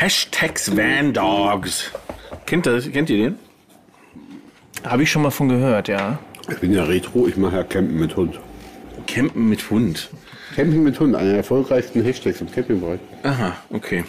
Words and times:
Hashtags 0.00 0.76
Van 0.76 1.12
Dogs. 1.12 1.90
Kennt, 2.46 2.66
das, 2.66 2.88
kennt 2.92 3.10
ihr 3.10 3.16
den? 3.16 3.38
Habe 4.84 5.02
ich 5.02 5.10
schon 5.10 5.22
mal 5.22 5.32
von 5.32 5.48
gehört, 5.48 5.88
ja. 5.88 6.20
Ich 6.48 6.58
bin 6.58 6.72
ja 6.72 6.84
Retro, 6.84 7.26
ich 7.26 7.36
mache 7.36 7.56
ja 7.56 7.64
Campen 7.64 7.98
mit 7.98 8.14
Hund. 8.14 8.38
Campen 9.08 9.48
mit 9.48 9.68
Hund. 9.68 10.08
Camping 10.54 10.84
mit 10.84 11.00
Hund, 11.00 11.16
einer 11.16 11.30
der 11.30 11.38
erfolgreichsten 11.38 12.00
Hashtags 12.04 12.40
im 12.40 12.48
Campingbereich. 12.48 13.00
Aha, 13.24 13.56
okay. 13.70 14.04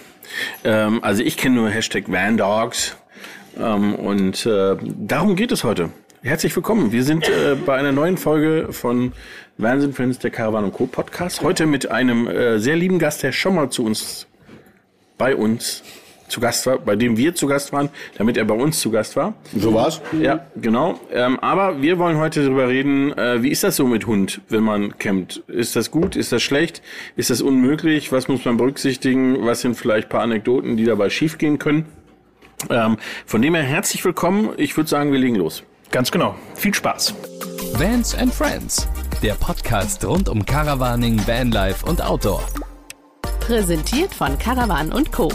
Ähm, 0.64 1.04
also 1.04 1.24
ich 1.24 1.38
kenne 1.38 1.56
nur 1.56 1.72
Hashtag 1.72 2.04
Van 2.08 2.38
Dogs. 2.38 2.96
Ähm, 3.58 3.96
und 3.96 4.46
äh, 4.46 4.78
darum 4.84 5.36
geht 5.36 5.52
es 5.52 5.64
heute. 5.64 5.90
Herzlich 6.22 6.56
willkommen. 6.56 6.92
Wir 6.92 7.04
sind 7.04 7.28
äh, 7.28 7.56
bei 7.66 7.76
einer 7.76 7.94
neuen 7.94 8.18
Folge 8.18 8.72
von 8.74 9.14
Wahnsinn 9.58 9.94
Friends, 9.94 10.20
der 10.20 10.30
Caravan 10.30 10.72
Co. 10.72 10.86
Podcast. 10.86 11.42
Heute 11.42 11.66
mit 11.66 11.90
einem 11.90 12.28
äh, 12.28 12.60
sehr 12.60 12.76
lieben 12.76 13.00
Gast, 13.00 13.24
der 13.24 13.32
schon 13.32 13.56
mal 13.56 13.72
zu 13.72 13.84
uns, 13.84 14.28
bei 15.20 15.36
uns 15.36 15.84
zu 16.30 16.40
Gast 16.40 16.66
war, 16.66 16.78
bei 16.78 16.96
dem 16.96 17.18
wir 17.18 17.36
zu 17.36 17.48
Gast 17.48 17.74
waren, 17.74 17.90
damit 18.18 18.38
er 18.38 18.46
bei 18.46 18.56
uns 18.56 18.80
zu 18.80 18.92
Gast 18.92 19.16
war. 19.16 19.34
So 19.56 19.74
war's? 19.74 20.02
Ja, 20.20 20.46
genau. 20.56 21.00
Ähm, 21.12 21.40
aber 21.40 21.82
wir 21.82 22.00
wollen 22.00 22.18
heute 22.18 22.44
darüber 22.44 22.68
reden, 22.68 23.16
äh, 23.18 23.44
wie 23.44 23.50
ist 23.50 23.64
das 23.64 23.76
so 23.76 23.86
mit 23.86 24.08
Hund, 24.08 24.42
wenn 24.50 24.64
man 24.64 24.98
campt? 24.98 25.44
Ist 25.48 25.76
das 25.76 25.92
gut? 25.92 26.16
Ist 26.16 26.32
das 26.32 26.42
schlecht? 26.42 26.82
Ist 27.16 27.30
das 27.30 27.42
unmöglich? 27.42 28.12
Was 28.12 28.28
muss 28.28 28.46
man 28.46 28.58
berücksichtigen? 28.58 29.46
Was 29.46 29.62
sind 29.62 29.76
vielleicht 29.76 30.08
ein 30.08 30.10
paar 30.10 30.22
Anekdoten, 30.22 30.78
die 30.78 30.86
dabei 30.86 31.10
schiefgehen 31.10 31.60
können? 31.60 31.86
Ähm, 32.70 32.98
von 33.26 33.42
dem 33.42 33.56
her 33.56 33.64
herzlich 33.64 34.04
willkommen. 34.06 34.52
Ich 34.58 34.76
würde 34.78 34.90
sagen, 34.90 35.12
wir 35.12 35.20
legen 35.20 35.36
los. 35.36 35.64
Ganz 35.92 36.12
genau. 36.12 36.36
Viel 36.56 36.74
Spaß. 36.74 37.16
Vans 37.74 38.14
and 38.16 38.34
Friends, 38.34 38.88
der 39.24 39.34
Podcast 39.34 40.06
rund 40.06 40.30
um 40.30 40.46
Caravaning, 40.46 41.20
Vanlife 41.26 41.86
und 41.86 42.02
Outdoor. 42.02 42.44
Präsentiert 43.50 44.14
von 44.14 44.38
Caravan 44.38 44.92
und 44.92 45.12
Co. 45.12 45.28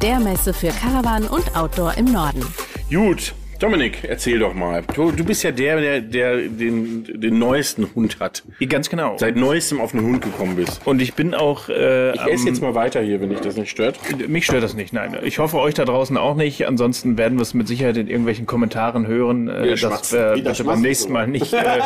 Der 0.00 0.18
Messe 0.20 0.54
für 0.54 0.68
Caravan 0.68 1.24
und 1.24 1.54
Outdoor 1.54 1.98
im 1.98 2.06
Norden. 2.06 2.42
Gut, 2.90 3.34
Dominik, 3.58 4.04
erzähl 4.04 4.38
doch 4.38 4.54
mal. 4.54 4.82
Du, 4.94 5.12
du 5.12 5.22
bist 5.22 5.42
ja 5.42 5.50
der, 5.50 5.78
der, 5.78 6.00
der 6.00 6.36
den, 6.48 7.04
den 7.04 7.38
neuesten 7.38 7.94
Hund 7.94 8.20
hat. 8.20 8.42
Ganz 8.70 8.88
genau. 8.88 9.18
Seit 9.18 9.36
neuestem 9.36 9.82
auf 9.82 9.92
einen 9.92 10.06
Hund 10.06 10.22
gekommen 10.22 10.56
bist. 10.56 10.80
Und 10.86 11.02
ich 11.02 11.12
bin 11.12 11.34
auch. 11.34 11.68
Äh, 11.68 12.14
Ich 12.14 12.22
esse 12.26 12.48
jetzt 12.48 12.62
mal 12.62 12.74
weiter 12.74 13.02
hier, 13.02 13.20
wenn 13.20 13.28
dich 13.28 13.40
das 13.40 13.58
nicht 13.58 13.68
stört. 13.68 13.98
Mich 14.28 14.46
stört 14.46 14.62
das 14.62 14.72
nicht, 14.72 14.94
nein. 14.94 15.18
Ich 15.22 15.38
hoffe 15.38 15.58
euch 15.58 15.74
da 15.74 15.84
draußen 15.84 16.16
auch 16.16 16.36
nicht. 16.36 16.66
Ansonsten 16.66 17.18
werden 17.18 17.36
wir 17.36 17.42
es 17.42 17.52
mit 17.52 17.68
Sicherheit 17.68 17.98
in 17.98 18.06
irgendwelchen 18.08 18.46
Kommentaren 18.46 19.06
hören, 19.06 19.50
äh, 19.50 19.64
Wir 19.64 19.76
dass 19.76 20.10
wir 20.58 20.64
beim 20.64 20.80
nächsten 20.80 21.12
Mal 21.12 21.26
nicht 21.26 21.52
äh, 21.52 21.82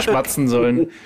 schmatzen 0.00 0.48
sollen. 0.48 0.88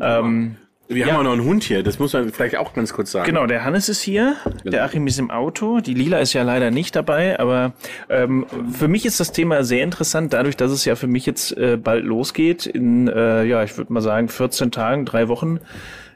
Ähm, 0.00 0.56
Wir 0.88 1.06
haben 1.06 1.16
auch 1.16 1.22
noch 1.22 1.32
einen 1.32 1.44
Hund 1.44 1.64
hier, 1.64 1.82
das 1.82 1.98
muss 1.98 2.12
man 2.12 2.30
vielleicht 2.30 2.56
auch 2.56 2.74
ganz 2.74 2.92
kurz 2.92 3.10
sagen. 3.10 3.26
Genau, 3.26 3.46
der 3.46 3.64
Hannes 3.64 3.88
ist 3.88 4.02
hier, 4.02 4.36
der 4.64 4.84
Achim 4.84 5.06
ist 5.06 5.18
im 5.18 5.30
Auto, 5.30 5.80
die 5.80 5.94
Lila 5.94 6.18
ist 6.18 6.34
ja 6.34 6.42
leider 6.42 6.70
nicht 6.70 6.94
dabei, 6.94 7.38
aber 7.38 7.72
ähm, 8.10 8.44
für 8.70 8.88
mich 8.88 9.06
ist 9.06 9.18
das 9.18 9.32
Thema 9.32 9.64
sehr 9.64 9.82
interessant, 9.82 10.34
dadurch, 10.34 10.56
dass 10.56 10.70
es 10.70 10.84
ja 10.84 10.94
für 10.94 11.06
mich 11.06 11.24
jetzt 11.24 11.56
äh, 11.56 11.78
bald 11.78 12.04
losgeht. 12.04 12.66
In, 12.66 13.08
äh, 13.08 13.44
ja, 13.44 13.64
ich 13.64 13.78
würde 13.78 13.92
mal 13.92 14.02
sagen, 14.02 14.28
14 14.28 14.70
Tagen, 14.72 15.06
drei 15.06 15.28
Wochen 15.28 15.60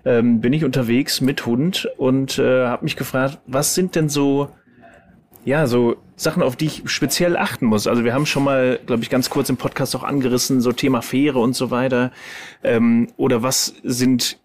ähm, 0.04 0.40
bin 0.40 0.52
ich 0.52 0.64
unterwegs 0.64 1.22
mit 1.22 1.46
Hund 1.46 1.88
und 1.96 2.38
äh, 2.38 2.66
habe 2.66 2.84
mich 2.84 2.96
gefragt, 2.96 3.38
was 3.46 3.74
sind 3.74 3.94
denn 3.94 4.08
so 4.08 4.50
ja, 5.44 5.66
so 5.66 5.96
Sachen, 6.14 6.42
auf 6.42 6.56
die 6.56 6.66
ich 6.66 6.82
speziell 6.86 7.36
achten 7.36 7.64
muss. 7.64 7.86
Also 7.86 8.04
wir 8.04 8.12
haben 8.12 8.26
schon 8.26 8.44
mal, 8.44 8.78
glaube 8.84 9.02
ich, 9.02 9.08
ganz 9.08 9.30
kurz 9.30 9.48
im 9.48 9.56
Podcast 9.56 9.96
auch 9.96 10.02
angerissen, 10.02 10.60
so 10.60 10.72
Thema 10.72 11.00
Fähre 11.00 11.38
und 11.38 11.54
so 11.54 11.70
weiter. 11.70 12.12
Ähm, 12.62 13.08
oder 13.16 13.42
was 13.42 13.72
sind 13.82 14.36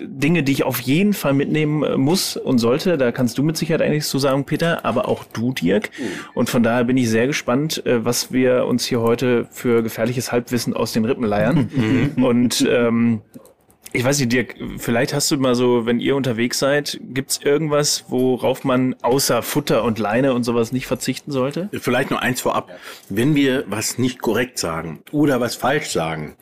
Dinge, 0.00 0.42
die 0.42 0.52
ich 0.52 0.64
auf 0.64 0.80
jeden 0.80 1.14
Fall 1.14 1.32
mitnehmen 1.32 1.82
äh, 1.82 1.96
muss 1.96 2.36
und 2.36 2.58
sollte. 2.58 2.98
Da 2.98 3.12
kannst 3.12 3.38
du 3.38 3.42
mit 3.42 3.56
Sicherheit 3.56 3.82
eigentlich 3.82 4.04
zu 4.04 4.18
sagen, 4.18 4.44
Peter, 4.44 4.84
aber 4.84 5.08
auch 5.08 5.24
du, 5.24 5.52
Dirk. 5.52 5.90
Und 6.34 6.50
von 6.50 6.62
daher 6.62 6.84
bin 6.84 6.96
ich 6.96 7.08
sehr 7.08 7.26
gespannt, 7.26 7.84
äh, 7.86 8.04
was 8.04 8.32
wir 8.32 8.66
uns 8.66 8.86
hier 8.86 9.00
heute 9.00 9.46
für 9.50 9.82
gefährliches 9.82 10.32
Halbwissen 10.32 10.74
aus 10.74 10.92
den 10.92 11.04
Rippen 11.04 11.24
leiern. 11.24 11.70
und 12.16 12.66
ähm, 12.68 13.22
ich 13.92 14.04
weiß 14.04 14.18
nicht, 14.18 14.32
Dirk, 14.32 14.56
vielleicht 14.76 15.14
hast 15.14 15.30
du 15.30 15.38
mal 15.38 15.54
so, 15.54 15.86
wenn 15.86 15.98
ihr 15.98 16.14
unterwegs 16.14 16.58
seid, 16.58 17.00
gibt's 17.02 17.40
irgendwas, 17.42 18.04
worauf 18.08 18.64
man 18.64 18.94
außer 19.02 19.42
Futter 19.42 19.82
und 19.82 19.98
Leine 19.98 20.34
und 20.34 20.44
sowas 20.44 20.72
nicht 20.72 20.86
verzichten 20.86 21.32
sollte? 21.32 21.70
Vielleicht 21.72 22.10
nur 22.10 22.20
eins 22.20 22.40
vorab. 22.40 22.70
Wenn 23.08 23.34
wir 23.34 23.64
was 23.66 23.98
nicht 23.98 24.20
korrekt 24.20 24.58
sagen 24.58 25.00
oder 25.10 25.40
was 25.40 25.56
falsch 25.56 25.88
sagen, 25.88 26.36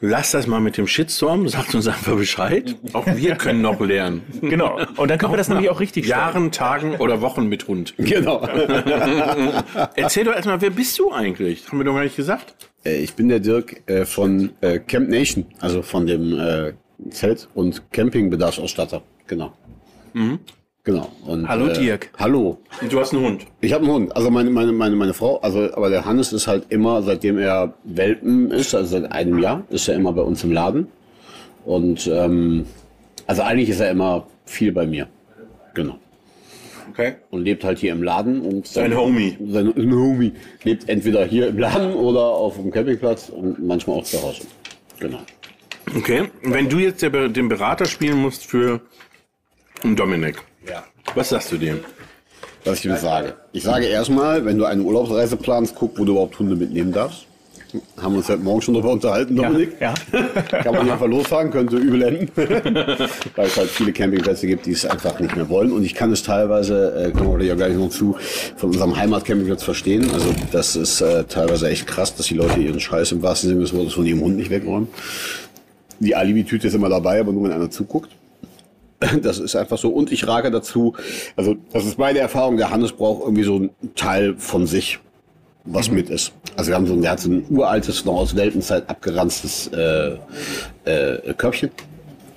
lass 0.00 0.32
das 0.32 0.46
mal 0.46 0.60
mit 0.60 0.76
dem 0.76 0.86
Shitstorm, 0.86 1.48
sagt 1.48 1.74
uns 1.74 1.86
einfach 1.86 2.16
Bescheid. 2.16 2.76
Auch 2.92 3.06
wir 3.06 3.36
können 3.36 3.60
noch 3.62 3.80
lernen. 3.80 4.22
Genau. 4.40 4.80
Und 4.96 5.10
dann 5.10 5.18
können 5.18 5.32
wir 5.32 5.36
das 5.36 5.48
nämlich 5.48 5.70
auch 5.70 5.80
richtig 5.80 6.06
stellen. 6.06 6.18
Jahren, 6.18 6.52
Tagen 6.52 6.96
oder 6.96 7.20
Wochen 7.20 7.46
mit 7.46 7.68
Hund. 7.68 7.94
Genau. 7.98 8.40
Erzähl 9.94 10.24
doch 10.24 10.34
erstmal, 10.34 10.60
wer 10.60 10.70
bist 10.70 10.98
du 10.98 11.12
eigentlich? 11.12 11.68
Haben 11.68 11.78
wir 11.78 11.84
doch 11.84 11.94
gar 11.94 12.04
nicht 12.04 12.16
gesagt. 12.16 12.54
Äh, 12.84 13.02
ich 13.02 13.14
bin 13.14 13.28
der 13.28 13.40
Dirk 13.40 13.82
äh, 13.86 14.04
von 14.04 14.50
äh, 14.60 14.78
Camp 14.78 15.08
Nation, 15.08 15.46
also 15.60 15.82
von 15.82 16.06
dem 16.06 16.74
Zelt- 17.10 17.48
und 17.54 17.92
Campingbedarfsausstatter. 17.92 19.02
Genau. 19.26 19.52
Genau. 20.90 21.08
Und, 21.24 21.48
Hallo, 21.48 21.68
äh, 21.68 21.72
Dirk. 21.72 22.10
Hallo. 22.18 22.58
Und 22.80 22.92
du 22.92 22.98
hast 22.98 23.14
einen 23.14 23.24
Hund. 23.24 23.46
Ich 23.60 23.72
habe 23.72 23.84
einen 23.84 23.94
Hund. 23.94 24.16
Also 24.16 24.28
meine, 24.28 24.50
meine, 24.50 24.72
meine, 24.72 24.96
meine 24.96 25.14
Frau, 25.14 25.38
also 25.38 25.72
aber 25.74 25.88
der 25.88 26.04
Hannes 26.04 26.32
ist 26.32 26.48
halt 26.48 26.66
immer, 26.70 27.00
seitdem 27.02 27.38
er 27.38 27.74
Welpen 27.84 28.50
ist, 28.50 28.74
also 28.74 28.98
seit 28.98 29.12
einem 29.12 29.38
Jahr, 29.38 29.62
ist 29.70 29.86
er 29.86 29.94
immer 29.94 30.12
bei 30.12 30.22
uns 30.22 30.42
im 30.42 30.50
Laden. 30.50 30.88
Und 31.64 32.10
ähm, 32.12 32.66
also 33.28 33.42
eigentlich 33.42 33.68
ist 33.68 33.78
er 33.78 33.92
immer 33.92 34.26
viel 34.46 34.72
bei 34.72 34.84
mir. 34.84 35.06
Genau. 35.74 35.96
Okay. 36.90 37.14
Und 37.30 37.44
lebt 37.44 37.62
halt 37.62 37.78
hier 37.78 37.92
im 37.92 38.02
Laden 38.02 38.40
und 38.40 38.66
Sein 38.66 38.96
Homie. 38.96 39.36
Sein 39.46 39.72
sein 39.76 39.94
Homie 39.94 40.32
lebt 40.64 40.88
entweder 40.88 41.24
hier 41.24 41.46
im 41.46 41.58
Laden 41.58 41.94
oder 41.94 42.22
auf 42.22 42.56
dem 42.56 42.72
Campingplatz 42.72 43.28
und 43.28 43.64
manchmal 43.64 43.98
auch 43.98 44.04
zu 44.04 44.20
Hause. 44.20 44.42
Genau. 44.98 45.20
Okay. 45.96 46.24
Wenn 46.42 46.68
du 46.68 46.78
jetzt 46.78 47.00
den 47.00 47.48
Berater 47.48 47.84
spielen 47.84 48.18
musst 48.18 48.44
für 48.44 48.80
Dominik, 49.84 50.42
Ja. 50.70 50.84
was 51.14 51.28
sagst 51.30 51.50
du 51.52 51.58
dem? 51.58 51.80
Was 52.64 52.78
ich 52.78 52.84
ihm 52.84 52.96
sage. 52.96 53.34
Ich 53.52 53.62
sage 53.62 53.86
erstmal, 53.86 54.44
wenn 54.44 54.58
du 54.58 54.66
eine 54.66 54.82
Urlaubsreise 54.82 55.36
planst, 55.36 55.74
guck, 55.74 55.98
wo 55.98 56.04
du 56.04 56.12
überhaupt 56.12 56.38
Hunde 56.38 56.56
mitnehmen 56.56 56.92
darfst. 56.92 57.26
Haben 58.00 58.14
wir 58.14 58.18
uns 58.18 58.28
heute 58.28 58.42
Morgen 58.42 58.60
schon 58.60 58.74
darüber 58.74 58.92
unterhalten, 58.92 59.36
Dominik. 59.36 59.76
Ja. 59.80 59.94
Kann 60.62 60.74
man 60.74 60.90
einfach 60.90 61.06
losfahren, 61.06 61.50
könnte 61.50 61.76
übel 61.76 62.02
enden. 62.02 62.28
Weil 62.36 63.46
es 63.46 63.56
halt 63.56 63.70
viele 63.70 63.92
Campingplätze 63.92 64.46
gibt, 64.48 64.66
die 64.66 64.72
es 64.72 64.84
einfach 64.84 65.20
nicht 65.20 65.36
mehr 65.36 65.48
wollen. 65.48 65.70
Und 65.72 65.84
ich 65.84 65.94
kann 65.94 66.10
es 66.12 66.24
teilweise, 66.24 66.94
äh, 67.06 67.10
kommen 67.12 67.38
wir 67.38 67.46
ja 67.46 67.54
gleich 67.54 67.74
noch 67.74 67.90
zu, 67.90 68.16
von 68.56 68.70
unserem 68.70 68.96
Heimatcampingplatz 68.96 69.62
verstehen. 69.62 70.10
Also 70.12 70.34
das 70.50 70.74
ist 70.74 71.00
äh, 71.00 71.24
teilweise 71.24 71.68
echt 71.68 71.86
krass, 71.86 72.14
dass 72.14 72.26
die 72.26 72.34
Leute 72.34 72.58
ihren 72.58 72.80
Scheiß 72.80 73.12
im 73.12 73.22
wahrsten 73.22 73.50
Sinne 73.50 73.60
des 73.60 73.72
Wortes 73.72 73.92
von 73.94 74.04
ihrem 74.04 74.20
Hund 74.20 74.36
nicht 74.36 74.50
wegräumen. 74.50 74.88
Die 76.00 76.16
Alibi-Tüte 76.16 76.66
ist 76.66 76.74
immer 76.74 76.88
dabei, 76.88 77.20
aber 77.20 77.32
nur 77.32 77.44
wenn 77.44 77.52
einer 77.52 77.70
zuguckt. 77.70 78.10
Das 79.22 79.38
ist 79.38 79.56
einfach 79.56 79.78
so. 79.78 79.90
Und 79.90 80.12
ich 80.12 80.26
rage 80.26 80.50
dazu, 80.50 80.94
also 81.36 81.56
das 81.72 81.86
ist 81.86 81.98
meine 81.98 82.18
Erfahrung, 82.18 82.56
der 82.56 82.70
Hannes 82.70 82.92
braucht 82.92 83.22
irgendwie 83.22 83.44
so 83.44 83.56
ein 83.56 83.70
Teil 83.94 84.34
von 84.36 84.66
sich, 84.66 84.98
was 85.64 85.90
mit 85.90 86.10
ist. 86.10 86.32
Also 86.56 86.70
wir 86.70 86.76
haben 86.76 86.86
so 86.86 86.94
ein, 86.94 87.02
der 87.02 87.12
hat 87.12 87.20
so 87.20 87.30
ein 87.30 87.44
uraltes, 87.48 88.04
noch 88.04 88.14
aus 88.14 88.36
Weltenzeit 88.36 88.88
abgeranztes 88.88 89.68
äh, 89.68 90.16
äh, 90.84 91.34
Körbchen. 91.34 91.70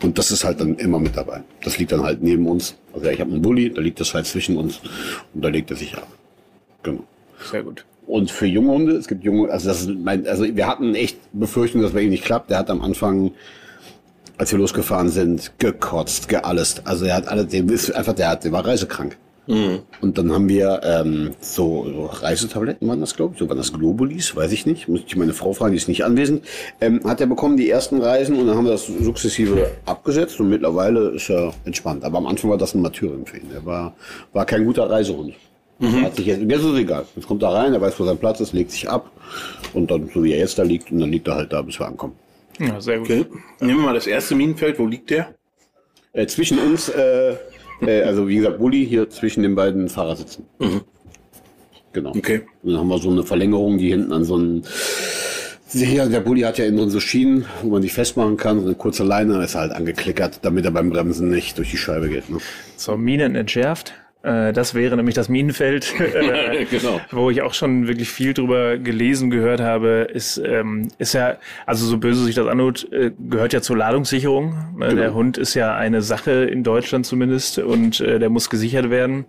Und 0.02 0.18
das 0.18 0.32
ist 0.32 0.44
halt 0.44 0.60
dann 0.60 0.76
immer 0.76 1.00
mit 1.00 1.16
dabei. 1.16 1.44
Das 1.64 1.78
liegt 1.78 1.94
dann 1.94 2.04
halt 2.04 2.22
neben 2.22 2.46
uns. 2.48 2.76
Also 2.94 3.08
ich 3.08 3.20
habe 3.20 3.32
einen 3.32 3.42
Bulli, 3.42 3.72
da 3.74 3.82
liegt 3.82 4.00
das 4.02 4.14
halt 4.14 4.26
zwischen 4.26 4.58
uns 4.58 4.82
und 5.34 5.44
da 5.44 5.48
legt 5.48 5.72
er 5.72 5.78
sich 5.78 5.96
ab. 5.96 6.08
Genau. 6.84 7.04
Sehr 7.50 7.64
gut. 7.64 7.86
Und 8.06 8.30
für 8.30 8.46
junge 8.46 8.72
Hunde, 8.72 8.92
es 8.94 9.08
gibt 9.08 9.24
junge, 9.24 9.50
also 9.50 9.70
das 9.70 9.82
ist 9.82 9.90
mein, 9.90 10.28
also 10.28 10.44
wir 10.44 10.68
hatten 10.68 10.94
echt 10.94 11.18
Befürchtung, 11.32 11.82
dass 11.82 11.94
bei 11.94 12.02
ihm 12.02 12.10
nicht 12.10 12.26
klappt. 12.26 12.50
Der 12.50 12.58
hat 12.58 12.70
am 12.70 12.82
Anfang, 12.82 13.32
als 14.38 14.52
wir 14.52 14.60
losgefahren 14.60 15.10
sind, 15.10 15.52
gekotzt, 15.60 16.28
geallest. 16.28 16.82
Also 16.86 17.06
er 17.06 17.16
hat 17.16 17.28
alle, 17.28 17.46
dem 17.46 17.70
ist 17.70 17.92
einfach, 17.92 18.14
der 18.14 18.30
hat, 18.30 18.44
der 18.44 18.52
war 18.52 18.66
reisekrank. 18.66 19.18
Und 20.00 20.18
dann 20.18 20.32
haben 20.32 20.48
wir 20.48 20.80
ähm, 20.84 21.32
so, 21.42 21.86
so 21.86 22.06
Reisetabletten 22.06 22.88
waren 22.88 23.02
das, 23.02 23.14
glaube 23.16 23.34
ich, 23.34 23.40
so 23.40 23.50
waren 23.50 23.58
das 23.58 23.74
Globulis, 23.74 24.36
weiß 24.36 24.54
ich 24.54 24.66
nicht. 24.66 24.88
Muss 24.88 25.02
ich 25.06 25.16
meine 25.18 25.34
Frau 25.34 25.52
fragen, 25.52 25.72
die 25.72 25.78
ist 25.78 25.90
nicht 25.90 26.06
anwesend. 26.06 26.46
Ähm, 26.80 27.02
hat 27.04 27.20
er 27.20 27.28
bekommen 27.28 27.58
die 27.58 27.70
ersten 27.70 28.02
Reisen 28.02 28.38
und 28.38 28.48
dann 28.48 28.56
haben 28.56 28.66
wir 28.66 28.72
das 28.72 28.88
sukzessive 28.88 29.70
abgesetzt 29.86 30.40
und 30.40 30.50
mittlerweile 30.50 31.10
ist 31.10 31.30
er 31.30 31.54
entspannt. 31.66 32.06
Aber 32.06 32.20
am 32.20 32.28
Anfang 32.28 32.52
war 32.52 32.58
das 32.58 32.74
ein 32.74 32.82
Martyrium 32.82 33.26
für 33.26 33.38
ihn. 33.38 33.52
Er 33.54 33.66
war, 33.66 33.94
war 34.32 34.46
kein 34.46 34.64
guter 34.64 34.90
Reisehund. 34.90 35.34
Hat 35.82 36.16
sich 36.16 36.28
jetzt, 36.28 36.42
jetzt 36.42 36.60
ist 36.62 36.66
es 36.66 36.78
egal. 36.80 37.06
Jetzt 37.14 37.28
kommt 37.28 37.44
er 37.44 37.50
rein, 37.50 37.74
er 37.74 37.82
weiß, 37.82 38.00
wo 38.00 38.06
sein 38.06 38.18
Platz 38.18 38.40
ist, 38.40 38.54
legt 38.54 38.72
sich 38.72 38.90
ab 38.90 39.12
und 39.74 39.92
dann, 39.92 40.10
so 40.14 40.24
wie 40.24 40.32
er 40.32 40.40
jetzt 40.40 40.58
da 40.58 40.64
liegt, 40.64 40.90
und 40.92 41.00
dann 41.00 41.12
liegt 41.12 41.28
er 41.28 41.36
halt 41.36 41.52
da, 41.52 41.62
bis 41.62 41.78
wir 41.78 41.88
ankommen. 41.88 42.14
Ja, 42.60 42.80
sehr 42.80 43.00
gut. 43.00 43.10
Okay. 43.10 43.26
Nehmen 43.60 43.80
wir 43.80 43.86
mal 43.86 43.94
das 43.94 44.08
erste 44.08 44.36
Minenfeld. 44.36 44.80
Wo 44.80 44.86
liegt 44.86 45.10
der? 45.10 45.36
Äh, 46.14 46.28
zwischen 46.28 46.60
uns, 46.60 46.90
äh, 46.90 47.36
äh, 47.82 48.04
also 48.04 48.28
wie 48.28 48.36
gesagt, 48.36 48.60
Bulli 48.60 48.86
hier 48.86 49.10
zwischen 49.10 49.44
den 49.44 49.56
beiden 49.56 49.90
Fahrersitzen. 49.90 50.46
Genau. 51.92 52.12
Okay. 52.16 52.42
Und 52.62 52.72
dann 52.72 52.80
haben 52.80 52.88
wir 52.88 53.00
so 53.00 53.10
eine 53.10 53.24
Verlängerung, 53.24 53.78
die 53.78 53.90
hinten 53.90 54.14
an 54.14 54.24
so 54.24 54.36
einen 54.36 54.64
Ja, 55.74 56.06
der 56.06 56.20
Bulli 56.20 56.42
hat 56.42 56.60
ja 56.60 56.66
innen 56.66 56.78
drin 56.78 56.90
so 56.92 57.00
Schienen, 57.00 57.46
wo 57.64 57.70
man 57.70 57.82
sich 57.82 57.94
festmachen 57.94 58.38
kann. 58.38 58.60
So 58.60 58.68
eine 58.68 58.76
kurze 58.76 59.04
Leine 59.04 59.44
ist 59.44 59.56
halt 59.56 59.72
angeklickert, 59.72 60.40
damit 60.44 60.66
er 60.66 60.72
beim 60.72 60.92
Bremsen 60.92 61.30
nicht 61.30 61.58
durch 61.58 61.72
die 61.72 61.78
Scheibe 61.78 62.10
geht. 62.10 62.30
Ne? 62.30 62.38
So, 62.78 62.96
Minen 62.96 63.36
entschärft. 63.36 63.94
Äh, 64.24 64.54
das 64.54 64.74
wäre 64.74 64.96
nämlich 64.96 65.16
das 65.16 65.30
Minenfeld, 65.30 65.94
äh, 66.00 66.66
Genau. 66.66 67.00
wo 67.12 67.30
ich 67.30 67.42
auch 67.42 67.54
schon 67.54 67.88
wirklich 67.88 68.10
viel 68.10 68.34
drüber 68.34 68.78
gelesen, 68.78 69.30
gehört 69.30 69.60
habe. 69.62 70.08
Ist, 70.14 70.38
ähm, 70.44 70.88
ist 70.98 71.14
ja, 71.14 71.36
also 71.66 71.86
so 71.86 71.98
böse 71.98 72.24
sich 72.24 72.36
das 72.36 72.48
anhört, 72.48 72.88
äh, 72.92 73.12
gehört 73.30 73.54
ja 73.54 73.62
zur 73.62 73.78
Ladungssicherung. 73.78 74.78
Äh, 74.82 74.96
Der 74.96 75.14
Hund 75.14 75.38
ist 75.38 75.54
ja 75.54 75.76
eine 75.76 76.02
Sache 76.02 76.32
in 76.46 76.64
Deutschland 76.64 77.06
zumindest 77.06 77.60
und 77.60 78.00
äh, 78.00 78.18
der 78.18 78.30
muss 78.30 78.50
gesichert 78.50 78.90
werden. 78.90 79.26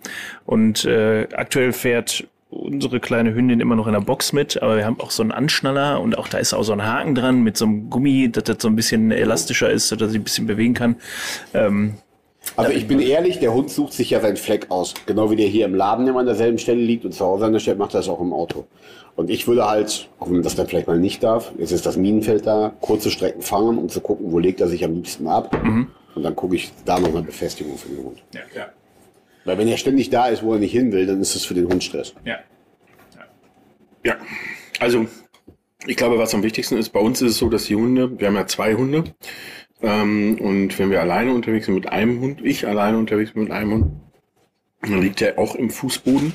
Und 0.46 0.84
äh, 0.84 1.26
aktuell 1.34 1.72
fährt 1.72 2.26
unsere 2.50 3.00
kleine 3.00 3.34
Hündin 3.34 3.58
immer 3.58 3.74
noch 3.74 3.88
in 3.88 3.94
der 3.94 4.00
Box 4.00 4.32
mit, 4.32 4.62
aber 4.62 4.76
wir 4.76 4.84
haben 4.86 5.00
auch 5.00 5.10
so 5.10 5.24
einen 5.24 5.32
Anschnaller 5.32 6.00
und 6.00 6.16
auch 6.16 6.28
da 6.28 6.38
ist 6.38 6.54
auch 6.54 6.62
so 6.62 6.72
ein 6.72 6.84
Haken 6.86 7.16
dran 7.16 7.42
mit 7.42 7.56
so 7.56 7.64
einem 7.64 7.90
Gummi, 7.90 8.30
dass 8.30 8.44
das 8.44 8.58
so 8.60 8.68
ein 8.68 8.76
bisschen 8.76 9.10
elastischer 9.10 9.68
ist, 9.70 9.90
dass 9.90 10.00
er 10.00 10.08
sich 10.08 10.20
ein 10.20 10.22
bisschen 10.22 10.46
bewegen 10.46 10.74
kann. 10.74 10.94
Ähm, 11.52 11.94
Also 12.56 12.72
ich 12.72 12.86
bin 12.86 13.00
ehrlich, 13.00 13.40
der 13.40 13.52
Hund 13.52 13.70
sucht 13.70 13.92
sich 13.92 14.10
ja 14.10 14.20
seinen 14.20 14.36
Fleck 14.36 14.70
aus. 14.70 14.94
Genau 15.06 15.30
wie 15.30 15.36
der 15.36 15.46
hier 15.48 15.64
im 15.64 15.74
Laden 15.74 16.06
immer 16.06 16.20
an 16.20 16.26
derselben 16.26 16.58
Stelle 16.58 16.80
liegt 16.80 17.04
und 17.04 17.12
zu 17.12 17.24
Hause 17.24 17.46
an 17.46 17.52
der 17.52 17.60
Stelle 17.60 17.76
macht 17.76 17.94
er 17.94 18.00
das 18.00 18.08
auch 18.08 18.20
im 18.20 18.32
Auto. 18.32 18.66
Und 19.16 19.30
ich 19.30 19.46
würde 19.46 19.66
halt, 19.66 20.08
auch 20.18 20.26
wenn 20.26 20.34
man 20.34 20.42
das 20.42 20.54
dann 20.56 20.66
vielleicht 20.66 20.86
mal 20.86 20.98
nicht 20.98 21.22
darf, 21.22 21.52
jetzt 21.58 21.72
ist 21.72 21.86
das 21.86 21.96
Minenfeld 21.96 22.46
da, 22.46 22.72
kurze 22.80 23.10
Strecken 23.10 23.42
fangen, 23.42 23.78
um 23.78 23.88
zu 23.88 24.00
gucken, 24.00 24.32
wo 24.32 24.38
legt 24.38 24.60
er 24.60 24.68
sich 24.68 24.84
am 24.84 24.94
liebsten 24.94 25.26
ab. 25.26 25.56
Und 26.14 26.22
dann 26.22 26.36
gucke 26.36 26.56
ich 26.56 26.72
da 26.84 26.98
noch 26.98 27.10
eine 27.10 27.22
Befestigung 27.22 27.76
für 27.76 27.88
den 27.88 28.04
Hund. 28.04 28.22
ja, 28.34 28.40
ja, 28.54 28.68
Weil 29.44 29.58
wenn 29.58 29.68
er 29.68 29.76
ständig 29.76 30.10
da 30.10 30.26
ist, 30.26 30.42
wo 30.42 30.52
er 30.52 30.58
nicht 30.58 30.72
hin 30.72 30.92
will, 30.92 31.06
dann 31.06 31.20
ist 31.20 31.34
das 31.34 31.44
für 31.44 31.54
den 31.54 31.68
Hund 31.68 31.82
Stress. 31.82 32.14
ja. 32.24 32.38
Ja, 34.04 34.16
also 34.80 35.06
ich 35.86 35.96
glaube, 35.96 36.18
was 36.18 36.34
am 36.34 36.42
wichtigsten 36.42 36.76
ist, 36.76 36.90
bei 36.90 37.00
uns 37.00 37.22
ist 37.22 37.30
es 37.32 37.38
so, 37.38 37.48
dass 37.48 37.64
die 37.64 37.76
Hunde, 37.76 38.18
wir 38.20 38.26
haben 38.28 38.34
ja 38.36 38.46
zwei 38.46 38.74
Hunde, 38.74 39.04
ähm, 39.84 40.38
und 40.40 40.78
wenn 40.78 40.90
wir 40.90 41.00
alleine 41.00 41.32
unterwegs 41.32 41.66
sind 41.66 41.74
mit 41.74 41.88
einem 41.88 42.20
Hund, 42.20 42.40
ich 42.42 42.66
alleine 42.66 42.98
unterwegs 42.98 43.32
bin 43.32 43.44
mit 43.44 43.52
einem 43.52 43.72
Hund, 43.72 43.86
dann 44.82 45.00
liegt 45.02 45.22
er 45.22 45.38
auch 45.38 45.54
im 45.54 45.70
Fußboden 45.70 46.32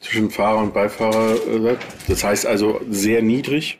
zwischen 0.00 0.30
Fahrer 0.30 0.58
und 0.62 0.74
Beifahrer. 0.74 1.34
äh, 1.70 1.76
Das 2.08 2.22
heißt 2.24 2.46
also 2.46 2.80
sehr 2.90 3.22
niedrig, 3.22 3.78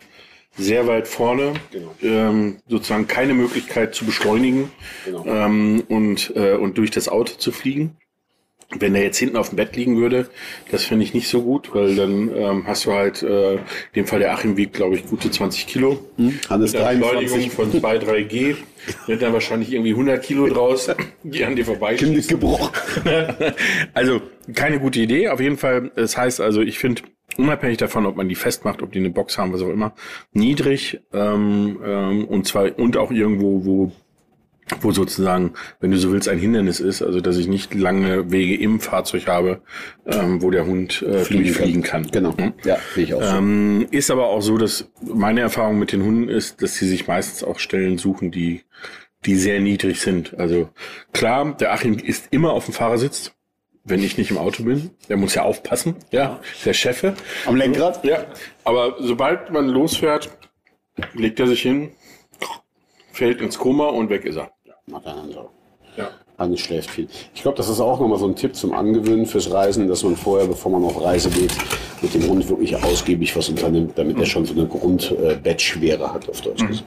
sehr 0.57 0.87
weit 0.87 1.09
vorne, 1.09 1.55
ähm, 2.03 2.59
sozusagen 2.69 3.07
keine 3.07 3.35
Möglichkeit 3.35 3.95
zu 3.95 4.05
beschleunigen 4.05 4.71
Genau. 5.05 5.25
ähm, 5.27 5.83
und, 5.89 6.33
äh, 6.37 6.55
und 6.55 6.79
durch 6.79 6.91
das 6.91 7.09
Auto 7.09 7.35
zu 7.35 7.53
fliegen. 7.53 7.97
Wenn 8.79 8.95
der 8.95 9.03
jetzt 9.03 9.19
hinten 9.19 9.37
auf 9.37 9.51
dem 9.51 9.57
Bett 9.57 9.77
liegen 9.77 9.99
würde, 9.99 10.29
das 10.71 10.85
finde 10.85 11.05
ich 11.05 11.15
nicht 11.15 11.29
so 11.29 11.43
gut, 11.43 11.75
weil 11.75 11.95
dann 11.95 12.35
ähm, 12.35 12.67
hast 12.67 12.87
du 12.87 12.93
halt, 12.93 13.23
äh, 13.23 13.55
in 13.55 13.61
dem 13.97 14.07
Fall 14.07 14.21
der 14.21 14.33
Achim 14.33 14.57
wiegt, 14.57 14.75
glaube 14.75 14.97
ich, 14.97 15.07
gute 15.07 15.31
20 15.31 15.67
Kilo. 15.67 16.01
Hannes 16.49 16.73
Mit 16.73 16.83
einer 16.83 16.99
Beschleunigung 16.99 17.39
23. 17.39 17.53
von 17.53 17.73
2, 17.73 17.99
3 17.99 18.23
G. 18.23 18.55
Wird 19.07 19.23
dann 19.23 19.33
wahrscheinlich 19.33 19.73
irgendwie 19.73 19.91
100 19.91 20.23
Kilo 20.23 20.47
draus, 20.49 20.91
die 21.23 21.45
an 21.45 21.55
dir 21.55 21.65
vorbeischießen. 21.65 22.15
Kind 22.15 22.29
gebrochen. 22.29 22.71
Also 23.95 24.21
keine 24.55 24.81
gute 24.81 25.01
Idee. 25.01 25.29
Auf 25.29 25.41
jeden 25.41 25.57
Fall, 25.57 25.91
das 25.95 26.17
heißt 26.17 26.41
also, 26.41 26.63
ich 26.63 26.79
finde, 26.79 27.03
unabhängig 27.37 27.79
davon, 27.79 28.07
ob 28.07 28.17
man 28.17 28.29
die 28.29 28.35
festmacht, 28.35 28.83
ob 28.83 28.93
die 28.93 28.99
eine 28.99 29.11
Box 29.11 29.39
haben, 29.39 29.53
was 29.53 29.63
auch 29.63 29.69
immer, 29.69 29.95
niedrig 30.33 31.01
ähm, 31.13 31.79
ähm, 31.85 32.25
und 32.27 32.47
zwar 32.47 32.79
und 32.79 32.97
auch 32.97 33.11
irgendwo, 33.11 33.65
wo 33.65 33.93
wo 34.81 34.93
sozusagen, 34.93 35.55
wenn 35.81 35.91
du 35.91 35.99
so 35.99 36.13
willst, 36.13 36.29
ein 36.29 36.39
Hindernis 36.39 36.81
ist, 36.81 37.03
also 37.03 37.21
dass 37.21 37.37
ich 37.37 37.49
nicht 37.49 37.75
lange 37.75 38.31
Wege 38.31 38.57
im 38.57 38.81
Fahrzeug 38.81 39.27
habe, 39.27 39.61
ähm, 40.07 40.41
wo 40.43 40.51
der 40.51 40.67
Hund 40.67 41.03
äh, 41.03 41.25
durchfliegen 41.25 41.83
kann. 41.83 42.07
Genau. 42.11 42.35
Ja, 42.65 42.79
sehe 42.95 43.05
ich 43.05 43.15
auch 43.15 43.23
so. 43.23 43.37
Ähm, 43.37 43.87
ist 43.91 44.11
aber 44.11 44.27
auch 44.27 44.41
so, 44.41 44.59
dass 44.59 44.91
meine 45.03 45.41
Erfahrung 45.41 45.79
mit 45.79 45.93
den 45.93 46.03
Hunden 46.03 46.29
ist, 46.29 46.63
dass 46.63 46.75
sie 46.75 46.89
sich 46.89 47.07
meistens 47.07 47.45
auch 47.45 47.59
Stellen 47.59 47.99
suchen, 47.99 48.31
die, 48.31 48.63
die 49.25 49.37
sehr 49.37 49.61
niedrig 49.61 50.01
sind. 50.01 50.39
Also 50.39 50.71
klar, 51.13 51.57
der 51.57 51.73
Achim 51.73 51.99
ist 51.99 52.29
immer 52.31 52.53
auf 52.53 52.67
dem 52.67 52.75
Fahrersitz, 52.75 53.33
wenn 53.85 54.03
ich 54.03 54.17
nicht 54.17 54.31
im 54.31 54.39
Auto 54.39 54.63
bin. 54.63 54.91
Der 55.09 55.17
muss 55.17 55.35
ja 55.35 55.43
aufpassen, 55.43 55.97
ja, 56.11 56.41
der 56.65 56.73
Chefe. 56.73 57.15
Am 57.47 57.57
Lenkrad? 57.57 58.05
Ja, 58.05 58.25
aber 58.65 58.97
sobald 59.01 59.51
man 59.51 59.69
losfährt, 59.69 60.31
legt 61.15 61.41
er 61.41 61.47
sich 61.47 61.63
hin, 61.63 61.91
fällt 63.13 63.41
ins 63.41 63.59
Koma 63.59 63.87
und 63.89 64.11
weg 64.11 64.25
ist 64.25 64.37
er. 64.37 64.51
Macht 64.87 65.07
er 65.07 65.15
dann 65.15 65.31
so. 65.31 65.51
Ja. 65.97 66.09
Hannes 66.39 66.61
schläft 66.61 66.91
viel. 66.91 67.09
Ich 67.35 67.43
glaube, 67.43 67.57
das 67.57 67.69
ist 67.69 67.81
auch 67.81 68.01
nochmal 68.01 68.19
so 68.19 68.27
ein 68.27 68.35
Tipp 68.35 68.57
zum 68.57 68.73
Angewöhnen 68.73 69.27
fürs 69.27 69.51
Reisen, 69.53 69.87
dass 69.87 70.03
man 70.03 70.17
vorher, 70.17 70.47
bevor 70.47 70.73
man 70.73 70.85
auf 70.85 71.01
Reise 71.01 71.31
geht, 71.31 71.55
mit 72.01 72.15
dem 72.15 72.29
Hund 72.29 72.49
wirklich 72.49 72.75
ausgiebig 72.83 73.37
was 73.37 73.49
unternimmt, 73.49 73.93
damit 73.97 74.19
er 74.19 74.27
schon 74.27 74.45
so 74.45 74.55
eine 74.55 74.67
Grundbettschwere 74.67 76.13
hat, 76.13 76.29
auf 76.29 76.41
Deutsch 76.41 76.67
gesagt. 76.67 76.85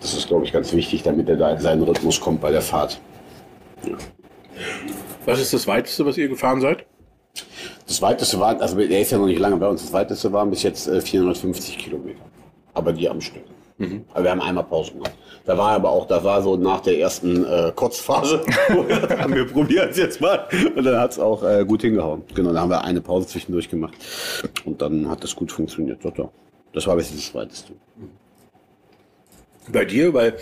Das 0.00 0.14
ist, 0.14 0.28
glaube 0.28 0.44
ich, 0.44 0.52
ganz 0.52 0.72
wichtig, 0.72 1.02
damit 1.02 1.28
er 1.28 1.36
da 1.36 1.50
in 1.50 1.58
seinen 1.58 1.82
Rhythmus 1.82 2.20
kommt 2.20 2.40
bei 2.40 2.52
der 2.52 2.62
Fahrt. 2.62 3.00
Was 5.24 5.40
ist 5.40 5.52
das 5.52 5.66
weiteste, 5.66 6.06
was 6.06 6.16
ihr 6.18 6.28
gefahren 6.28 6.60
seid? 6.60 6.86
Das 7.86 8.02
weiteste 8.02 8.38
war, 8.38 8.60
also 8.60 8.78
er 8.78 9.00
ist 9.00 9.10
ja 9.10 9.18
noch 9.18 9.26
nicht 9.26 9.38
lange 9.38 9.56
bei 9.56 9.68
uns, 9.68 9.82
das 9.82 9.92
weiteste 9.92 10.32
waren 10.32 10.50
bis 10.50 10.62
jetzt 10.62 10.86
äh, 10.86 11.00
450 11.00 11.78
Kilometer. 11.78 12.20
Aber 12.74 12.92
die 12.92 13.08
am 13.08 13.20
Stück. 13.20 13.44
Aber 14.14 14.24
wir 14.24 14.30
haben 14.30 14.40
einmal 14.40 14.64
Pause 14.64 14.92
gemacht. 14.92 15.12
Da 15.44 15.56
war 15.56 15.72
aber 15.72 15.90
auch, 15.90 16.06
da 16.06 16.24
war 16.24 16.42
so 16.42 16.56
nach 16.56 16.80
der 16.80 16.98
ersten 16.98 17.44
äh, 17.44 17.72
Kotzphase, 17.74 18.42
haben, 19.18 19.34
wir 19.34 19.46
probieren 19.46 19.90
es 19.90 19.98
jetzt 19.98 20.20
mal. 20.20 20.48
Und 20.74 20.82
dann 20.82 20.98
hat 20.98 21.12
es 21.12 21.18
auch 21.18 21.42
äh, 21.42 21.64
gut 21.64 21.82
hingehauen. 21.82 22.22
Genau, 22.34 22.52
da 22.52 22.60
haben 22.60 22.70
wir 22.70 22.82
eine 22.82 23.02
Pause 23.02 23.26
zwischendurch 23.26 23.68
gemacht. 23.68 23.94
Und 24.64 24.80
dann 24.80 25.08
hat 25.08 25.22
das 25.22 25.36
gut 25.36 25.52
funktioniert. 25.52 25.98
Das 26.72 26.86
war 26.86 26.96
bis 26.96 27.10
jetzt 27.10 27.28
das 27.28 27.34
weiteste. 27.34 27.72
Bei 29.70 29.84
dir, 29.84 30.14
weil 30.14 30.36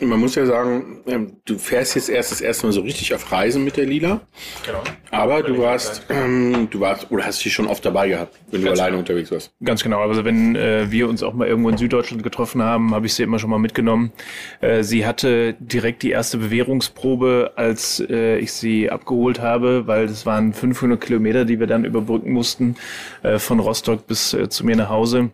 man 0.00 0.20
muss 0.20 0.34
ja 0.34 0.46
sagen, 0.46 1.00
ähm, 1.06 1.32
du 1.44 1.58
fährst 1.58 1.96
jetzt 1.96 2.08
erst 2.08 2.30
das 2.30 2.40
erste 2.40 2.66
Mal 2.66 2.72
so 2.72 2.82
richtig 2.82 3.14
auf 3.14 3.30
Reisen 3.32 3.64
mit 3.64 3.76
der 3.76 3.86
Lila. 3.86 4.20
Genau. 4.64 4.82
Aber 5.10 5.42
du 5.42 5.58
warst, 5.58 6.06
ähm, 6.08 6.68
du 6.70 6.80
warst, 6.80 7.10
oder 7.10 7.24
hast 7.24 7.44
dich 7.44 7.52
schon 7.52 7.66
oft 7.66 7.84
dabei 7.84 8.08
gehabt, 8.08 8.38
wenn 8.50 8.60
du 8.60 8.66
Ganz 8.66 8.78
alleine 8.78 8.96
genau. 8.96 9.00
unterwegs 9.00 9.32
warst. 9.32 9.52
Ganz 9.62 9.82
genau. 9.82 10.00
Also 10.00 10.24
wenn 10.24 10.54
äh, 10.56 10.90
wir 10.90 11.08
uns 11.08 11.22
auch 11.22 11.34
mal 11.34 11.48
irgendwo 11.48 11.70
in 11.70 11.76
Süddeutschland 11.76 12.22
getroffen 12.22 12.62
haben, 12.62 12.94
habe 12.94 13.06
ich 13.06 13.14
sie 13.14 13.22
immer 13.22 13.38
schon 13.38 13.50
mal 13.50 13.58
mitgenommen. 13.58 14.12
Äh, 14.60 14.82
sie 14.82 15.06
hatte 15.06 15.54
direkt 15.58 16.02
die 16.02 16.10
erste 16.10 16.38
Bewährungsprobe, 16.38 17.52
als 17.56 18.00
äh, 18.08 18.38
ich 18.38 18.52
sie 18.52 18.90
abgeholt 18.90 19.40
habe, 19.40 19.86
weil 19.86 20.06
das 20.06 20.26
waren 20.26 20.52
500 20.52 21.00
Kilometer, 21.00 21.44
die 21.44 21.58
wir 21.58 21.66
dann 21.66 21.84
überbrücken 21.84 22.32
mussten 22.32 22.76
äh, 23.22 23.38
von 23.38 23.58
Rostock 23.60 24.06
bis 24.06 24.34
äh, 24.34 24.48
zu 24.48 24.64
mir 24.64 24.76
nach 24.76 24.90
Hause. 24.90 25.30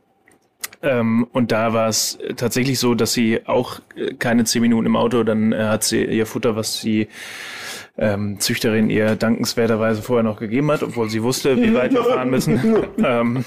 Ähm, 0.84 1.26
und 1.32 1.50
da 1.50 1.72
war 1.72 1.88
es 1.88 2.18
tatsächlich 2.36 2.78
so, 2.78 2.94
dass 2.94 3.14
sie 3.14 3.40
auch 3.46 3.80
äh, 3.96 4.12
keine 4.14 4.44
zehn 4.44 4.60
Minuten 4.60 4.86
im 4.86 4.96
Auto, 4.96 5.24
dann 5.24 5.52
äh, 5.52 5.64
hat 5.64 5.82
sie 5.82 6.04
ihr 6.04 6.26
Futter, 6.26 6.56
was 6.56 6.82
die 6.82 7.08
ähm, 7.96 8.38
Züchterin 8.38 8.90
ihr 8.90 9.16
dankenswerterweise 9.16 10.02
vorher 10.02 10.24
noch 10.24 10.38
gegeben 10.38 10.70
hat, 10.70 10.82
obwohl 10.82 11.08
sie 11.08 11.22
wusste, 11.22 11.56
wie 11.62 11.72
weit 11.74 11.92
wir 11.92 12.04
fahren 12.04 12.28
müssen, 12.28 12.60
ähm, 13.02 13.44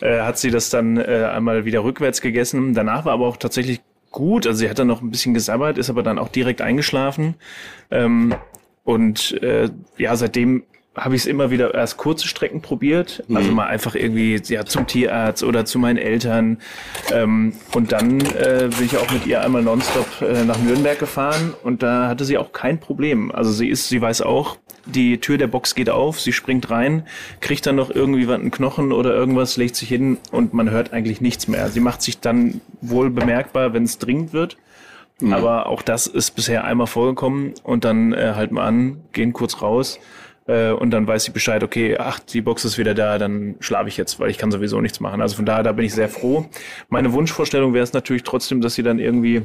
äh, 0.00 0.20
hat 0.20 0.38
sie 0.38 0.50
das 0.50 0.68
dann 0.68 0.98
äh, 0.98 1.30
einmal 1.32 1.64
wieder 1.64 1.82
rückwärts 1.82 2.20
gegessen. 2.20 2.74
Danach 2.74 3.06
war 3.06 3.14
aber 3.14 3.26
auch 3.26 3.38
tatsächlich 3.38 3.80
gut, 4.10 4.46
also 4.46 4.58
sie 4.58 4.68
hat 4.68 4.78
dann 4.78 4.88
noch 4.88 5.00
ein 5.00 5.10
bisschen 5.10 5.34
gesabbert, 5.34 5.78
ist 5.78 5.88
aber 5.88 6.02
dann 6.02 6.18
auch 6.18 6.28
direkt 6.28 6.60
eingeschlafen. 6.60 7.36
Ähm, 7.90 8.34
und 8.84 9.40
äh, 9.42 9.70
ja, 9.96 10.14
seitdem 10.14 10.64
habe 10.96 11.14
ich 11.14 11.22
es 11.22 11.26
immer 11.26 11.50
wieder 11.50 11.74
erst 11.74 11.98
kurze 11.98 12.26
Strecken 12.26 12.62
probiert, 12.62 13.22
also 13.32 13.52
mal 13.52 13.66
einfach 13.66 13.94
irgendwie 13.94 14.40
ja 14.46 14.64
zum 14.64 14.86
Tierarzt 14.86 15.42
oder 15.42 15.64
zu 15.66 15.78
meinen 15.78 15.98
Eltern 15.98 16.58
ähm, 17.12 17.52
und 17.74 17.92
dann 17.92 18.20
äh, 18.20 18.70
bin 18.76 18.86
ich 18.86 18.96
auch 18.96 19.10
mit 19.10 19.26
ihr 19.26 19.42
einmal 19.42 19.62
nonstop 19.62 20.22
äh, 20.22 20.44
nach 20.44 20.58
Nürnberg 20.58 20.98
gefahren 20.98 21.54
und 21.62 21.82
da 21.82 22.08
hatte 22.08 22.24
sie 22.24 22.38
auch 22.38 22.52
kein 22.52 22.80
Problem. 22.80 23.30
Also 23.30 23.52
sie 23.52 23.68
ist, 23.68 23.88
sie 23.88 24.00
weiß 24.00 24.22
auch, 24.22 24.56
die 24.86 25.18
Tür 25.18 25.36
der 25.36 25.48
Box 25.48 25.74
geht 25.74 25.90
auf, 25.90 26.20
sie 26.20 26.32
springt 26.32 26.70
rein, 26.70 27.06
kriegt 27.40 27.66
dann 27.66 27.76
noch 27.76 27.90
irgendwie 27.90 28.32
einen 28.32 28.50
Knochen 28.50 28.92
oder 28.92 29.14
irgendwas, 29.14 29.56
legt 29.56 29.76
sich 29.76 29.88
hin 29.88 30.18
und 30.30 30.54
man 30.54 30.70
hört 30.70 30.92
eigentlich 30.92 31.20
nichts 31.20 31.46
mehr. 31.48 31.68
Sie 31.68 31.80
macht 31.80 32.02
sich 32.02 32.20
dann 32.20 32.60
wohl 32.80 33.10
bemerkbar, 33.10 33.74
wenn 33.74 33.84
es 33.84 33.98
dringend 33.98 34.32
wird. 34.32 34.56
Aber 35.30 35.66
auch 35.66 35.80
das 35.80 36.06
ist 36.06 36.32
bisher 36.32 36.64
einmal 36.64 36.86
vorgekommen 36.86 37.54
und 37.62 37.84
dann 37.86 38.12
äh, 38.12 38.34
halten 38.36 38.54
wir 38.54 38.64
an, 38.64 38.98
gehen 39.12 39.32
kurz 39.32 39.62
raus 39.62 39.98
äh, 40.46 40.70
und 40.70 40.90
dann 40.90 41.06
weiß 41.06 41.24
sie 41.24 41.30
Bescheid, 41.32 41.62
okay, 41.62 41.96
ach, 41.98 42.18
die 42.18 42.40
Box 42.40 42.64
ist 42.64 42.78
wieder 42.78 42.94
da, 42.94 43.18
dann 43.18 43.56
schlafe 43.60 43.88
ich 43.88 43.96
jetzt, 43.96 44.20
weil 44.20 44.30
ich 44.30 44.38
kann 44.38 44.50
sowieso 44.50 44.80
nichts 44.80 45.00
machen. 45.00 45.20
Also 45.20 45.36
von 45.36 45.46
daher, 45.46 45.62
da 45.62 45.72
bin 45.72 45.84
ich 45.84 45.94
sehr 45.94 46.08
froh. 46.08 46.46
Meine 46.88 47.12
Wunschvorstellung 47.12 47.74
wäre 47.74 47.84
es 47.84 47.92
natürlich 47.92 48.22
trotzdem, 48.22 48.60
dass 48.60 48.74
sie 48.74 48.82
dann 48.82 48.98
irgendwie 48.98 49.42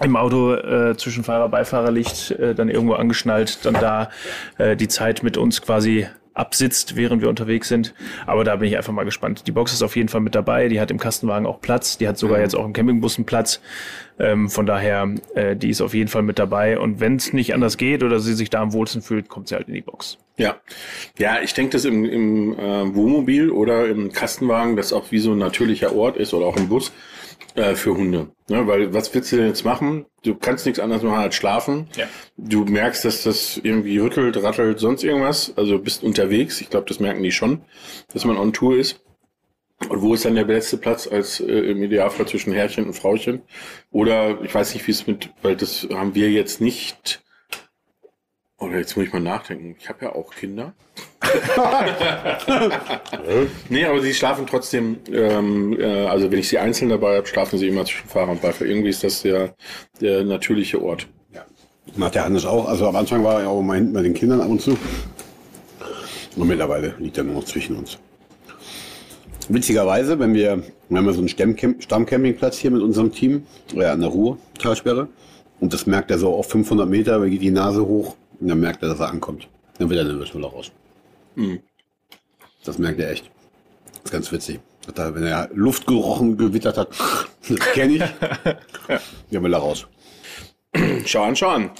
im 0.00 0.16
Auto 0.16 0.54
äh, 0.54 0.96
zwischen 0.96 1.24
Fahrer 1.24 1.48
Beifahrer 1.48 1.90
liegt, 1.90 2.30
äh, 2.32 2.54
dann 2.54 2.68
irgendwo 2.68 2.94
angeschnallt, 2.94 3.64
dann 3.64 3.74
da 3.74 4.10
äh, 4.58 4.76
die 4.76 4.88
Zeit 4.88 5.22
mit 5.22 5.36
uns 5.36 5.60
quasi 5.60 6.06
absitzt, 6.34 6.96
während 6.96 7.22
wir 7.22 7.28
unterwegs 7.28 7.68
sind. 7.68 7.94
Aber 8.26 8.44
da 8.44 8.56
bin 8.56 8.68
ich 8.68 8.76
einfach 8.76 8.92
mal 8.92 9.04
gespannt. 9.04 9.46
Die 9.46 9.52
Box 9.52 9.72
ist 9.72 9.82
auf 9.82 9.96
jeden 9.96 10.08
Fall 10.08 10.20
mit 10.20 10.34
dabei. 10.34 10.68
Die 10.68 10.80
hat 10.80 10.90
im 10.90 10.98
Kastenwagen 10.98 11.46
auch 11.46 11.60
Platz. 11.60 11.98
Die 11.98 12.08
hat 12.08 12.18
sogar 12.18 12.40
jetzt 12.40 12.54
auch 12.54 12.64
im 12.64 12.72
Campingbus 12.72 13.18
einen 13.18 13.26
Platz. 13.26 13.60
Ähm, 14.18 14.48
von 14.48 14.66
daher, 14.66 15.08
äh, 15.34 15.56
die 15.56 15.70
ist 15.70 15.80
auf 15.80 15.94
jeden 15.94 16.08
Fall 16.08 16.22
mit 16.22 16.38
dabei. 16.38 16.78
Und 16.78 17.00
wenn 17.00 17.16
es 17.16 17.32
nicht 17.32 17.54
anders 17.54 17.76
geht 17.76 18.02
oder 18.02 18.20
sie 18.20 18.34
sich 18.34 18.50
da 18.50 18.60
am 18.60 18.72
wohlsten 18.72 19.02
fühlt, 19.02 19.28
kommt 19.28 19.48
sie 19.48 19.54
halt 19.54 19.68
in 19.68 19.74
die 19.74 19.80
Box. 19.80 20.18
Ja, 20.36 20.56
ja, 21.18 21.40
ich 21.42 21.52
denke, 21.54 21.72
dass 21.72 21.84
im, 21.84 22.04
im 22.04 22.58
äh, 22.58 22.94
Wohnmobil 22.94 23.50
oder 23.50 23.88
im 23.88 24.12
Kastenwagen 24.12 24.76
das 24.76 24.92
auch 24.92 25.10
wie 25.10 25.18
so 25.18 25.32
ein 25.32 25.38
natürlicher 25.38 25.94
Ort 25.94 26.16
ist 26.16 26.32
oder 26.32 26.46
auch 26.46 26.56
im 26.56 26.68
Bus, 26.68 26.92
äh, 27.54 27.74
für 27.74 27.96
Hunde. 27.96 28.28
Ne? 28.48 28.66
Weil 28.66 28.92
was 28.92 29.12
willst 29.14 29.32
du 29.32 29.36
denn 29.36 29.48
jetzt 29.48 29.64
machen? 29.64 30.06
Du 30.22 30.34
kannst 30.34 30.66
nichts 30.66 30.80
anderes 30.80 31.02
machen 31.02 31.20
als 31.20 31.34
schlafen. 31.34 31.88
Ja. 31.96 32.06
Du 32.36 32.64
merkst, 32.64 33.04
dass 33.04 33.22
das 33.22 33.60
irgendwie 33.62 33.98
rüttelt, 33.98 34.42
rattelt, 34.42 34.78
sonst 34.78 35.04
irgendwas. 35.04 35.52
Also 35.56 35.78
bist 35.78 36.02
unterwegs. 36.02 36.60
Ich 36.60 36.70
glaube, 36.70 36.86
das 36.88 37.00
merken 37.00 37.22
die 37.22 37.32
schon, 37.32 37.62
dass 38.12 38.24
man 38.24 38.36
on 38.36 38.52
Tour 38.52 38.76
ist. 38.76 39.00
Und 39.88 40.02
wo 40.02 40.12
ist 40.12 40.26
dann 40.26 40.34
der 40.34 40.44
beste 40.44 40.76
Platz 40.76 41.06
als 41.06 41.40
äh, 41.40 41.44
im 41.46 41.82
Idealfall 41.82 42.26
zwischen 42.26 42.52
Herrchen 42.52 42.86
und 42.86 42.92
Frauchen? 42.92 43.42
Oder 43.90 44.42
ich 44.42 44.54
weiß 44.54 44.74
nicht, 44.74 44.86
wie 44.86 44.92
es 44.92 45.06
mit, 45.06 45.30
weil 45.42 45.56
das 45.56 45.88
haben 45.90 46.14
wir 46.14 46.30
jetzt 46.30 46.60
nicht. 46.60 47.22
Oder 48.60 48.78
jetzt 48.78 48.96
muss 48.96 49.06
ich 49.06 49.12
mal 49.12 49.20
nachdenken. 49.20 49.74
Ich 49.78 49.88
habe 49.88 50.04
ja 50.04 50.14
auch 50.14 50.34
Kinder. 50.34 50.74
nee, 53.70 53.84
aber 53.86 54.02
sie 54.02 54.12
schlafen 54.12 54.46
trotzdem, 54.46 54.98
ähm, 55.10 55.78
äh, 55.80 56.06
also 56.06 56.30
wenn 56.30 56.38
ich 56.38 56.48
sie 56.48 56.58
einzeln 56.58 56.90
dabei 56.90 57.16
habe, 57.16 57.26
schlafen 57.26 57.58
sie 57.58 57.68
immer 57.68 57.86
zwischen 57.86 58.08
Fahrer 58.08 58.32
und 58.32 58.42
Beifahrer. 58.42 58.68
Irgendwie 58.68 58.90
ist 58.90 59.02
das 59.02 59.22
der, 59.22 59.54
der 60.00 60.24
natürliche 60.24 60.82
Ort. 60.82 61.08
Macht 61.96 62.14
der 62.14 62.24
Hannes 62.24 62.44
auch. 62.44 62.68
Also 62.68 62.86
am 62.86 62.96
Anfang 62.96 63.24
war 63.24 63.40
er 63.40 63.48
auch 63.48 63.62
mal 63.62 63.76
hinten 63.76 63.94
bei 63.94 64.02
den 64.02 64.14
Kindern 64.14 64.40
ab 64.40 64.48
und 64.48 64.60
zu. 64.60 64.76
Und 66.36 66.46
mittlerweile 66.46 66.94
liegt 66.98 67.18
er 67.18 67.24
nur 67.24 67.36
noch 67.36 67.44
zwischen 67.44 67.76
uns. 67.76 67.98
Witzigerweise, 69.48 70.18
wenn 70.18 70.34
wir, 70.34 70.62
wir 70.88 70.98
haben 70.98 71.06
ja 71.06 71.12
so 71.12 71.18
einen 71.18 71.28
Stammcamp 71.28 71.82
Stammcampingplatz 71.82 72.58
hier 72.58 72.70
mit 72.70 72.82
unserem 72.82 73.10
Team, 73.10 73.46
äh, 73.74 73.86
an 73.86 74.00
der 74.00 74.10
Ruhr-Talsperre. 74.10 75.08
Und 75.58 75.72
das 75.72 75.86
merkt 75.86 76.10
er 76.10 76.18
so 76.18 76.34
auf 76.34 76.48
500 76.50 76.88
Meter, 76.88 77.26
geht 77.28 77.42
die 77.42 77.50
Nase 77.50 77.84
hoch 77.84 78.14
und 78.40 78.48
dann 78.48 78.60
merkt 78.60 78.82
er, 78.82 78.88
dass 78.88 79.00
er 79.00 79.08
ankommt. 79.10 79.48
Dann 79.78 79.88
wird 79.90 80.00
er 80.00 80.04
nervös 80.04 80.34
will 80.34 80.44
er 80.44 80.50
raus. 80.50 80.72
Das 82.64 82.78
merkt 82.78 83.00
er 83.00 83.10
echt. 83.10 83.30
Das 83.92 84.04
ist 84.04 84.10
ganz 84.12 84.32
witzig. 84.32 84.60
Hat 84.86 84.98
er, 84.98 85.14
wenn 85.14 85.24
er 85.24 85.48
Luft 85.52 85.86
gerochen, 85.86 86.36
gewittert 86.36 86.76
hat, 86.78 86.88
das 87.48 87.58
kenne 87.72 87.94
ich, 87.94 88.00
dann 89.30 89.42
will 89.42 89.52
er 89.54 89.58
raus. 89.60 89.86
Schau 91.04 91.22
an, 91.24 91.34
schau 91.34 91.48
an. 91.48 91.70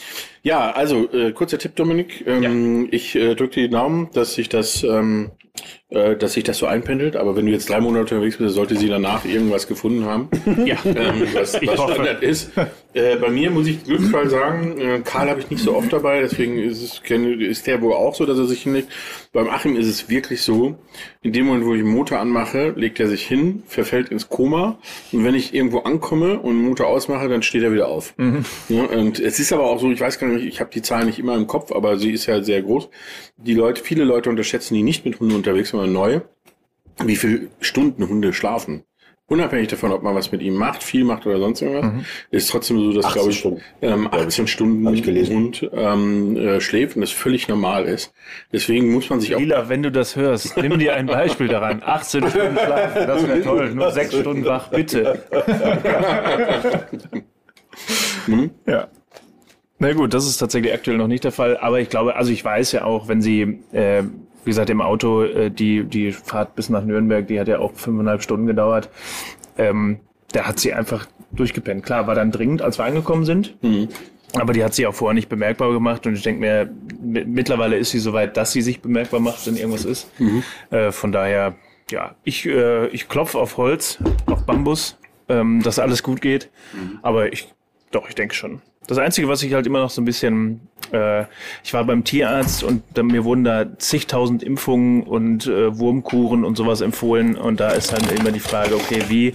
Ja, 0.43 0.73
also 0.73 1.11
äh, 1.12 1.33
kurzer 1.33 1.59
Tipp, 1.59 1.76
Dominik. 1.76 2.26
Ähm, 2.26 2.88
Ich 2.90 3.14
äh, 3.14 3.35
drücke 3.37 3.55
dir 3.55 3.69
die 3.69 3.71
Daumen, 3.71 4.11
dass 4.12 4.35
sich 4.35 4.49
das, 4.49 4.83
ähm, 4.83 5.31
äh, 5.55 5.61
dass 5.90 6.35
sich 6.35 6.44
das 6.44 6.59
so 6.59 6.66
einpendelt. 6.66 7.16
Aber 7.16 7.37
wenn 7.37 7.47
du 7.47 7.52
jetzt 7.52 7.68
drei 7.68 7.80
Monate 7.80 8.14
unterwegs 8.14 8.37
bist, 8.37 8.54
sollte 8.54 8.76
sie 8.76 8.88
danach 8.88 9.25
irgendwas 9.25 9.66
gefunden 9.66 10.04
haben, 10.04 10.28
Ja. 10.66 10.76
ähm, 10.85 11.26
was, 11.35 11.54
was. 11.54 11.75
Standard 11.75 12.23
ist. 12.23 12.52
Äh, 12.92 13.16
bei 13.16 13.28
mir 13.30 13.50
muss 13.50 13.66
ich 13.66 13.85
Glücksfall 13.85 14.28
sagen, 14.30 14.80
äh, 14.80 15.00
Karl 15.04 15.28
habe 15.30 15.40
ich 15.40 15.50
nicht 15.50 15.62
so 15.62 15.75
oft 15.76 15.92
dabei, 15.92 16.20
deswegen 16.20 16.59
ist 16.59 16.82
es 16.82 17.00
ist 17.11 17.66
der 17.66 17.80
wohl 17.82 17.92
auch 17.92 18.14
so, 18.14 18.26
dass 18.26 18.38
er 18.38 18.47
sich 18.47 18.62
hinlegt. 18.62 18.88
Beim 19.32 19.49
Achim 19.49 19.76
ist 19.76 19.87
es 19.87 20.09
wirklich 20.09 20.42
so, 20.42 20.76
in 21.23 21.32
dem 21.32 21.47
Moment, 21.47 21.64
wo 21.66 21.75
ich 21.75 21.82
den 21.82 21.90
Motor 21.90 22.18
anmache, 22.18 22.73
legt 22.76 22.99
er 22.99 23.06
sich 23.09 23.26
hin, 23.26 23.62
verfällt 23.66 24.09
ins 24.09 24.28
Koma 24.28 24.78
und 25.12 25.25
wenn 25.25 25.35
ich 25.37 25.54
irgendwo 25.54 25.80
ankomme 25.80 26.38
und 26.40 26.56
den 26.56 26.64
Motor 26.68 26.87
ausmache, 26.88 27.28
dann 27.28 27.42
steht 27.42 27.62
er 27.62 27.73
wieder 27.73 27.88
auf. 27.88 28.14
Ja, 28.68 28.82
und 28.85 29.20
es 29.20 29.38
ist 29.38 29.52
aber 29.52 29.64
auch 29.64 29.80
so, 29.80 29.90
ich 29.90 30.00
weiß 30.00 30.18
gar 30.18 30.26
nicht, 30.28 30.44
ich 30.47 30.61
habe 30.61 30.70
die 30.73 30.82
Zahlen 30.82 31.06
nicht 31.06 31.18
immer 31.18 31.37
im 31.37 31.47
Kopf, 31.47 31.70
aber 31.73 31.97
sie 31.99 32.11
ist 32.12 32.26
ja 32.26 32.42
sehr 32.42 32.62
groß. 32.62 32.88
Die 33.37 33.54
Leute, 33.54 33.82
viele 33.82 34.04
Leute 34.04 34.30
unterschätzen, 34.30 34.75
die 34.75 34.82
nicht 34.82 35.04
mit 35.04 35.20
Hunden 35.20 35.35
unterwegs 35.37 35.70
sind, 35.70 35.79
sondern 35.80 35.92
neu, 35.92 36.20
wie 37.04 37.16
viele 37.16 37.49
Stunden 37.60 38.06
Hunde 38.08 38.32
schlafen. 38.32 38.84
Unabhängig 39.26 39.68
davon, 39.68 39.92
ob 39.92 40.02
man 40.02 40.16
was 40.16 40.32
mit 40.32 40.42
ihm 40.42 40.54
macht, 40.54 40.82
viel 40.82 41.04
macht 41.04 41.25
oder 41.25 41.38
sonst 41.38 41.62
irgendwas, 41.62 42.04
ist 42.32 42.50
trotzdem 42.50 42.78
so, 42.80 42.92
dass, 42.92 43.04
18 43.04 43.14
glaube 43.14 43.30
ich, 43.30 43.38
Stunden. 43.38 43.60
ähm, 43.80 44.08
18 44.10 44.46
Stunden 44.49 44.87
Hab 44.88 44.94
ich 44.94 45.04
gelesen. 45.04 45.37
ein 45.37 45.38
Hund 45.44 45.70
ähm, 45.72 46.37
äh, 46.37 46.60
schläft 46.60 46.96
und 46.96 47.02
das 47.02 47.12
völlig 47.12 47.46
normal 47.46 47.84
ist. 47.84 48.12
Deswegen 48.52 48.92
muss 48.92 49.08
man 49.08 49.20
sich 49.20 49.37
auch 49.37 49.38
Lila, 49.38 49.68
wenn 49.68 49.84
du 49.84 49.92
das 49.92 50.16
hörst, 50.16 50.56
nimm 50.56 50.80
dir 50.80 50.96
ein 50.96 51.06
Beispiel 51.06 51.46
daran. 51.46 51.80
18 51.84 52.28
Stunden 52.28 52.58
schlafen, 52.58 53.06
das 53.06 53.28
wäre 53.28 53.42
toll. 53.42 53.70
Nur 53.72 53.92
6 53.92 54.16
Stunden 54.16 54.44
wach, 54.44 54.68
bitte. 54.70 55.22
Ja. 58.66 58.88
Na 59.78 59.92
gut, 59.94 60.12
das 60.12 60.26
ist 60.26 60.37
tatsächlich 60.38 60.72
aktuell 60.75 60.99
noch 60.99 61.06
nicht 61.08 61.25
der 61.25 61.32
Fall. 61.32 61.56
Aber 61.56 61.80
ich 61.80 61.88
glaube, 61.88 62.14
also 62.16 62.30
ich 62.30 62.44
weiß 62.44 62.72
ja 62.72 62.84
auch, 62.84 63.08
wenn 63.08 63.22
sie, 63.22 63.60
äh, 63.72 64.02
wie 64.44 64.50
gesagt, 64.50 64.70
im 64.70 64.80
Auto, 64.80 65.23
äh, 65.23 65.50
die, 65.50 65.85
die 65.85 66.12
Fahrt 66.12 66.54
bis 66.54 66.68
nach 66.68 66.82
Nürnberg, 66.85 67.26
die 67.26 67.38
hat 67.40 67.49
ja 67.49 67.59
auch 67.59 67.73
fünfeinhalb 67.75 68.23
Stunden 68.23 68.47
gedauert. 68.47 68.88
Ähm, 69.59 70.00
da 70.32 70.44
hat 70.47 70.59
sie 70.59 70.73
einfach 70.73 71.06
durchgepennt. 71.32 71.85
Klar, 71.85 72.06
war 72.06 72.14
dann 72.14 72.30
dringend, 72.30 72.62
als 72.62 72.78
wir 72.78 72.85
angekommen 72.85 73.25
sind. 73.25 73.56
Aber 74.35 74.52
die 74.52 74.62
hat 74.62 74.75
sie 74.75 74.87
auch 74.87 74.94
vorher 74.94 75.14
nicht 75.14 75.28
bemerkbar 75.28 75.73
gemacht 75.73 76.06
und 76.06 76.14
ich 76.14 76.23
denke 76.23 76.40
mir, 76.40 76.70
mi- 77.02 77.25
mittlerweile 77.25 77.76
ist 77.76 77.90
sie 77.90 77.99
soweit, 77.99 78.37
dass 78.37 78.52
sie 78.52 78.62
sich 78.62 78.80
bemerkbar 78.80 79.18
macht, 79.18 79.44
wenn 79.47 79.56
irgendwas 79.56 79.85
ist. 79.85 80.09
Äh, 80.70 80.92
von 80.92 81.11
daher, 81.11 81.54
ja, 81.90 82.14
ich, 82.23 82.47
äh, 82.47 82.87
ich 82.88 83.09
klopfe 83.09 83.38
auf 83.38 83.56
Holz, 83.56 83.99
auf 84.26 84.47
Bambus, 84.47 84.97
ähm, 85.28 85.61
dass 85.64 85.80
alles 85.80 86.04
gut 86.04 86.20
geht. 86.20 86.49
Aber 87.02 87.32
ich, 87.32 87.52
doch, 87.90 88.09
ich 88.09 88.14
denke 88.14 88.35
schon. 88.37 88.62
Das 88.87 88.99
Einzige, 88.99 89.28
was 89.28 89.42
ich 89.42 89.52
halt 89.54 89.66
immer 89.66 89.80
noch 89.80 89.90
so 89.90 90.00
ein 90.00 90.04
bisschen, 90.04 90.60
äh, 90.92 91.25
ich 91.62 91.72
war 91.72 91.84
beim 91.84 92.02
Tierarzt 92.02 92.64
und 92.64 92.82
dann, 92.94 93.06
mir 93.06 93.25
wurden 93.25 93.44
da 93.44 93.78
zigtausend 93.78 94.42
Impfungen 94.42 95.02
und 95.04 95.46
äh, 95.46 95.78
Wurmkuren 95.78 96.44
und 96.44 96.56
sowas 96.56 96.80
empfohlen 96.80 97.37
und 97.37 97.60
da 97.60 97.70
ist 97.70 97.92
dann 97.92 98.08
immer 98.16 98.32
die 98.32 98.40
Frage, 98.40 98.75
okay, 98.75 99.04
wie 99.08 99.34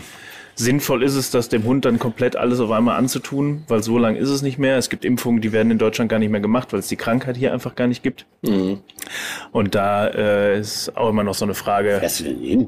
sinnvoll 0.55 1.03
ist 1.03 1.15
es, 1.15 1.31
das 1.31 1.49
dem 1.49 1.63
Hund 1.65 1.85
dann 1.85 1.99
komplett 1.99 2.35
alles 2.35 2.59
auf 2.59 2.71
einmal 2.71 2.97
anzutun, 2.97 3.63
weil 3.67 3.83
so 3.83 3.97
lang 3.97 4.15
ist 4.15 4.29
es 4.29 4.41
nicht 4.41 4.57
mehr. 4.57 4.77
Es 4.77 4.89
gibt 4.89 5.05
Impfungen, 5.05 5.41
die 5.41 5.51
werden 5.51 5.69
in 5.69 5.77
Deutschland 5.77 6.09
gar 6.09 6.19
nicht 6.19 6.31
mehr 6.31 6.41
gemacht, 6.41 6.71
weil 6.73 6.79
es 6.79 6.87
die 6.87 6.95
Krankheit 6.95 7.35
hier 7.37 7.53
einfach 7.53 7.75
gar 7.75 7.87
nicht 7.87 8.03
gibt. 8.03 8.25
Und 9.51 9.75
da 9.75 10.07
äh, 10.07 10.59
ist 10.59 10.95
auch 10.95 11.09
immer 11.09 11.23
noch 11.23 11.35
so 11.35 11.45
eine 11.45 11.53
Frage. 11.55 11.95
Du 11.95 11.99
denn 12.23 12.39
hin? 12.39 12.67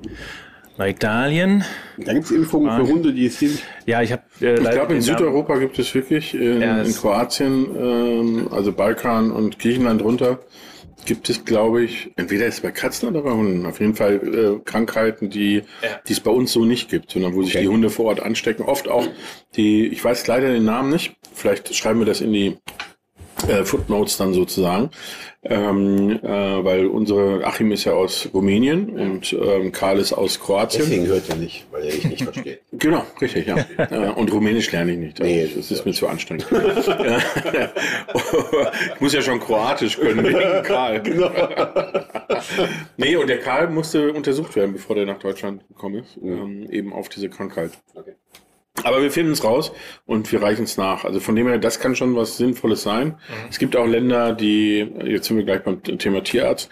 Nach 0.78 0.86
Italien? 0.88 1.64
Da 1.98 2.14
gibt 2.14 2.26
es 2.26 2.32
Impfungen 2.32 2.70
für 2.76 2.92
Hunde, 2.92 3.12
die 3.14 3.26
es 3.26 3.40
sind. 3.40 3.64
Ja, 3.86 4.02
ich 4.02 4.12
habe 4.12 4.24
äh, 4.42 4.56
Ich 4.62 4.70
glaube, 4.70 4.94
in 4.96 5.02
Südeuropa 5.02 5.58
gibt 5.58 5.80
es 5.80 5.94
wirklich, 5.96 6.36
in, 6.36 6.62
Ja, 6.62 6.82
in 6.82 6.94
Kroatien, 6.94 7.68
ähm, 7.76 8.48
also 8.52 8.72
Balkan 8.72 9.32
und 9.32 9.58
Griechenland 9.58 10.04
runter, 10.04 10.40
gibt 11.06 11.30
es, 11.30 11.46
glaube 11.46 11.84
ich, 11.84 12.12
entweder 12.18 12.46
ist 12.46 12.56
es 12.56 12.62
bei 12.62 12.72
Katzen 12.72 13.10
oder 13.10 13.22
bei 13.22 13.32
Hunden, 13.32 13.66
auf 13.66 13.80
jeden 13.80 13.96
Fall 13.96 14.16
äh, 14.16 14.60
Krankheiten, 14.66 15.30
die 15.30 15.64
die 16.08 16.14
es 16.14 16.20
bei 16.20 16.32
uns 16.32 16.52
so 16.52 16.66
nicht 16.66 16.90
gibt, 16.90 17.12
sondern 17.12 17.34
wo 17.34 17.42
sich 17.44 17.56
Okay. 17.56 17.64
die 17.64 17.70
Hunde 17.70 17.90
vor 17.90 18.06
Ort 18.06 18.20
anstecken. 18.20 18.64
Oft 18.64 18.88
auch 18.88 19.08
die, 19.56 19.88
ich 19.88 20.04
weiß 20.04 20.28
leider 20.28 20.52
den 20.52 20.66
Namen 20.66 20.92
nicht, 20.92 21.16
vielleicht 21.34 21.74
schreiben 21.76 22.00
wir 22.00 22.06
das 22.06 22.22
in 22.22 22.34
die 22.34 22.58
äh, 23.48 23.64
Footnotes 23.64 24.18
dann 24.18 24.34
sozusagen, 24.34 24.90
ähm, 25.44 26.20
äh, 26.24 26.64
weil 26.64 26.88
unsere 26.88 27.46
Achim 27.46 27.72
ist 27.72 27.86
ja 27.86 27.94
aus 27.94 28.28
Rumänien 28.34 28.90
und 28.90 29.32
ähm, 29.34 29.72
Karl 29.72 30.00
ist 30.00 30.14
aus 30.14 30.40
Kroatien. 30.40 30.84
Deswegen 30.84 31.08
hört 31.08 31.30
er 31.30 31.36
nicht, 31.36 31.66
weil 31.72 31.84
er 31.84 31.92
dich 31.92 32.06
nicht 32.06 32.24
versteht. 32.24 32.62
Genau, 32.74 33.04
richtig, 33.22 33.48
ja. 33.48 33.56
Äh, 33.78 34.10
Und 34.10 34.32
Rumänisch 34.32 34.72
lerne 34.72 34.92
ich 34.94 34.98
nicht. 34.98 35.22
Also 35.22 35.34
Nee, 35.34 35.50
das 35.56 35.72
ist 35.72 35.86
mir 35.86 35.94
zu 35.94 36.08
anstrengend. 36.08 36.46
ich 38.96 39.02
muss 39.02 39.14
ja 39.14 39.22
schon 39.22 39.40
Kroatisch 39.40 39.98
können, 39.98 40.24
wegen 40.26 40.64
Karl. 40.64 41.02
nee, 42.98 43.16
und 43.16 43.28
der 43.28 43.40
Karl 43.40 43.70
musste 43.70 44.12
untersucht 44.14 44.56
werden, 44.56 44.74
bevor 44.74 44.96
der 44.96 45.06
nach 45.06 45.20
Deutschland 45.20 45.68
gekommen 45.68 46.04
ist, 46.04 46.18
ähm, 46.22 46.68
eben 46.70 46.94
auf 46.94 47.10
diese 47.10 47.30
Krankheit. 47.30 47.72
Aber 48.84 49.02
wir 49.02 49.12
finden 49.12 49.32
es 49.32 49.44
raus 49.44 49.72
und 50.06 50.32
wir 50.32 50.42
reichen 50.42 50.64
es 50.64 50.78
nach. 50.78 51.04
Also 51.04 51.20
von 51.20 51.36
dem 51.36 51.48
her, 51.48 51.58
das 51.58 51.80
kann 51.80 51.96
schon 51.96 52.16
was 52.16 52.38
Sinnvolles 52.38 52.84
sein. 52.84 53.16
Es 53.50 53.60
gibt 53.60 53.76
auch 53.76 53.88
Länder, 53.88 54.34
die, 54.34 54.88
jetzt 55.04 55.28
sind 55.28 55.38
wir 55.38 55.46
gleich 55.46 55.64
beim 55.64 55.82
Thema 55.82 56.24
Tierarzt, 56.24 56.70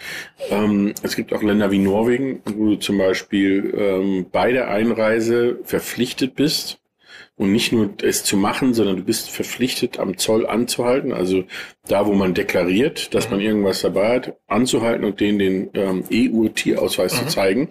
ähm, 0.50 0.94
es 1.02 1.16
gibt 1.16 1.34
auch 1.34 1.42
Länder 1.42 1.72
wie 1.72 1.80
Norwegen, 1.80 2.42
wo 2.46 2.70
du 2.70 2.76
zum 2.76 2.98
Beispiel 2.98 3.74
ähm, 3.78 4.28
bei 4.32 4.52
der 4.52 4.70
Einreise 4.70 5.60
verpflichtet 5.64 6.36
bist, 6.36 6.80
und 7.38 7.52
nicht 7.52 7.74
nur 7.74 7.90
es 8.02 8.24
zu 8.24 8.38
machen, 8.38 8.74
sondern 8.74 8.96
du 8.98 9.04
bist 9.04 9.30
verpflichtet, 9.30 10.00
am 10.00 10.18
Zoll 10.18 10.48
anzuhalten. 10.48 11.12
Also 11.12 11.44
da, 11.88 12.06
wo 12.06 12.14
man 12.14 12.34
deklariert, 12.34 13.14
dass 13.14 13.30
man 13.30 13.42
irgendwas 13.42 13.82
dabei 13.82 14.16
hat, 14.16 14.38
anzuhalten 14.48 15.04
und 15.04 15.20
denen 15.20 15.40
den 15.40 15.70
ähm, 15.74 16.04
EU-Tierausweis 16.12 17.14
zu 17.14 17.28
zeigen 17.28 17.70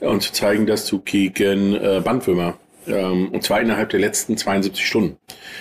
und 0.00 0.22
zu 0.22 0.32
zeigen, 0.32 0.66
dass 0.66 0.86
du 0.86 1.00
gegen 1.00 1.74
äh, 1.74 2.02
Bandwürmer 2.04 2.58
ähm, 2.86 3.30
und 3.32 3.42
zwar 3.42 3.60
innerhalb 3.60 3.90
der 3.90 4.00
letzten 4.00 4.36
72 4.36 4.86
Stunden. 4.86 5.18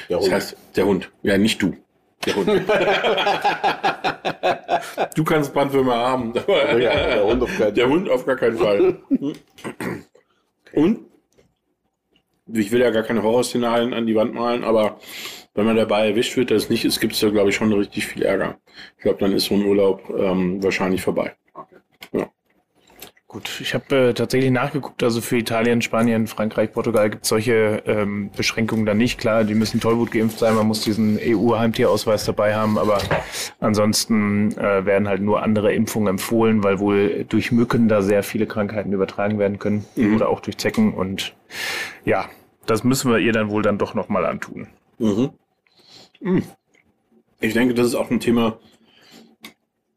Der 0.10 0.17
Das 0.17 0.25
Hund. 0.25 0.34
heißt, 0.34 0.58
der 0.75 0.86
Hund. 0.86 1.12
Ja, 1.24 1.38
nicht 1.38 1.62
du. 1.62 1.75
Der 2.25 2.36
Hund. 2.36 2.48
du 5.15 5.24
kannst 5.24 5.53
Bandwürmer 5.53 5.96
haben. 5.96 6.34
aber 6.48 6.79
ja, 6.79 6.94
der 6.96 7.25
Hund 7.25 7.44
auf 7.44 7.58
keinen 7.58 7.75
der 7.75 7.89
Hund 7.89 8.10
auf 8.10 8.25
gar 8.25 8.36
keinen 8.36 8.58
Fall. 8.58 9.00
Und 10.74 11.00
ich 12.53 12.72
will 12.72 12.82
ja 12.82 12.91
gar 12.91 13.03
keine 13.03 13.24
Horrorszenarien 13.24 13.94
an 13.94 14.05
die 14.05 14.15
Wand 14.15 14.34
malen, 14.34 14.63
aber 14.63 15.00
wenn 15.55 15.65
man 15.65 15.75
dabei 15.77 16.10
erwischt 16.10 16.36
wird, 16.38 16.51
dass 16.51 16.63
es 16.63 16.70
nicht 16.70 16.86
ist, 16.86 17.00
gibt 17.00 17.13
es 17.13 17.20
da, 17.20 17.29
glaube 17.29 17.50
ich, 17.50 17.55
schon 17.55 17.72
richtig 17.74 18.05
viel 18.08 18.24
Ärger. 18.24 18.60
Ich 18.98 19.03
glaube, 19.03 19.20
dann 19.20 19.32
ist 19.34 19.46
so 19.46 19.55
ein 19.55 19.65
Urlaub 19.65 20.10
ähm, 20.17 20.62
wahrscheinlich 20.62 21.01
vorbei. 21.01 21.36
Gut, 23.36 23.60
ich 23.60 23.74
habe 23.74 23.94
äh, 23.94 24.13
tatsächlich 24.13 24.50
nachgeguckt, 24.50 25.04
also 25.04 25.20
für 25.20 25.38
Italien, 25.38 25.82
Spanien, 25.82 26.25
Frankreich, 26.25 26.72
Portugal 26.72 27.10
gibt 27.10 27.24
es 27.24 27.27
solche 27.27 27.84
ähm, 27.86 28.30
Beschränkungen 28.34 28.86
dann 28.86 28.98
nicht. 28.98 29.20
Klar, 29.20 29.44
die 29.44 29.56
müssen 29.56 29.82
Tollwut 29.82 30.12
geimpft 30.12 30.39
sein, 30.39 30.56
man 30.56 30.65
muss 30.65 30.86
diesen 30.86 31.20
EU-Heimtierausweis 31.22 32.24
dabei 32.24 32.56
haben, 32.56 32.77
aber 32.77 33.00
ansonsten 33.60 34.58
äh, 34.58 34.86
werden 34.86 35.10
halt 35.10 35.22
nur 35.22 35.44
andere 35.44 35.74
Impfungen 35.74 36.08
empfohlen, 36.08 36.63
weil 36.63 36.80
wohl 36.80 37.25
durch 37.27 37.51
Mücken 37.51 37.89
da 37.89 38.01
sehr 38.01 38.24
viele 38.24 38.48
Krankheiten 38.48 38.94
übertragen 38.94 39.38
werden 39.38 39.60
können 39.60 39.84
oder 40.15 40.30
auch 40.30 40.39
durch 40.39 40.56
Zecken 40.56 40.94
und 40.94 41.36
ja, 42.06 42.30
das 42.65 42.86
müssen 42.86 43.12
wir 43.12 43.20
ihr 43.20 43.34
dann 43.34 43.50
wohl 43.50 43.63
dann 43.63 43.77
doch 43.77 43.96
nochmal 43.96 44.25
antun. 44.25 44.68
Ich 47.42 47.54
denke, 47.54 47.74
das 47.74 47.88
ist 47.88 47.96
auch 47.96 48.10
ein 48.10 48.22
Thema, 48.22 48.60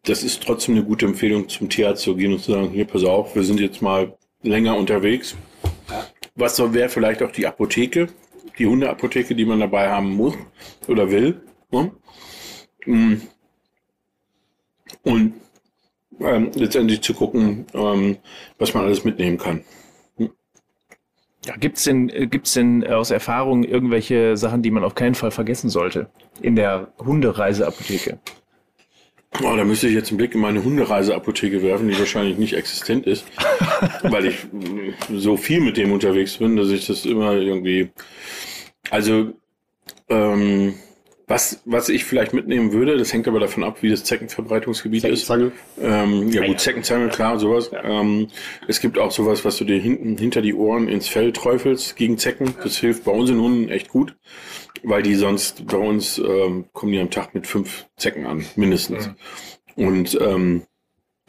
das 0.09 0.23
ist 0.23 0.43
trotzdem 0.43 0.77
eine 0.77 0.85
gute 0.85 1.07
Empfehlung, 1.07 1.49
zum 1.49 1.69
Tierarzt 1.69 2.03
zu 2.03 2.17
gehen 2.17 2.33
und 2.33 2.41
zu 2.41 2.53
sagen, 2.53 2.71
hier, 2.71 2.87
pass 2.87 3.05
auf, 3.05 3.35
wir 3.35 3.43
sind 3.43 3.61
jetzt 3.61 3.83
mal 3.83 4.17
länger 4.43 4.77
unterwegs. 4.77 5.37
Was 6.35 6.57
so 6.57 6.73
wäre 6.73 6.88
vielleicht 6.88 7.23
auch 7.23 7.33
die 7.33 7.47
Apotheke, 7.47 8.09
die 8.59 8.67
Hundeapotheke, 8.67 9.35
die 9.35 9.45
man 9.45 9.61
dabei 9.61 9.91
haben 9.91 10.15
muss 10.15 10.35
oder 10.87 11.11
will. 11.11 11.41
Ne? 11.71 11.93
Mm. 12.87 13.15
Und 15.03 15.35
ähm, 16.21 16.50
letztendlich 16.55 17.03
zu 17.03 17.15
gucken, 17.15 17.67
ähm, 17.75 18.19
was 18.59 18.75
man 18.75 18.85
alles 18.85 19.05
mitnehmen 19.05 19.38
kann. 19.38 19.65
Ja, 21.47 21.57
gibt's 21.57 21.85
denn, 21.85 22.09
äh, 22.09 22.27
gibt's 22.27 22.55
denn 22.55 22.87
aus 22.87 23.11
Erfahrung 23.11 23.65
irgendwelche 23.65 24.37
Sachen, 24.37 24.62
die 24.62 24.71
man 24.71 24.85
auf 24.85 24.95
keinen 24.95 25.15
Fall 25.15 25.31
vergessen 25.31 25.71
sollte 25.71 26.11
in 26.41 26.57
der 26.57 26.93
Hundereiseapotheke? 26.99 28.19
Oh, 29.42 29.54
da 29.56 29.64
müsste 29.64 29.88
ich 29.88 29.94
jetzt 29.94 30.08
einen 30.08 30.18
Blick 30.18 30.35
in 30.35 30.40
meine 30.40 30.64
Hundereiseapotheke 30.64 31.62
werfen, 31.62 31.88
die 31.88 31.99
wahrscheinlich 31.99 32.38
nicht 32.38 32.54
existent 32.54 33.06
ist, 33.06 33.25
weil 34.02 34.26
ich 34.26 34.47
so 35.12 35.37
viel 35.37 35.61
mit 35.61 35.76
dem 35.76 35.92
unterwegs 35.92 36.38
bin, 36.38 36.56
dass 36.56 36.70
ich 36.70 36.87
das 36.87 37.04
immer 37.04 37.35
irgendwie. 37.35 37.90
Also, 38.90 39.35
ähm, 40.08 40.75
was, 41.28 41.61
was 41.66 41.90
ich 41.90 42.06
vielleicht 42.06 42.32
mitnehmen 42.32 42.73
würde, 42.73 42.97
das 42.97 43.12
hängt 43.12 43.28
aber 43.28 43.38
davon 43.38 43.62
ab, 43.62 43.82
wie 43.82 43.90
das 43.90 44.02
Zeckenverbreitungsgebiet 44.04 45.04
ist. 45.04 45.26
Zeckenzange? 45.26 45.52
Ähm, 45.78 46.30
ja 46.30 46.47
gut, 46.47 46.58
Zeckenzange, 46.58 47.08
klar, 47.08 47.38
sowas. 47.38 47.70
Ähm, 47.85 48.28
es 48.66 48.80
gibt 48.80 48.99
auch 48.99 49.11
sowas, 49.11 49.44
was 49.44 49.58
du 49.58 49.64
dir 49.64 49.78
hinten 49.78 50.16
hinter 50.16 50.40
die 50.40 50.54
Ohren 50.54 50.88
ins 50.88 51.06
Fell 51.06 51.32
träufelst 51.32 51.97
gegen 51.97 52.16
Zecken. 52.16 52.54
Das 52.62 52.78
hilft 52.78 53.04
bei 53.04 53.12
uns 53.12 53.28
in 53.28 53.38
Hunden 53.38 53.68
echt 53.68 53.88
gut, 53.88 54.16
weil 54.82 55.02
die 55.02 55.14
sonst 55.14 55.66
bei 55.66 55.76
uns 55.76 56.18
ähm, 56.18 56.66
kommen 56.73 56.92
die 56.92 57.00
am 57.00 57.11
Tag 57.11 57.35
mit 57.35 57.47
fünf 57.47 57.87
Zecken 57.97 58.26
an, 58.26 58.44
mindestens. 58.56 59.11
Und 59.76 60.18
ähm, 60.20 60.62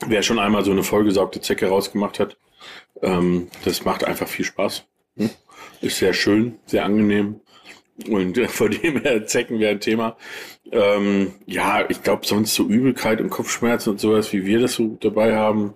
wer 0.06 0.24
schon 0.24 0.40
einmal 0.40 0.64
so 0.64 0.72
eine 0.72 0.84
vollgesaugte 0.84 1.42
Zecke 1.42 1.68
rausgemacht 1.68 2.20
hat, 2.20 2.38
ähm, 3.02 3.48
das 3.66 3.86
macht 3.86 4.04
einfach 4.04 4.28
viel 4.28 4.46
Spaß. 4.46 4.86
Hm? 5.18 5.30
Ist 5.82 5.98
sehr 5.98 6.14
schön, 6.14 6.60
sehr 6.66 6.86
angenehm. 6.86 7.42
Und 8.08 8.38
äh, 8.38 8.48
vor 8.48 8.70
dem 8.70 9.02
her 9.02 9.26
Zecken 9.28 9.60
wäre 9.60 9.72
ein 9.72 9.82
Thema. 9.82 10.18
Ähm, 10.72 11.34
ja, 11.46 11.90
ich 11.90 12.02
glaube, 12.02 12.26
sonst 12.26 12.56
so 12.56 12.66
Übelkeit 12.66 13.20
und 13.22 13.30
Kopfschmerzen 13.30 13.92
und 13.92 14.00
sowas, 14.00 14.32
wie 14.32 14.46
wir 14.46 14.60
das 14.60 14.74
so 14.74 14.98
dabei 15.00 15.36
haben, 15.36 15.76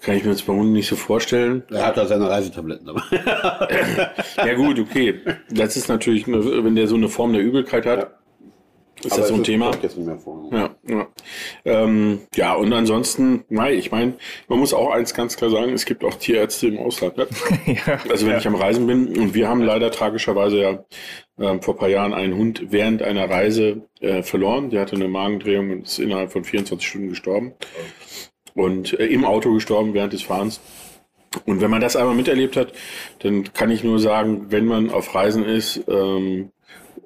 kann 0.00 0.16
ich 0.16 0.24
mir 0.24 0.30
jetzt 0.30 0.46
bei 0.46 0.52
Hunden 0.52 0.72
nicht 0.72 0.88
so 0.88 0.96
vorstellen. 0.96 1.64
Er 1.70 1.86
hat 1.86 1.96
da 1.96 2.06
seine 2.06 2.28
Reisetabletten 2.28 2.86
dabei. 2.86 3.02
Ja 4.36 4.54
gut, 4.54 4.78
okay. 4.78 5.20
Das 5.50 5.76
ist 5.76 5.88
natürlich, 5.88 6.26
eine, 6.28 6.64
wenn 6.64 6.76
der 6.76 6.86
so 6.86 6.96
eine 6.96 7.08
Form 7.08 7.32
der 7.32 7.42
Übelkeit 7.42 7.86
hat, 7.86 8.16
ist 9.04 9.18
das 9.18 9.28
so 9.28 9.34
ein 9.34 9.44
Thema. 9.44 9.70
Jetzt 9.82 9.96
nicht 9.96 10.06
mehr 10.06 10.18
vor. 10.18 10.48
Ja, 10.52 10.70
ja. 10.88 11.06
Ähm, 11.64 12.20
ja, 12.34 12.54
und 12.54 12.72
ansonsten, 12.72 13.44
nein, 13.50 13.74
ich 13.74 13.90
meine, 13.90 14.14
man 14.48 14.58
muss 14.58 14.72
auch 14.72 14.90
eins 14.90 15.12
ganz 15.12 15.36
klar 15.36 15.50
sagen, 15.50 15.72
es 15.74 15.84
gibt 15.84 16.02
auch 16.02 16.14
Tierärzte 16.14 16.68
im 16.68 16.78
Ausland. 16.78 17.18
Ne? 17.18 17.26
ja. 17.66 17.98
Also 18.08 18.26
wenn 18.26 18.38
ich 18.38 18.46
am 18.46 18.54
Reisen 18.54 18.86
bin 18.86 19.18
und 19.18 19.34
wir 19.34 19.48
haben 19.48 19.60
leider 19.62 19.90
tragischerweise 19.90 20.60
ja 20.60 20.84
ähm, 21.38 21.60
vor 21.60 21.74
ein 21.74 21.78
paar 21.78 21.88
Jahren 21.88 22.14
einen 22.14 22.36
Hund 22.36 22.66
während 22.70 23.02
einer 23.02 23.28
Reise 23.28 23.82
äh, 24.00 24.22
verloren. 24.22 24.70
Der 24.70 24.80
hatte 24.80 24.96
eine 24.96 25.08
Magendrehung 25.08 25.70
und 25.70 25.82
ist 25.82 25.98
innerhalb 25.98 26.32
von 26.32 26.44
24 26.44 26.88
Stunden 26.88 27.08
gestorben. 27.10 27.52
Und 28.56 28.98
äh, 28.98 29.06
im 29.06 29.24
Auto 29.24 29.54
gestorben 29.54 29.94
während 29.94 30.12
des 30.12 30.22
Fahrens. 30.22 30.60
Und 31.44 31.60
wenn 31.60 31.70
man 31.70 31.80
das 31.80 31.94
einmal 31.94 32.14
miterlebt 32.14 32.56
hat, 32.56 32.72
dann 33.20 33.52
kann 33.52 33.70
ich 33.70 33.84
nur 33.84 34.00
sagen, 34.00 34.46
wenn 34.48 34.66
man 34.66 34.90
auf 34.90 35.14
Reisen 35.14 35.44
ist, 35.44 35.84
ähm, 35.88 36.50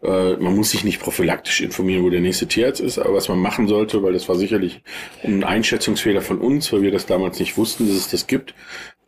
äh, 0.02 0.36
man 0.36 0.56
muss 0.56 0.70
sich 0.70 0.84
nicht 0.84 1.00
prophylaktisch 1.00 1.60
informieren, 1.60 2.02
wo 2.04 2.10
der 2.10 2.20
nächste 2.20 2.46
Tierarzt 2.46 2.80
ist, 2.80 2.98
aber 2.98 3.14
was 3.14 3.28
man 3.28 3.38
machen 3.38 3.68
sollte, 3.68 4.02
weil 4.02 4.12
das 4.12 4.28
war 4.28 4.36
sicherlich 4.36 4.82
ein 5.22 5.44
Einschätzungsfehler 5.44 6.22
von 6.22 6.38
uns, 6.38 6.72
weil 6.72 6.82
wir 6.82 6.90
das 6.90 7.06
damals 7.06 7.38
nicht 7.38 7.56
wussten, 7.56 7.86
dass 7.86 7.96
es 7.96 8.10
das 8.10 8.26
gibt, 8.26 8.54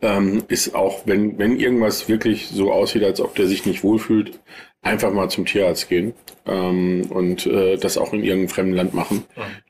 ähm, 0.01 0.43
ist 0.47 0.75
auch, 0.75 1.03
wenn, 1.05 1.37
wenn 1.39 1.59
irgendwas 1.59 2.09
wirklich 2.09 2.47
so 2.47 2.71
aussieht, 2.71 3.03
als 3.03 3.21
ob 3.21 3.35
der 3.35 3.47
sich 3.47 3.65
nicht 3.65 3.83
wohlfühlt, 3.83 4.39
einfach 4.83 5.13
mal 5.13 5.29
zum 5.29 5.45
Tierarzt 5.45 5.87
gehen 5.87 6.13
ähm, 6.45 7.07
und 7.09 7.45
äh, 7.45 7.77
das 7.77 7.97
auch 7.97 8.11
in 8.13 8.21
irgendeinem 8.21 8.49
fremden 8.49 8.73
Land 8.73 8.93
machen, 8.93 9.23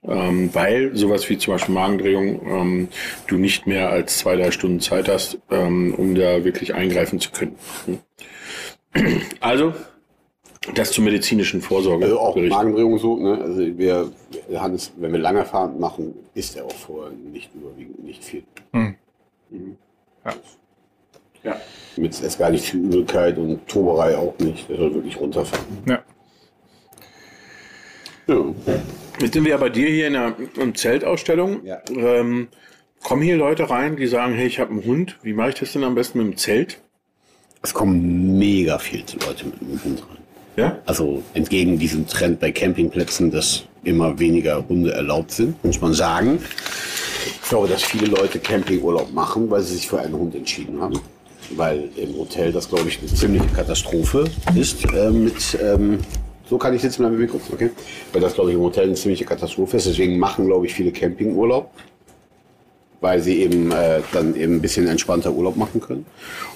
ähm, 0.04 0.50
weil 0.54 0.96
sowas 0.96 1.30
wie 1.30 1.38
zum 1.38 1.54
Beispiel 1.54 1.76
Magendrehung 1.76 2.42
ähm, 2.46 2.88
du 3.28 3.38
nicht 3.38 3.68
mehr 3.68 3.90
als 3.90 4.18
zwei, 4.18 4.36
drei 4.36 4.52
Stunden 4.52 4.80
Zeit 4.80 5.08
hast, 5.08 5.38
ähm, 5.52 5.94
um 5.96 6.16
da 6.16 6.44
wirklich 6.44 6.74
eingreifen 6.74 7.20
zu 7.20 7.32
können. 7.32 7.56
Hm. 7.86 8.00
Also, 9.40 9.74
das 10.74 10.92
zur 10.92 11.04
medizinischen 11.04 11.62
Vorsorge. 11.62 12.06
Also 12.06 12.20
auch 12.20 12.36
Bericht. 12.36 12.52
Magendrehung 12.52 12.98
so, 12.98 13.18
ne? 13.18 13.40
Also 13.42 13.60
wir, 13.78 14.12
Hannes, 14.56 14.94
wenn 14.98 15.12
wir 15.12 15.20
lange 15.20 15.46
Fahren 15.46 15.80
machen, 15.80 16.14
isst 16.34 16.56
er 16.56 16.66
auch 16.66 16.72
vorher 16.72 17.12
nicht 17.12 17.50
überwiegend 17.54 18.04
nicht 18.04 18.24
viel. 18.24 18.44
Hm. 18.72 18.96
Mhm. 19.50 19.78
Ja. 20.26 20.34
Ja. 21.44 21.62
Mit 21.98 22.22
erst 22.24 22.40
gar 22.40 22.50
nicht 22.50 22.66
viel 22.66 22.80
Übelkeit 22.80 23.38
und 23.38 23.68
Toberei 23.68 24.18
auch 24.18 24.38
nicht. 24.40 24.70
Der 24.70 24.78
soll 24.78 24.94
wirklich 24.94 25.20
runterfahren. 25.20 25.66
Ja. 25.86 26.02
Ja. 28.28 28.36
Jetzt 29.20 29.34
sind 29.34 29.44
wir 29.44 29.52
ja 29.52 29.58
bei 29.58 29.70
dir 29.70 29.90
hier 29.90 30.08
in 30.08 30.14
der 30.14 30.36
in 30.58 30.74
Zeltausstellung. 30.74 31.66
Ja. 31.66 31.82
Ähm, 31.90 32.48
kommen 33.04 33.22
hier 33.22 33.36
Leute 33.36 33.70
rein, 33.70 33.98
die 33.98 34.08
sagen, 34.08 34.34
hey, 34.34 34.48
ich 34.48 34.60
habe 34.60 34.72
einen 34.72 34.86
Hund. 34.86 35.20
Wie 35.24 35.34
mache 35.34 35.50
ich 35.50 35.56
das 35.56 35.74
denn 35.74 35.84
am 35.84 35.96
besten 35.96 36.20
mit 36.20 36.28
dem 36.28 36.38
Zelt? 36.38 36.82
Es 37.62 37.74
kommen 37.74 38.38
mega 38.40 38.80
viele 38.80 39.04
Leute 39.26 39.46
mit 39.46 39.62
dem 39.62 39.84
Hund 39.84 40.04
rein. 40.10 40.23
Ja? 40.56 40.80
Also 40.86 41.24
entgegen 41.34 41.80
diesem 41.80 42.08
Trend 42.08 42.40
bei 42.40 42.52
Campingplätzen, 42.52 43.32
dass 43.32 43.64
immer 43.84 44.18
weniger 44.20 44.66
Hunde 44.68 44.94
erlaubt 44.94 45.32
sind, 45.32 45.64
muss 45.64 45.82
man 45.82 45.94
sagen. 45.94 46.40
Ich 47.26 47.50
glaube, 47.50 47.68
dass 47.68 47.84
viele 47.84 48.08
Leute 48.08 48.40
Campingurlaub 48.40 49.12
machen, 49.14 49.50
weil 49.50 49.62
sie 49.62 49.76
sich 49.76 49.88
für 49.88 50.00
einen 50.00 50.14
Hund 50.14 50.36
entschieden 50.36 50.82
haben. 50.82 51.00
Weil 51.56 51.90
im 51.98 52.16
Hotel 52.18 52.52
das, 52.52 52.70
glaube 52.70 52.88
ich, 52.88 53.00
eine 53.00 53.08
ziemliche 53.08 53.48
Katastrophe 53.48 54.26
ist. 54.56 54.86
Äh, 54.94 55.10
mit, 55.12 55.58
ähm, 55.62 56.00
so 56.50 56.58
kann 56.58 56.74
ich 56.74 56.82
sitzen 56.82 57.04
bleiben, 57.04 57.20
wie 57.20 57.28
kurz, 57.28 57.44
okay? 57.52 57.70
Weil 58.12 58.22
das, 58.22 58.34
glaube 58.34 58.52
ich, 58.52 58.56
im 58.56 58.62
Hotel 58.62 58.86
eine 58.86 58.94
ziemliche 58.94 59.26
Katastrophe 59.26 59.78
ist. 59.78 59.88
Deswegen 59.88 60.18
machen, 60.18 60.46
glaube 60.46 60.66
ich, 60.66 60.74
viele 60.74 60.92
Campingurlaub. 60.92 61.70
Weil 63.02 63.22
sie 63.22 63.42
eben 63.42 63.72
äh, 63.72 64.00
dann 64.14 64.36
eben 64.36 64.56
ein 64.56 64.62
bisschen 64.62 64.88
entspannter 64.88 65.34
Urlaub 65.34 65.58
machen 65.58 65.82
können. 65.82 66.06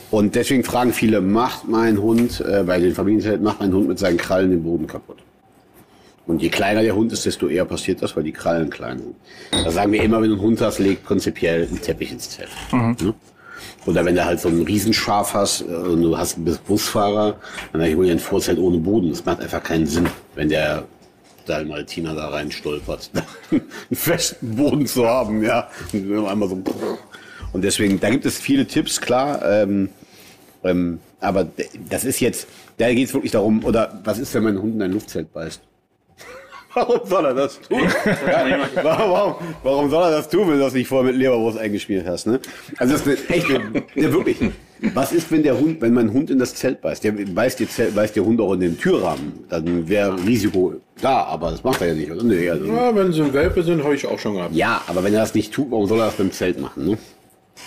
Und 0.10 0.36
deswegen 0.36 0.63
fragen 0.63 0.93
viele, 0.93 1.22
macht 1.22 1.67
mein 1.67 2.02
Hund, 2.02 2.41
äh, 2.41 2.63
bei 2.63 2.80
den 2.80 2.93
Familienzelten, 2.93 3.43
macht 3.43 3.60
mein 3.60 3.74
Hund 3.74 3.88
mit 3.88 4.00
seinen 4.00 4.17
Krallen 4.17 4.52
den 4.52 4.63
Boden 4.63 4.88
kaputt? 4.88 5.17
Und 6.26 6.41
je 6.41 6.50
kleiner 6.50 6.82
der 6.82 6.96
Hund 6.96 7.12
ist, 7.13 7.26
desto 7.26 7.48
eher 7.48 7.65
passiert 7.65 8.02
das, 8.02 8.15
weil 8.15 8.24
die 8.24 8.34
Krallen 8.34 8.70
klein 8.70 9.00
sind. 9.00 9.15
Da 9.52 9.72
sagen 9.72 9.93
wir 9.93 10.04
immer, 10.04 10.22
wenn 10.22 10.30
du 10.30 10.36
einen 10.36 10.43
Hund 10.43 10.62
hast, 10.62 10.80
leg 10.80 11.04
prinzipiell 11.04 11.67
einen 11.67 11.82
Teppich 11.82 12.12
ins 12.12 12.30
Zelt. 12.30 12.50
Ne? 13.02 13.13
Oder 13.86 14.04
wenn 14.04 14.15
du 14.15 14.26
halt 14.26 14.41
so 14.41 14.50
einen 14.50 14.63
Riesenschaf 14.63 15.34
hast 15.34 15.62
äh, 15.62 15.74
und 15.74 16.02
du 16.02 16.17
hast, 16.17 16.43
bist 16.43 16.65
Busfahrer, 16.65 17.38
dann 17.72 17.82
ich 17.82 17.96
hol 17.96 18.06
dir 18.06 18.12
ein 18.12 18.20
Vorzelt 18.20 18.60
ohne 18.60 18.78
Boden. 18.78 19.10
Das 19.10 19.24
macht 19.24 19.39
einfach 19.39 19.63
keinen 19.63 19.88
Sinn, 19.88 20.08
wenn 20.36 20.50
der 20.50 20.84
Dalmatiner 21.46 22.13
da 22.13 22.28
rein 22.28 22.52
stolpert, 22.52 23.10
einen 23.52 23.62
festen 23.93 24.56
Boden 24.56 24.86
zu 24.86 25.08
haben, 25.08 25.41
ja. 25.41 25.70
Und 25.93 26.28
einmal 26.28 26.50
so. 26.50 26.62
Und 27.58 27.63
deswegen, 27.63 28.00
da 28.00 28.12
gibt 28.12 28.24
es 28.24 28.38
viele 28.38 28.67
Tipps, 28.67 29.02
klar. 29.02 29.41
Ähm, 29.43 29.89
ähm, 30.63 31.00
aber 31.20 31.48
das 31.89 32.06
ist 32.06 32.20
jetzt, 32.20 32.48
da 32.78 32.93
geht 32.93 33.08
es 33.08 33.13
wirklich 33.15 33.32
darum, 33.32 33.65
oder 33.65 34.00
was 34.04 34.20
ist, 34.20 34.32
wenn 34.36 34.43
mein 34.43 34.62
Hund 34.62 34.76
in 34.76 34.82
ein 34.84 34.91
Luftzelt 34.91 35.34
beißt? 35.34 35.60
Warum 36.76 37.00
soll 37.10 37.26
er 37.26 37.34
das 37.34 37.60
tun? 37.60 37.80
Ja, 38.28 38.84
warum, 38.84 39.36
warum 39.63 39.89
soll 39.89 40.04
er 40.04 40.12
das 40.12 40.30
tun, 40.30 40.48
wenn 40.48 40.60
du 40.60 40.63
das 40.65 40.74
nicht 40.74 40.88
vorher 40.88 41.12
mit 41.12 41.20
Leberwurst 41.20 41.58
eingespielt 41.58 42.06
hast? 42.06 42.28
Ne? 42.28 42.39
Also 42.78 42.93
das 42.93 43.08
ist 43.08 43.28
eine, 43.28 43.36
echt, 43.36 43.50
eine, 43.50 43.84
ja, 43.96 44.13
wirklich. 44.13 44.38
Was 44.93 45.12
ist, 45.13 45.32
wenn 45.32 45.41
der 45.41 45.60
Hund, 45.60 45.82
wenn 45.82 45.96
mein 45.96 46.13
Hund 46.13 46.30
in 46.30 46.38
das 46.38 46.54
Zelt 46.54 46.82
beißt? 46.82 47.04
Der 47.04 47.13
beißt, 47.13 47.60
die 47.60 47.67
Zelt, 47.67 47.96
beißt 47.96 48.15
der 48.15 48.24
Hund 48.24 48.39
auch 48.39 48.54
in 48.54 48.60
den 48.60 48.78
Türrahmen. 48.78 49.46
Dann 49.50 49.89
wäre 49.89 50.15
Risiko 50.24 50.76
da, 51.02 51.24
aber 51.24 51.50
das 51.50 51.63
macht 51.63 51.82
er 51.82 51.88
ja 51.88 51.93
nicht. 51.96 52.12
Oder? 52.12 52.22
Nee, 52.22 52.48
also, 52.52 52.65
Ja, 52.65 52.93
wenn 52.96 53.12
sie 53.12 53.24
ein 53.24 53.34
Welpe 53.34 53.63
sind, 53.63 53.84
habe 53.84 53.96
ich 53.96 54.06
auch 54.06 54.20
schon 54.20 54.36
gehabt. 54.36 54.54
ja, 54.54 54.80
aber 54.86 55.04
wenn 55.04 55.15
er 55.15 55.22
das 55.22 55.34
nicht 55.34 55.52
tut, 55.52 55.72
warum 55.72 55.88
soll 55.88 55.98
er 56.00 56.06
das 56.06 56.15
beim 56.15 56.32
Zelt 56.32 56.60
machen? 56.62 56.86
Ne? 56.86 56.98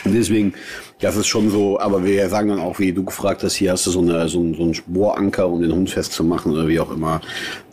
Deswegen, 0.04 0.54
das 1.00 1.16
ist 1.16 1.26
schon 1.26 1.50
so, 1.50 1.78
aber 1.78 2.04
wir 2.04 2.28
sagen 2.30 2.48
dann 2.48 2.60
auch, 2.60 2.78
wie 2.78 2.92
du 2.92 3.04
gefragt 3.04 3.42
hast, 3.42 3.54
hier 3.54 3.72
hast 3.72 3.86
du 3.86 3.90
so, 3.90 4.00
eine, 4.00 4.28
so, 4.28 4.40
einen, 4.40 4.54
so 4.54 4.62
einen 4.62 4.74
Sporanker, 4.74 5.48
um 5.48 5.60
den 5.60 5.72
Hund 5.72 5.90
festzumachen 5.90 6.52
oder 6.52 6.68
wie 6.68 6.80
auch 6.80 6.90
immer, 6.90 7.20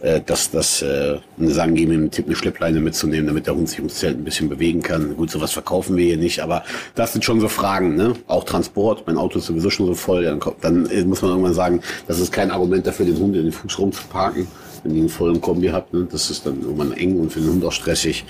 äh, 0.01 0.19
dass 0.25 0.51
das, 0.51 0.81
äh, 0.81 1.17
sagen, 1.39 1.75
geben 1.75 1.93
ihm 1.93 2.01
einen 2.01 2.11
Tipp, 2.11 2.25
eine 2.25 2.35
Schleppleine 2.35 2.79
mitzunehmen, 2.81 3.27
damit 3.27 3.47
der 3.47 3.55
Hund 3.55 3.69
sich 3.69 3.79
ums 3.79 3.95
Zelt 3.95 4.17
ein 4.17 4.23
bisschen 4.23 4.49
bewegen 4.49 4.81
kann. 4.81 5.15
Gut, 5.15 5.29
sowas 5.31 5.51
verkaufen 5.53 5.95
wir 5.95 6.05
hier 6.05 6.17
nicht, 6.17 6.39
aber 6.41 6.63
das 6.95 7.13
sind 7.13 7.23
schon 7.23 7.39
so 7.39 7.47
Fragen, 7.47 7.95
ne? 7.95 8.13
Auch 8.27 8.43
Transport, 8.43 9.03
mein 9.07 9.17
Auto 9.17 9.39
ist 9.39 9.45
sowieso 9.45 9.69
schon 9.69 9.85
so 9.85 9.93
voll, 9.93 10.23
dann, 10.23 10.39
kommt- 10.39 10.57
dann 10.63 10.85
äh, 10.87 11.03
muss 11.05 11.21
man 11.21 11.31
irgendwann 11.31 11.53
sagen, 11.53 11.81
das 12.07 12.19
ist 12.19 12.31
kein 12.33 12.51
Argument 12.51 12.85
dafür, 12.85 13.05
den 13.05 13.17
Hund 13.19 13.35
in 13.35 13.43
den 13.43 13.51
Fuß 13.53 13.79
rumzuparken, 13.79 14.47
wenn 14.83 14.93
ihr 14.95 14.99
einen 15.01 15.09
vollen 15.09 15.39
Kombi 15.39 15.67
habt, 15.67 15.93
ne? 15.93 16.07
Das 16.11 16.29
ist 16.29 16.45
dann 16.45 16.61
irgendwann 16.61 16.91
eng 16.93 17.19
und 17.19 17.31
für 17.31 17.39
den 17.39 17.51
Hund 17.51 17.63
auch 17.65 17.71
stressig. 17.71 18.25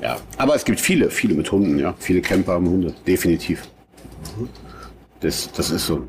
Ja, 0.00 0.18
aber 0.38 0.54
es 0.54 0.64
gibt 0.64 0.80
viele, 0.80 1.10
viele 1.10 1.34
mit 1.34 1.50
Hunden, 1.52 1.78
ja. 1.78 1.94
Viele 1.98 2.20
Camper 2.22 2.52
haben 2.52 2.68
Hunde, 2.68 2.94
definitiv. 3.06 3.68
Das, 5.20 5.50
das 5.52 5.70
ist 5.70 5.86
so. 5.86 6.08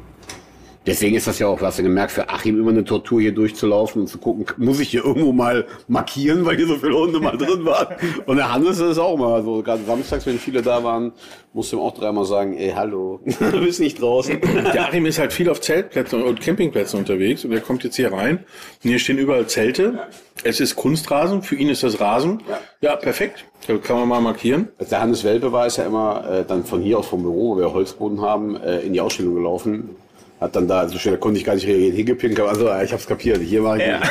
Deswegen 0.85 1.15
ist 1.15 1.27
das 1.27 1.39
ja 1.39 1.47
auch, 1.47 1.61
hast 1.61 1.79
du 1.79 1.83
gemerkt, 1.83 2.11
für 2.11 2.27
Achim 2.29 2.59
immer 2.59 2.71
eine 2.71 2.83
Tortur 2.83 3.21
hier 3.21 3.31
durchzulaufen 3.31 4.01
und 4.01 4.07
zu 4.07 4.17
gucken, 4.17 4.45
muss 4.57 4.81
ich 4.81 4.89
hier 4.89 5.05
irgendwo 5.05 5.31
mal 5.31 5.65
markieren, 5.87 6.45
weil 6.45 6.57
hier 6.57 6.67
so 6.67 6.75
viele 6.75 6.95
Hunde 6.95 7.19
mal 7.21 7.37
drin 7.37 7.63
waren. 7.63 7.95
Und 8.25 8.37
der 8.37 8.51
Hannes 8.51 8.79
ist 8.79 8.97
auch 8.97 9.17
mal 9.17 9.41
so, 9.43 9.61
gerade 9.61 9.83
samstags, 9.85 10.25
wenn 10.25 10.37
viele 10.37 10.61
da 10.61 10.83
waren, 10.83 11.13
musste 11.53 11.77
ihm 11.77 11.81
auch 11.81 11.93
dreimal 11.93 12.25
sagen, 12.25 12.57
ey, 12.57 12.71
hallo, 12.75 13.21
du 13.39 13.61
bist 13.61 13.79
nicht 13.79 14.01
draußen. 14.01 14.39
Der 14.73 14.87
Achim 14.89 15.05
ist 15.05 15.19
halt 15.19 15.31
viel 15.31 15.49
auf 15.49 15.61
Zeltplätzen 15.61 16.21
und 16.21 16.41
Campingplätzen 16.41 16.99
unterwegs 16.99 17.45
und 17.45 17.53
er 17.53 17.61
kommt 17.61 17.83
jetzt 17.83 17.95
hier 17.95 18.11
rein. 18.11 18.39
Und 18.83 18.89
hier 18.89 18.99
stehen 18.99 19.17
überall 19.17 19.47
Zelte. 19.47 19.99
Es 20.43 20.59
ist 20.59 20.75
Kunstrasen, 20.75 21.43
für 21.43 21.55
ihn 21.55 21.69
ist 21.69 21.83
das 21.83 22.01
Rasen. 22.01 22.41
Ja, 22.81 22.95
perfekt. 22.97 23.45
Da 23.67 23.77
kann 23.77 23.97
man 23.97 24.09
mal 24.09 24.21
markieren. 24.21 24.67
Der 24.91 24.99
Hannes 24.99 25.23
Welpe 25.23 25.51
war 25.53 25.65
ist 25.67 25.77
ja 25.77 25.85
immer 25.85 26.29
äh, 26.29 26.45
dann 26.45 26.65
von 26.65 26.81
hier 26.81 26.99
aus 26.99 27.07
vom 27.07 27.21
Büro, 27.21 27.55
wo 27.55 27.59
wir 27.59 27.73
Holzboden 27.73 28.19
haben, 28.21 28.57
äh, 28.57 28.79
in 28.79 28.91
die 28.91 28.99
Ausstellung 28.99 29.35
gelaufen. 29.35 29.95
Hat 30.43 30.53
dann 30.57 30.67
da, 30.67 30.81
also 30.81 30.99
schnell 30.99 31.17
konnte 31.19 31.39
ich 31.39 31.45
gar 31.45 31.55
nicht 31.55 31.65
reagieren, 31.65 31.95
hingepinkt, 31.95 32.37
also 32.37 32.69
ich 32.83 32.91
hab's 32.91 33.07
kapiert, 33.07 33.39
hier 33.39 33.63
war 33.63 33.77
ich 33.77 33.87
nicht. 33.87 34.01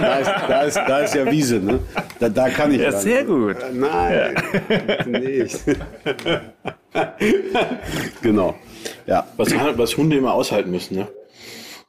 Da 0.00 0.16
ist, 0.18 0.30
da, 0.48 0.62
ist, 0.62 0.76
da 0.76 0.98
ist 1.00 1.14
ja 1.14 1.30
Wiese, 1.30 1.56
ne? 1.56 1.78
Da, 2.18 2.30
da 2.30 2.48
kann 2.48 2.72
ich 2.72 2.80
Ja, 2.80 2.90
dann. 2.90 3.00
sehr 3.02 3.22
gut. 3.22 3.56
Äh, 3.58 3.74
Nein, 3.74 4.34
nicht. 5.06 5.58
genau. 8.22 8.54
Ja. 9.06 9.26
Was, 9.36 9.52
was 9.76 9.94
Hunde 9.98 10.16
immer 10.16 10.32
aushalten 10.32 10.70
müssen, 10.70 10.96
ne? 10.96 11.06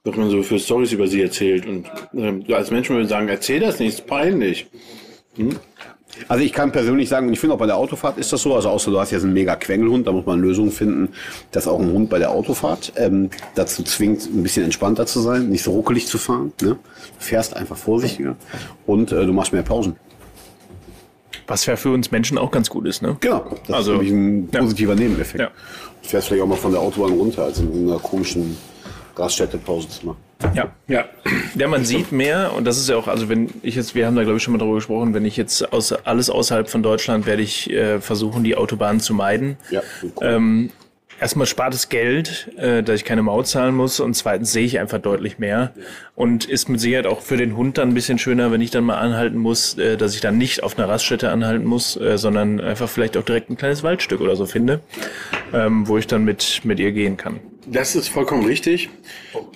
Dass 0.03 0.17
man 0.17 0.29
so 0.29 0.43
für 0.43 0.59
Stories 0.59 0.91
über 0.91 1.07
sie 1.07 1.21
erzählt. 1.21 1.65
Und 1.65 1.85
ja, 2.47 2.57
als 2.57 2.71
Mensch 2.71 2.89
würde 2.89 3.03
man 3.03 3.09
sagen, 3.09 3.29
erzähl 3.29 3.61
das 3.61 3.79
nicht, 3.79 3.93
ist 3.99 4.07
peinlich. 4.07 4.67
Also 6.27 6.43
ich 6.43 6.53
kann 6.53 6.71
persönlich 6.71 7.09
sagen, 7.09 7.27
und 7.27 7.33
ich 7.33 7.39
finde 7.39 7.55
auch 7.55 7.59
bei 7.59 7.65
der 7.65 7.77
Autofahrt 7.77 8.17
ist 8.17 8.31
das 8.31 8.41
so, 8.41 8.55
also 8.55 8.69
außer 8.69 8.91
du 8.91 8.99
hast 8.99 9.11
jetzt 9.11 9.23
einen 9.23 9.33
mega 9.33 9.55
Quengelhund, 9.55 10.07
da 10.07 10.11
muss 10.11 10.25
man 10.25 10.39
Lösungen 10.39 10.71
finden, 10.71 11.09
dass 11.51 11.67
auch 11.67 11.79
ein 11.79 11.91
Hund 11.91 12.09
bei 12.09 12.19
der 12.19 12.31
Autofahrt 12.31 12.93
ähm, 12.95 13.29
dazu 13.55 13.83
zwingt, 13.83 14.25
ein 14.25 14.43
bisschen 14.43 14.63
entspannter 14.63 15.05
zu 15.05 15.19
sein, 15.19 15.49
nicht 15.49 15.63
so 15.63 15.71
ruckelig 15.71 16.07
zu 16.07 16.17
fahren. 16.17 16.53
Ne? 16.61 16.69
Du 16.69 16.77
fährst 17.19 17.55
einfach 17.55 17.77
vorsichtiger 17.77 18.35
und 18.85 19.11
äh, 19.11 19.25
du 19.25 19.33
machst 19.33 19.53
mehr 19.53 19.63
Pausen. 19.63 19.95
Was 21.47 21.65
ja 21.65 21.75
für 21.75 21.91
uns 21.91 22.11
Menschen 22.11 22.37
auch 22.37 22.49
ganz 22.49 22.69
gut 22.69 22.87
ist, 22.87 23.03
ne? 23.03 23.17
Genau, 23.19 23.45
das 23.67 23.75
Also, 23.75 23.93
ist 23.93 23.97
nämlich 23.99 24.13
ein 24.13 24.49
ja. 24.51 24.59
positiver 24.61 24.95
Nebeneffekt. 24.95 25.39
Ja. 25.41 25.51
Du 26.01 26.09
fährst 26.09 26.27
vielleicht 26.27 26.43
auch 26.43 26.47
mal 26.47 26.55
von 26.55 26.71
der 26.71 26.81
Autobahn 26.81 27.11
runter, 27.13 27.43
als 27.43 27.59
in 27.59 27.87
einer 27.87 27.99
komischen 27.99 28.57
Raststätte 29.15 29.57
Pause 29.59 29.89
zu 29.89 30.07
machen. 30.07 30.17
Ja. 30.53 30.71
Ja. 30.87 31.05
Ja, 31.55 31.67
man 31.67 31.85
sieht 31.85 32.11
mehr 32.11 32.53
und 32.53 32.65
das 32.65 32.77
ist 32.77 32.89
ja 32.89 32.97
auch, 32.97 33.07
also 33.07 33.29
wenn 33.29 33.49
ich 33.63 33.75
jetzt, 33.75 33.95
wir 33.95 34.05
haben 34.05 34.15
da 34.15 34.23
glaube 34.23 34.37
ich 34.37 34.43
schon 34.43 34.51
mal 34.51 34.57
drüber 34.59 34.75
gesprochen, 34.75 35.13
wenn 35.13 35.25
ich 35.25 35.37
jetzt 35.37 35.71
aus, 35.73 35.91
alles 35.91 36.29
außerhalb 36.29 36.69
von 36.69 36.83
Deutschland 36.83 37.25
werde 37.25 37.41
ich 37.41 37.69
äh, 37.71 37.99
versuchen, 38.01 38.43
die 38.43 38.55
Autobahn 38.55 38.99
zu 38.99 39.13
meiden. 39.13 39.57
Ja, 39.69 39.81
Ähm, 40.21 40.71
erstmal 41.19 41.47
spart 41.47 41.73
es 41.73 41.89
Geld, 41.89 42.51
äh, 42.57 42.83
dass 42.83 42.97
ich 42.97 43.05
keine 43.05 43.23
Maut 43.23 43.47
zahlen 43.47 43.75
muss 43.75 43.99
und 43.99 44.13
zweitens 44.15 44.51
sehe 44.51 44.65
ich 44.65 44.79
einfach 44.79 44.99
deutlich 44.99 45.39
mehr 45.39 45.73
und 46.15 46.45
ist 46.45 46.67
mit 46.67 46.79
Sicherheit 46.81 47.07
auch 47.07 47.21
für 47.21 47.37
den 47.37 47.55
Hund 47.55 47.77
dann 47.77 47.89
ein 47.89 47.93
bisschen 47.93 48.19
schöner, 48.19 48.51
wenn 48.51 48.61
ich 48.61 48.71
dann 48.71 48.83
mal 48.83 48.97
anhalten 48.97 49.37
muss, 49.37 49.77
äh, 49.77 49.95
dass 49.97 50.15
ich 50.15 50.21
dann 50.21 50.37
nicht 50.37 50.63
auf 50.63 50.77
einer 50.77 50.89
Raststätte 50.89 51.31
anhalten 51.31 51.65
muss, 51.65 51.95
äh, 51.95 52.17
sondern 52.17 52.59
einfach 52.59 52.89
vielleicht 52.89 53.15
auch 53.17 53.23
direkt 53.23 53.49
ein 53.49 53.57
kleines 53.57 53.83
Waldstück 53.83 54.19
oder 54.21 54.35
so 54.35 54.45
finde, 54.45 54.81
ähm, 55.53 55.87
wo 55.87 55.97
ich 55.97 56.07
dann 56.07 56.25
mit, 56.25 56.61
mit 56.65 56.79
ihr 56.79 56.91
gehen 56.91 57.15
kann. 57.17 57.39
Das 57.67 57.95
ist 57.95 58.09
vollkommen 58.09 58.45
richtig. 58.45 58.89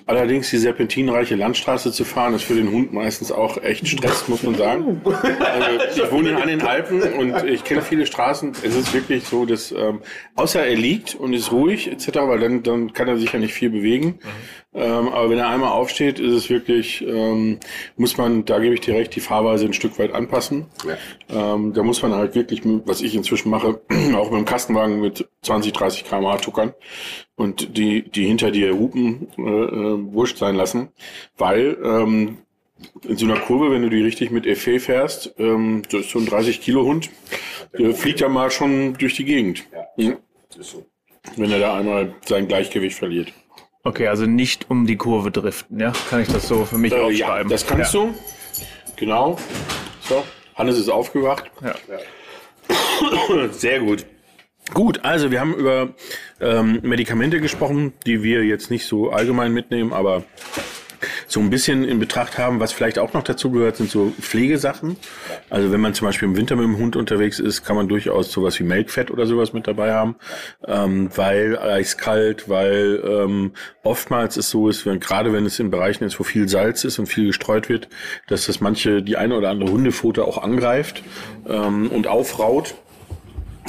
Allerdings 0.05 0.49
die 0.49 0.57
serpentinreiche 0.57 1.35
Landstraße 1.35 1.91
zu 1.91 2.03
fahren, 2.03 2.33
ist 2.33 2.43
für 2.43 2.55
den 2.55 2.71
Hund 2.71 2.91
meistens 2.91 3.31
auch 3.31 3.61
echt 3.61 3.87
Stress, 3.87 4.27
muss 4.27 4.43
man 4.43 4.55
sagen. 4.55 5.01
Also 5.05 6.03
ich 6.03 6.11
wohne 6.11 6.41
an 6.41 6.47
den 6.47 6.61
Alpen 6.61 7.01
und 7.01 7.45
ich 7.45 7.63
kenne 7.63 7.81
viele 7.81 8.05
Straßen. 8.05 8.53
Es 8.63 8.75
ist 8.75 8.93
wirklich 8.93 9.25
so, 9.25 9.45
dass 9.45 9.71
ähm, 9.71 10.01
außer 10.35 10.65
er 10.65 10.75
liegt 10.75 11.15
und 11.15 11.33
ist 11.33 11.51
ruhig 11.51 11.91
etc., 11.91 12.07
weil 12.23 12.39
dann, 12.39 12.63
dann 12.63 12.93
kann 12.93 13.07
er 13.07 13.17
sich 13.17 13.31
ja 13.31 13.39
nicht 13.39 13.53
viel 13.53 13.69
bewegen. 13.69 14.19
Ähm, 14.71 15.07
aber 15.09 15.31
wenn 15.31 15.39
er 15.39 15.49
einmal 15.49 15.71
aufsteht, 15.71 16.19
ist 16.19 16.31
es 16.33 16.49
wirklich, 16.49 17.01
ähm, 17.01 17.59
muss 17.97 18.17
man, 18.17 18.45
da 18.45 18.59
gebe 18.59 18.75
ich 18.75 18.81
dir 18.81 18.93
recht, 18.93 19.15
die 19.15 19.19
Fahrweise 19.19 19.65
ein 19.65 19.73
Stück 19.73 19.97
weit 19.97 20.13
anpassen. 20.13 20.67
Ähm, 21.27 21.73
da 21.73 21.81
muss 21.81 22.01
man 22.03 22.13
halt 22.13 22.35
wirklich, 22.35 22.61
was 22.63 23.01
ich 23.01 23.15
inzwischen 23.15 23.49
mache, 23.49 23.81
auch 24.15 24.29
mit 24.29 24.39
dem 24.39 24.45
Kastenwagen 24.45 24.99
mit 25.01 25.27
20, 25.41 25.73
30 25.73 26.03
km/h 26.05 26.37
tuckern 26.37 26.73
und 27.35 27.77
die, 27.77 28.03
die 28.09 28.27
hinter 28.27 28.51
dir 28.51 28.77
hupen, 28.77 29.27
äh, 29.39 29.41
äh, 29.41 30.13
wurscht 30.13 30.37
sein 30.37 30.55
lassen, 30.55 30.89
weil 31.37 31.75
ähm, 31.83 32.37
in 33.07 33.17
so 33.17 33.25
einer 33.25 33.39
Kurve, 33.39 33.71
wenn 33.71 33.81
du 33.81 33.89
die 33.89 34.03
richtig 34.03 34.29
mit 34.29 34.45
Effet 34.45 34.79
fährst, 34.79 35.33
ähm, 35.39 35.81
das 35.91 36.01
ist 36.01 36.11
so 36.11 36.19
ein 36.19 36.27
30 36.27 36.61
Kilo 36.61 36.83
Hund, 36.85 37.09
der 37.77 37.93
fliegt 37.95 38.19
ja 38.19 38.29
mal 38.29 38.51
schon 38.51 38.93
durch 38.99 39.15
die 39.15 39.25
Gegend, 39.25 39.65
Mhm. 39.97 40.17
wenn 41.37 41.51
er 41.51 41.59
da 41.59 41.75
einmal 41.77 42.13
sein 42.25 42.47
Gleichgewicht 42.47 42.95
verliert. 42.97 43.33
Okay, 43.89 44.07
also 44.07 44.27
nicht 44.27 44.69
um 44.69 44.85
die 44.85 44.97
Kurve 44.97 45.31
driften, 45.31 45.79
ja? 45.79 45.91
Kann 46.11 46.21
ich 46.21 46.27
das 46.27 46.47
so 46.47 46.63
für 46.63 46.77
mich 46.77 46.93
Äh, 46.93 46.97
ja, 47.11 47.25
aufschreiben? 47.25 47.49
das 47.51 47.65
kannst 47.65 47.91
du. 47.95 48.13
Genau. 48.97 49.35
So, 50.01 50.23
Hannes 50.53 50.77
ist 50.77 50.89
aufgewacht. 50.89 51.49
Ja. 51.63 51.73
Sehr 53.51 53.79
gut. 53.79 54.05
Gut, 54.75 55.03
also 55.03 55.31
wir 55.31 55.39
haben 55.39 55.55
über 55.55 55.89
ähm, 56.39 56.81
Medikamente 56.83 57.41
gesprochen, 57.41 57.93
die 58.05 58.21
wir 58.21 58.43
jetzt 58.45 58.69
nicht 58.69 58.85
so 58.85 59.09
allgemein 59.09 59.51
mitnehmen, 59.53 59.91
aber 59.91 60.23
so 61.31 61.39
ein 61.39 61.49
bisschen 61.49 61.83
in 61.83 61.99
Betracht 61.99 62.37
haben, 62.37 62.59
was 62.59 62.73
vielleicht 62.73 62.97
auch 62.97 63.13
noch 63.13 63.23
dazu 63.23 63.51
gehört, 63.51 63.77
sind 63.77 63.89
so 63.89 64.11
Pflegesachen. 64.19 64.97
Also 65.49 65.71
wenn 65.71 65.79
man 65.79 65.93
zum 65.93 66.07
Beispiel 66.07 66.27
im 66.27 66.35
Winter 66.35 66.55
mit 66.55 66.65
dem 66.65 66.77
Hund 66.77 66.95
unterwegs 66.95 67.39
ist, 67.39 67.63
kann 67.63 67.75
man 67.75 67.87
durchaus 67.87 68.31
sowas 68.31 68.59
wie 68.59 68.63
Melkfett 68.63 69.11
oder 69.11 69.27
sowas 69.27 69.53
mit 69.53 69.67
dabei 69.67 69.93
haben, 69.93 70.15
ähm, 70.67 71.09
weil 71.15 71.57
eiskalt, 71.57 72.49
weil 72.49 73.01
ähm, 73.05 73.51
oftmals 73.83 74.37
es 74.37 74.49
so 74.49 74.69
ist, 74.69 74.85
wenn, 74.85 74.99
gerade 74.99 75.31
wenn 75.31 75.45
es 75.45 75.59
in 75.59 75.69
Bereichen 75.69 76.03
ist, 76.03 76.19
wo 76.19 76.23
viel 76.23 76.49
Salz 76.49 76.83
ist 76.83 76.99
und 76.99 77.05
viel 77.05 77.27
gestreut 77.27 77.69
wird, 77.69 77.89
dass 78.27 78.47
das 78.47 78.59
manche, 78.59 79.03
die 79.03 79.17
eine 79.17 79.35
oder 79.35 79.49
andere 79.49 79.71
Hundefutter 79.71 80.25
auch 80.25 80.39
angreift 80.39 81.03
ähm, 81.47 81.89
und 81.89 82.07
aufraut. 82.07 82.75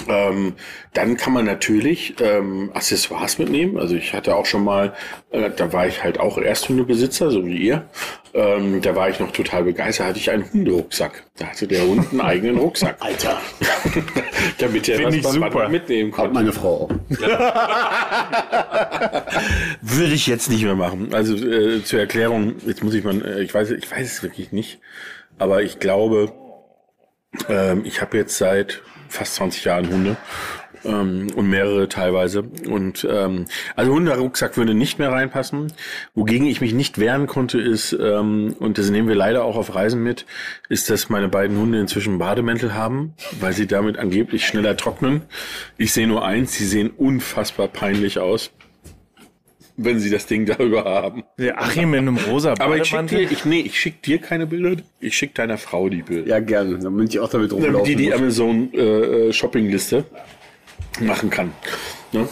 Ähm, 0.09 0.55
dann 0.95 1.17
kann 1.17 1.33
man 1.33 1.45
natürlich 1.45 2.15
ähm, 2.21 2.71
Accessoires 2.75 3.39
mitnehmen. 3.39 3.79
Also 3.79 3.95
ich 3.95 4.13
hatte 4.13 4.37
auch 4.37 4.47
schon 4.47 4.65
mal, 4.65 4.93
äh, 5.31 5.51
da 5.55 5.73
war 5.73 5.87
ich 5.87 6.03
halt 6.03 6.19
auch 6.19 6.39
Ersthundebesitzer, 6.39 7.31
so 7.31 7.45
wie 7.47 7.57
ihr. 7.57 7.85
Ähm, 8.33 8.81
da 8.81 8.95
war 8.95 9.09
ich 9.09 9.19
noch 9.19 9.33
total 9.33 9.65
begeistert, 9.65 10.07
hatte 10.07 10.19
ich 10.19 10.31
einen 10.31 10.51
Hunderucksack. 10.53 11.25
Da 11.37 11.47
hatte 11.47 11.67
der 11.67 11.83
Hund 11.83 12.07
einen 12.13 12.21
eigenen 12.21 12.59
Rucksack. 12.59 12.97
Alter, 13.01 13.41
Damit 14.59 14.89
er 14.89 14.97
Find 14.97 15.09
was 15.09 15.15
ich 15.17 15.27
super. 15.27 15.69
mitnehmen 15.69 16.11
hat 16.13 16.17
konnte. 16.17 16.35
meine 16.35 16.53
Frau 16.53 16.85
auch. 16.85 16.91
Würde 19.83 20.13
ich 20.13 20.27
jetzt 20.27 20.49
nicht 20.51 20.63
mehr 20.65 20.77
machen. 20.77 21.13
Also 21.13 21.35
äh, 21.35 21.83
zur 21.83 22.01
Erklärung, 22.01 22.55
jetzt 22.67 22.85
muss 22.85 22.95
ich 22.95 23.05
mal, 23.05 23.21
äh, 23.25 23.43
ich 23.43 23.53
weiß, 23.53 23.71
ich 23.73 23.91
weiß 23.91 24.13
es 24.13 24.23
wirklich 24.23 24.53
nicht, 24.53 24.79
aber 25.39 25.63
ich 25.63 25.81
glaube, 25.81 26.33
ähm, 27.49 27.83
ich 27.85 28.01
habe 28.01 28.17
jetzt 28.17 28.39
seit 28.39 28.83
fast 29.11 29.35
20 29.37 29.65
Jahren 29.65 29.91
Hunde 29.91 30.17
ähm, 30.85 31.29
und 31.35 31.49
mehrere 31.49 31.89
teilweise. 31.89 32.43
Und 32.43 33.07
ähm, 33.11 33.47
also 33.77 33.93
Hunderucksack 33.93 34.57
würde 34.57 34.75
nicht 34.75 34.99
mehr 34.99 35.11
reinpassen. 35.11 35.73
Wogegen 36.15 36.47
ich 36.47 36.61
mich 36.61 36.73
nicht 36.73 36.99
wehren 36.99 37.27
konnte, 37.27 37.61
ist, 37.61 37.93
ähm, 37.93 38.55
und 38.59 38.79
das 38.79 38.91
nehmen 38.91 39.09
wir 39.09 39.15
leider 39.15 39.45
auch 39.45 39.57
auf 39.57 39.75
Reisen 39.75 40.03
mit, 40.03 40.27
ist, 40.69 40.91
dass 40.91 41.09
meine 41.09 41.29
beiden 41.29 41.59
Hunde 41.59 41.81
inzwischen 41.81 42.19
Bademäntel 42.19 42.75
haben, 42.75 43.15
weil 43.41 43.53
sie 43.53 43.67
damit 43.67 43.99
angeblich 43.99 44.47
schneller 44.47 44.77
trocknen. 44.77 45.23
Ich 45.77 45.93
sehe 45.93 46.07
nur 46.07 46.25
eins, 46.25 46.53
sie 46.53 46.67
sehen 46.67 46.91
unfassbar 46.91 47.69
peinlich 47.69 48.19
aus. 48.19 48.51
Wenn 49.83 49.99
sie 49.99 50.11
das 50.11 50.27
Ding 50.27 50.45
darüber 50.45 50.85
haben. 50.85 51.25
Der 51.39 51.59
Achim 51.59 51.95
in 51.95 52.01
einem 52.01 52.17
rosa 52.19 52.55
Aber 52.59 52.77
ich 52.77 52.89
schick 52.89 53.07
dir, 53.07 53.23
ich, 53.23 53.45
nee, 53.47 53.61
ich 53.61 53.81
schick 53.81 54.03
dir 54.03 54.19
keine 54.19 54.47
Bilder, 54.47 54.83
ich 55.01 55.17
schick 55.17 55.35
deiner 55.35 55.57
Frau 55.57 55.89
die 55.89 56.03
Bilder. 56.03 56.29
Ja, 56.29 56.41
gerne. 56.41 56.79
Dann 56.79 56.95
bin 56.97 57.07
ich 57.07 57.19
auch 57.19 57.31
damit 57.31 57.51
rumlaufen. 57.51 57.73
damit 57.73 57.89
die 57.89 57.97
die 57.97 58.11
muss. 58.11 58.21
Amazon 58.21 58.75
äh, 58.75 59.29
äh, 59.29 59.33
Shoppingliste 59.33 60.05
machen 61.01 61.31
kann. 61.31 61.53
Ne? 62.13 62.29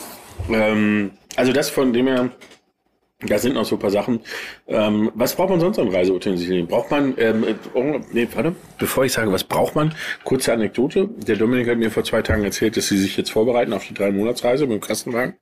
Ähm, 0.51 1.11
also 1.37 1.53
das 1.53 1.71
von 1.71 1.93
dem 1.95 2.07
her, 2.07 2.31
da 3.21 3.39
sind 3.39 3.55
noch 3.55 3.65
so 3.65 3.77
ein 3.77 3.79
paar 3.81 3.91
Sachen. 3.91 4.21
Ähm, 4.69 5.11
was 5.15 5.35
braucht 5.35 5.51
man 5.51 5.59
sonst 5.59 5.79
an 5.81 5.89
Reiseutensilien? 5.89 6.69
Braucht 6.69 6.93
man, 6.93 7.15
ähm, 7.19 7.43
äh, 7.43 7.55
oh, 7.75 8.01
nee, 8.13 8.29
warte, 8.33 8.55
bevor 8.79 9.05
ich 9.05 9.13
sage, 9.13 9.33
was 9.33 9.43
braucht 9.43 9.75
man, 9.75 9.93
kurze 10.23 10.53
Anekdote. 10.53 11.09
Der 11.27 11.35
Dominik 11.35 11.69
hat 11.69 11.79
mir 11.79 11.91
vor 11.91 12.05
zwei 12.05 12.23
Tagen 12.23 12.45
erzählt, 12.45 12.77
dass 12.77 12.87
sie 12.87 12.97
sich 12.97 13.17
jetzt 13.17 13.33
vorbereiten 13.33 13.73
auf 13.73 13.85
die 13.87 13.95
drei 13.95 14.13
Monatsreise 14.13 14.67
mit 14.67 14.81
dem 14.81 14.87
Kastenwagen. 14.87 15.35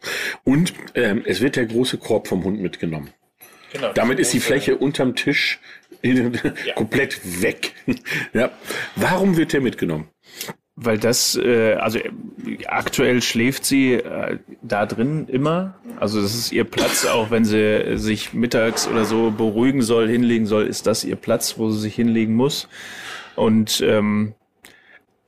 Und 0.43 0.73
ähm, 0.95 1.23
es 1.27 1.43
wird 1.43 1.57
der 1.57 1.67
große 1.67 1.99
Korb 1.99 2.29
vom 2.29 2.45
Hund 2.45 2.61
mitgenommen. 2.61 3.11
Genau, 3.73 3.93
Damit 3.93 4.21
ist 4.21 4.33
die 4.33 4.41
Fläche 4.41 4.79
unterm 4.79 5.15
Tisch 5.15 5.61
komplett 6.77 7.43
weg. 7.43 7.75
ja. 8.33 8.53
Warum 8.95 9.37
wird 9.37 9.53
der 9.53 9.61
mitgenommen? 9.61 10.09
Weil 10.77 10.99
das, 10.99 11.37
äh, 11.37 11.75
also 11.75 11.99
äh, 11.99 12.11
aktuell 12.67 13.23
schläft 13.23 13.65
sie 13.65 13.95
äh, 13.95 14.39
da 14.63 14.85
drin 14.85 15.27
immer. 15.27 15.75
Also 15.99 16.21
das 16.21 16.35
ist 16.35 16.53
ihr 16.53 16.65
Platz, 16.65 17.07
auch 17.07 17.31
wenn 17.31 17.47
sie 17.47 17.97
sich 17.97 18.35
mittags 18.35 18.87
oder 18.87 19.07
so 19.07 19.31
beruhigen 19.31 19.81
soll, 19.81 20.07
hinlegen 20.09 20.45
soll, 20.47 20.67
ist 20.67 20.87
das 20.87 21.03
ihr 21.05 21.17
Platz, 21.17 21.59
wo 21.59 21.71
sie 21.71 21.81
sich 21.81 21.95
hinlegen 21.95 22.35
muss. 22.35 22.69
Und 23.37 23.81
ähm, 23.81 24.35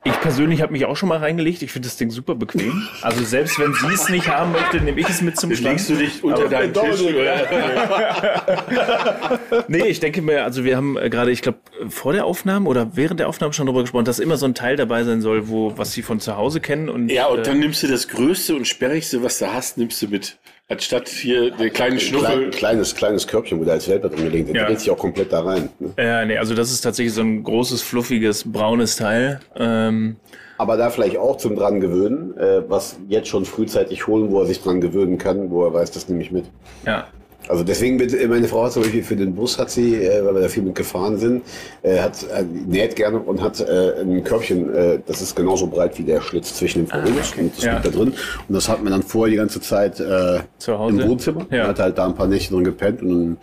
Ich 0.05 0.21
persönlich 0.21 0.63
habe 0.63 0.73
mich 0.73 0.85
auch 0.85 0.97
schon 0.97 1.09
mal 1.09 1.19
reingelegt. 1.19 1.63
Ich 1.63 1.73
finde 1.73 1.89
das 1.89 1.97
Ding 1.97 2.11
super 2.11 2.35
bequem. 2.37 2.87
Also 3.03 3.25
selbst 3.25 3.59
wenn 3.59 3.75
sie 3.75 3.93
es 3.93 4.09
nicht 4.09 4.29
haben 4.29 4.53
möchte, 4.53 4.81
nehme 4.81 5.01
ich 5.01 5.09
es 5.09 5.21
mit 5.23 5.37
zum 5.39 5.53
Schlag. 5.55 5.73
Legst 5.73 5.91
du 5.91 5.97
dich 5.97 6.23
unter 6.25 6.43
Aber- 6.43 6.49
deinen 6.49 6.73
Tisch? 6.73 7.03
Nee, 9.69 9.87
ich 9.87 10.01
denke 10.01 10.23
mir, 10.23 10.45
also 10.45 10.65
wir 10.65 10.77
haben 10.77 10.97
äh, 10.97 11.11
gerade, 11.11 11.31
ich 11.31 11.43
glaube, 11.43 11.59
vor 11.89 12.13
der 12.13 12.25
Aufnahme 12.25 12.69
oder 12.69 12.97
während 12.97 13.21
der 13.21 13.29
Aufnahme 13.29 13.53
schon 13.53 13.67
darüber 13.67 13.83
gesprochen, 13.83 14.05
dass 14.05 14.19
immer 14.19 14.37
so 14.37 14.47
ein 14.47 14.55
Teil 14.55 14.77
dabei 14.77 15.05
sein 15.05 15.21
soll, 15.21 15.49
wo 15.49 15.77
was 15.77 15.93
sie 15.93 16.03
von 16.03 16.21
zu 16.21 16.37
Hause 16.37 16.61
kennen 16.61 16.89
und 16.89 17.09
Ja, 17.11 17.27
und 17.27 17.41
äh, 17.41 17.43
dann 17.43 17.59
nimmst 17.59 17.83
du 17.83 17.87
das 17.89 18.09
Größte 18.09 18.55
und 18.55 18.67
Sperrigste, 18.67 19.23
was 19.23 19.39
du 19.39 19.53
hast, 19.53 19.79
nimmst 19.79 20.01
du 20.03 20.09
mit. 20.09 20.39
Anstatt 20.71 21.09
hier 21.09 21.51
der 21.51 21.71
kleine 21.71 21.97
Klein, 21.97 21.99
Schnuffel. 22.01 22.51
kleines, 22.51 22.95
kleines 22.95 23.27
Körbchen, 23.27 23.59
wo 23.59 23.65
da 23.65 23.73
als 23.73 23.89
Welpe 23.89 24.11
drin 24.11 24.25
gelegt. 24.25 24.49
Der 24.51 24.57
Ja. 24.57 24.67
dreht 24.67 24.81
sich 24.81 24.91
auch 24.91 24.99
komplett 24.99 25.33
da 25.33 25.41
rein. 25.41 25.71
ne? 25.79 25.95
Ja, 25.99 26.23
nee, 26.27 26.37
also 26.37 26.55
das 26.55 26.71
ist 26.71 26.83
tatsächlich 26.83 27.15
so 27.15 27.23
ein 27.23 27.43
großes, 27.43 27.81
fluffiges, 27.81 28.45
braunes 28.45 28.97
Teil. 28.97 29.41
Ähm, 29.57 30.17
Aber 30.59 30.77
da 30.77 30.91
vielleicht 30.91 31.17
auch 31.17 31.39
zum 31.39 31.57
dran 31.57 31.81
gewöhnen, 31.81 32.37
äh, 32.37 32.69
was 32.69 32.99
jetzt 33.09 33.29
schon 33.29 33.47
frühzeitig 33.47 34.07
holen, 34.07 34.31
wo 34.31 34.41
er 34.41 34.47
sich 34.47 34.61
dran 34.63 34.83
gewöhnen 34.83 35.17
kann, 35.17 35.51
wo 35.51 35.65
er 35.65 35.73
weiß, 35.73 35.91
das 35.93 36.07
nehme 36.11 36.23
ich 36.23 36.31
mit. 36.33 36.45
ja. 36.85 37.07
Also 37.49 37.65
deswegen 37.65 37.97
bitte, 37.97 38.27
meine 38.29 38.47
Frau 38.47 38.65
hat 38.65 38.73
zum 38.73 38.83
Beispiel 38.83 39.03
für 39.03 39.17
den 39.17 39.35
Bus 39.35 39.59
hat 39.59 39.71
sie, 39.71 39.95
äh, 39.95 40.25
weil 40.25 40.35
wir 40.35 40.43
da 40.43 40.49
viel 40.49 40.63
mit 40.63 40.75
gefahren 40.75 41.17
sind, 41.19 41.43
äh, 41.83 41.99
hat 41.99 42.23
äh, 42.25 42.43
näht 42.43 42.95
gerne 42.97 43.19
und 43.19 43.41
hat 43.41 43.61
äh, 43.61 44.01
ein 44.03 44.23
Körbchen, 44.23 44.75
äh, 44.75 44.99
das 45.07 45.23
ist 45.23 45.35
genauso 45.35 45.67
breit 45.67 45.99
wie 45.99 46.03
der 46.05 46.21
Schlitz 46.21 46.55
zwischen 46.55 46.85
dem 46.85 46.87
Vorhängus 46.89 47.33
und 47.39 47.57
das 47.57 47.65
Ja. 47.65 47.73
liegt 47.75 47.87
da 47.87 47.91
drin. 47.91 48.09
Und 48.49 48.55
das 48.55 48.69
hatten 48.69 48.85
wir 48.85 48.91
dann 48.91 49.03
vorher 49.03 49.31
die 49.31 49.37
ganze 49.37 49.61
Zeit 49.61 49.99
äh, 50.01 50.41
Zu 50.59 50.79
Hause? 50.79 51.01
im 51.03 51.09
Wohnzimmer. 51.09 51.47
Ja. 51.51 51.69
Hat 51.69 51.79
halt 51.79 51.97
da 51.99 52.07
ein 52.07 52.15
paar 52.15 52.27
Nächte 52.27 52.55
drin 52.55 52.65
gepennt 52.65 53.03
und 53.03 53.09
dann 53.09 53.37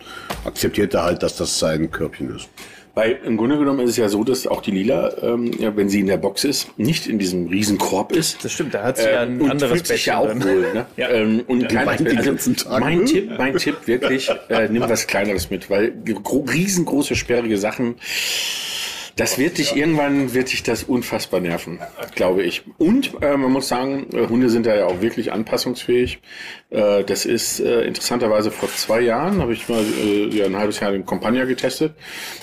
akzeptiert 0.44 0.94
er 0.94 1.02
halt, 1.04 1.22
dass 1.22 1.36
das 1.36 1.58
sein 1.58 1.90
Körbchen 1.90 2.34
ist. 2.36 2.48
Weil 2.96 3.18
im 3.26 3.36
Grunde 3.36 3.58
genommen 3.58 3.80
ist 3.80 3.90
es 3.90 3.96
ja 3.98 4.08
so, 4.08 4.24
dass 4.24 4.46
auch 4.46 4.62
die 4.62 4.70
Lila, 4.70 5.12
ähm, 5.22 5.50
ja, 5.58 5.76
wenn 5.76 5.90
sie 5.90 6.00
in 6.00 6.06
der 6.06 6.16
Box 6.16 6.44
ist, 6.44 6.68
nicht 6.78 7.06
in 7.06 7.18
diesem 7.18 7.46
riesen 7.48 7.76
Korb 7.76 8.10
ist. 8.12 8.42
Das 8.42 8.52
stimmt, 8.52 8.72
da 8.72 8.82
hat 8.84 8.96
sie 8.96 9.04
ja 9.04 9.20
ein 9.20 9.38
und 9.38 9.50
anderes 9.50 9.70
fühlt 9.72 9.86
sich 9.86 10.06
ja 10.06 10.16
auch 10.16 10.34
wohl. 10.34 10.72
Ne? 10.72 10.86
Ja. 10.96 11.10
Ähm, 11.10 11.42
und 11.46 11.68
Bett. 11.68 12.00
den 12.00 12.18
Also 12.18 12.80
mein 12.80 13.04
Tipp, 13.04 13.30
mein 13.36 13.54
Tipp 13.58 13.76
wirklich, 13.86 14.30
äh, 14.48 14.68
nimm 14.70 14.80
was 14.88 15.06
Kleineres 15.06 15.50
mit, 15.50 15.68
weil 15.68 15.92
gro- 16.24 16.46
riesengroße, 16.50 17.14
sperrige 17.16 17.58
Sachen, 17.58 17.96
das 19.16 19.38
wird 19.38 19.56
dich 19.56 19.74
irgendwann, 19.74 20.34
wird 20.34 20.52
dich 20.52 20.62
das 20.62 20.84
unfassbar 20.84 21.40
nerven, 21.40 21.80
glaube 22.14 22.42
ich. 22.42 22.64
Und 22.76 23.14
äh, 23.22 23.36
man 23.36 23.50
muss 23.50 23.66
sagen, 23.66 24.06
äh, 24.12 24.28
Hunde 24.28 24.50
sind 24.50 24.66
da 24.66 24.76
ja 24.76 24.86
auch 24.86 25.00
wirklich 25.00 25.32
anpassungsfähig. 25.32 26.20
Äh, 26.68 27.02
das 27.02 27.24
ist 27.24 27.60
äh, 27.60 27.82
interessanterweise 27.84 28.50
vor 28.50 28.68
zwei 28.68 29.00
Jahren, 29.00 29.40
habe 29.40 29.54
ich 29.54 29.70
mal 29.70 29.82
äh, 29.82 30.28
ja, 30.28 30.44
ein 30.44 30.56
halbes 30.56 30.80
Jahr 30.80 30.92
den 30.92 31.06
Compagna 31.06 31.46
getestet. 31.46 31.94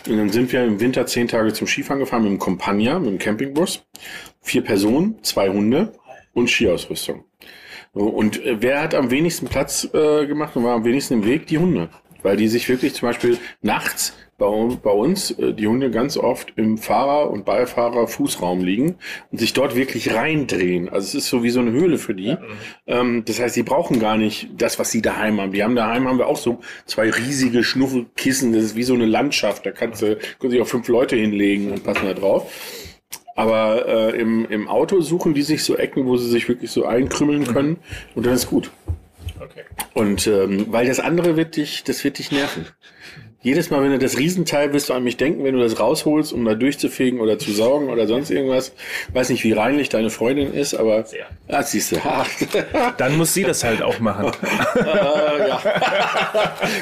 Und 0.10 0.18
dann 0.18 0.30
sind 0.30 0.52
wir 0.52 0.64
im 0.64 0.80
Winter 0.80 1.06
zehn 1.06 1.28
Tage 1.28 1.54
zum 1.54 1.68
Skifahren 1.68 2.00
gefahren 2.00 2.24
mit 2.24 2.32
dem 2.32 2.40
Compagna, 2.40 2.98
mit 2.98 3.10
dem 3.10 3.20
Campingbus. 3.20 3.86
Vier 4.42 4.64
Personen, 4.64 5.20
zwei 5.22 5.50
Hunde 5.50 5.94
und 6.34 6.50
Skiausrüstung. 6.50 7.24
Und 7.94 8.44
äh, 8.44 8.58
wer 8.62 8.82
hat 8.82 8.96
am 8.96 9.12
wenigsten 9.12 9.48
Platz 9.48 9.88
äh, 9.94 10.26
gemacht 10.26 10.56
und 10.56 10.64
war 10.64 10.74
am 10.74 10.86
wenigsten 10.86 11.14
im 11.14 11.26
Weg? 11.26 11.46
Die 11.46 11.60
Hunde. 11.60 11.90
Weil 12.24 12.38
die 12.38 12.48
sich 12.48 12.68
wirklich 12.68 12.96
zum 12.96 13.10
Beispiel 13.10 13.38
nachts 13.62 14.14
bei, 14.43 14.75
bei 14.75 14.91
uns, 14.91 15.32
äh, 15.32 15.53
die 15.53 15.67
Hunde 15.67 15.89
ganz 15.89 16.17
oft 16.17 16.53
im 16.56 16.77
Fahrer- 16.77 17.29
und 17.32 17.45
Beifahrer-Fußraum 17.45 18.63
liegen 18.63 18.95
und 19.32 19.38
sich 19.38 19.53
dort 19.53 19.75
wirklich 19.75 20.13
reindrehen. 20.13 20.89
Also 20.89 21.08
es 21.08 21.15
ist 21.15 21.29
so 21.29 21.43
wie 21.43 21.49
so 21.49 21.62
eine 21.62 21.71
Höhle 21.71 21.97
für 21.97 22.13
die. 22.13 22.36
Ähm, 22.88 23.23
das 23.25 23.39
heißt, 23.39 23.56
die 23.56 23.63
brauchen 23.63 23.99
gar 23.99 24.17
nicht 24.17 24.49
das, 24.58 24.79
was 24.79 24.91
sie 24.91 25.01
daheim 25.01 25.39
haben. 25.39 25.53
Die 25.53 25.63
haben 25.63 25.75
daheim 25.75 26.08
haben 26.08 26.17
wir 26.17 26.27
auch 26.27 26.38
so 26.38 26.60
zwei 26.86 27.10
riesige 27.10 27.63
Schnuffelkissen. 27.63 28.53
Das 28.53 28.63
ist 28.63 28.75
wie 28.75 28.84
so 28.84 28.93
eine 28.93 29.06
Landschaft. 29.06 29.65
Da 29.65 29.71
kannst 29.71 30.01
du, 30.01 30.17
können 30.39 30.51
sich 30.51 30.62
auch 30.62 30.67
fünf 30.67 30.88
Leute 30.88 31.15
hinlegen 31.15 31.71
und 31.71 31.84
passen 31.84 32.06
da 32.06 32.13
drauf. 32.13 32.51
Aber 33.36 33.88
äh, 33.88 34.19
im, 34.19 34.45
im 34.49 34.67
Auto 34.67 35.01
suchen 35.01 35.34
die 35.34 35.41
sich 35.41 35.63
so 35.63 35.75
Ecken, 35.75 36.06
wo 36.06 36.17
sie 36.17 36.29
sich 36.29 36.47
wirklich 36.49 36.69
so 36.69 36.86
einkrümmeln 36.86 37.47
können 37.47 37.77
und 38.13 38.25
dann 38.25 38.34
ist 38.34 38.47
gut. 38.47 38.69
Okay. 39.39 39.63
Und 39.93 40.27
ähm, 40.27 40.67
weil 40.69 40.86
das 40.86 40.99
andere 40.99 41.36
wird 41.36 41.56
dich, 41.56 41.84
das 41.84 42.03
wird 42.03 42.19
dich 42.19 42.32
nerven. 42.32 42.67
Jedes 43.43 43.69
Mal, 43.69 43.84
wenn 43.84 43.91
du 43.91 43.99
das 43.99 44.17
Riesenteil 44.17 44.71
wirst 44.71 44.88
du 44.88 44.93
an 44.93 45.03
mich 45.03 45.17
denken, 45.17 45.43
wenn 45.43 45.53
du 45.53 45.60
das 45.62 45.77
rausholst, 45.77 46.32
um 46.32 46.45
da 46.45 46.56
durchzufegen 46.56 47.19
oder 47.19 47.38
zu 47.38 47.51
saugen 47.51 47.89
oder 47.89 48.08
sonst 48.08 48.32
irgendwas. 48.32 48.73
Weiß 49.12 49.29
nicht, 49.29 49.43
wie 49.43 49.51
reinlich 49.51 49.89
deine 49.89 50.10
Freundin 50.10 50.53
ist, 50.53 50.73
aber 50.73 51.03
Sehr. 51.03 51.25
Ah, 51.49 51.62
siehst 51.62 51.91
du. 51.91 51.97
Dann 52.97 53.17
muss 53.17 53.34
sie 53.34 53.43
das 53.43 53.65
halt 53.65 53.82
auch 53.82 53.99
machen. 53.99 54.32
äh, 54.77 55.49
ja. 55.49 55.62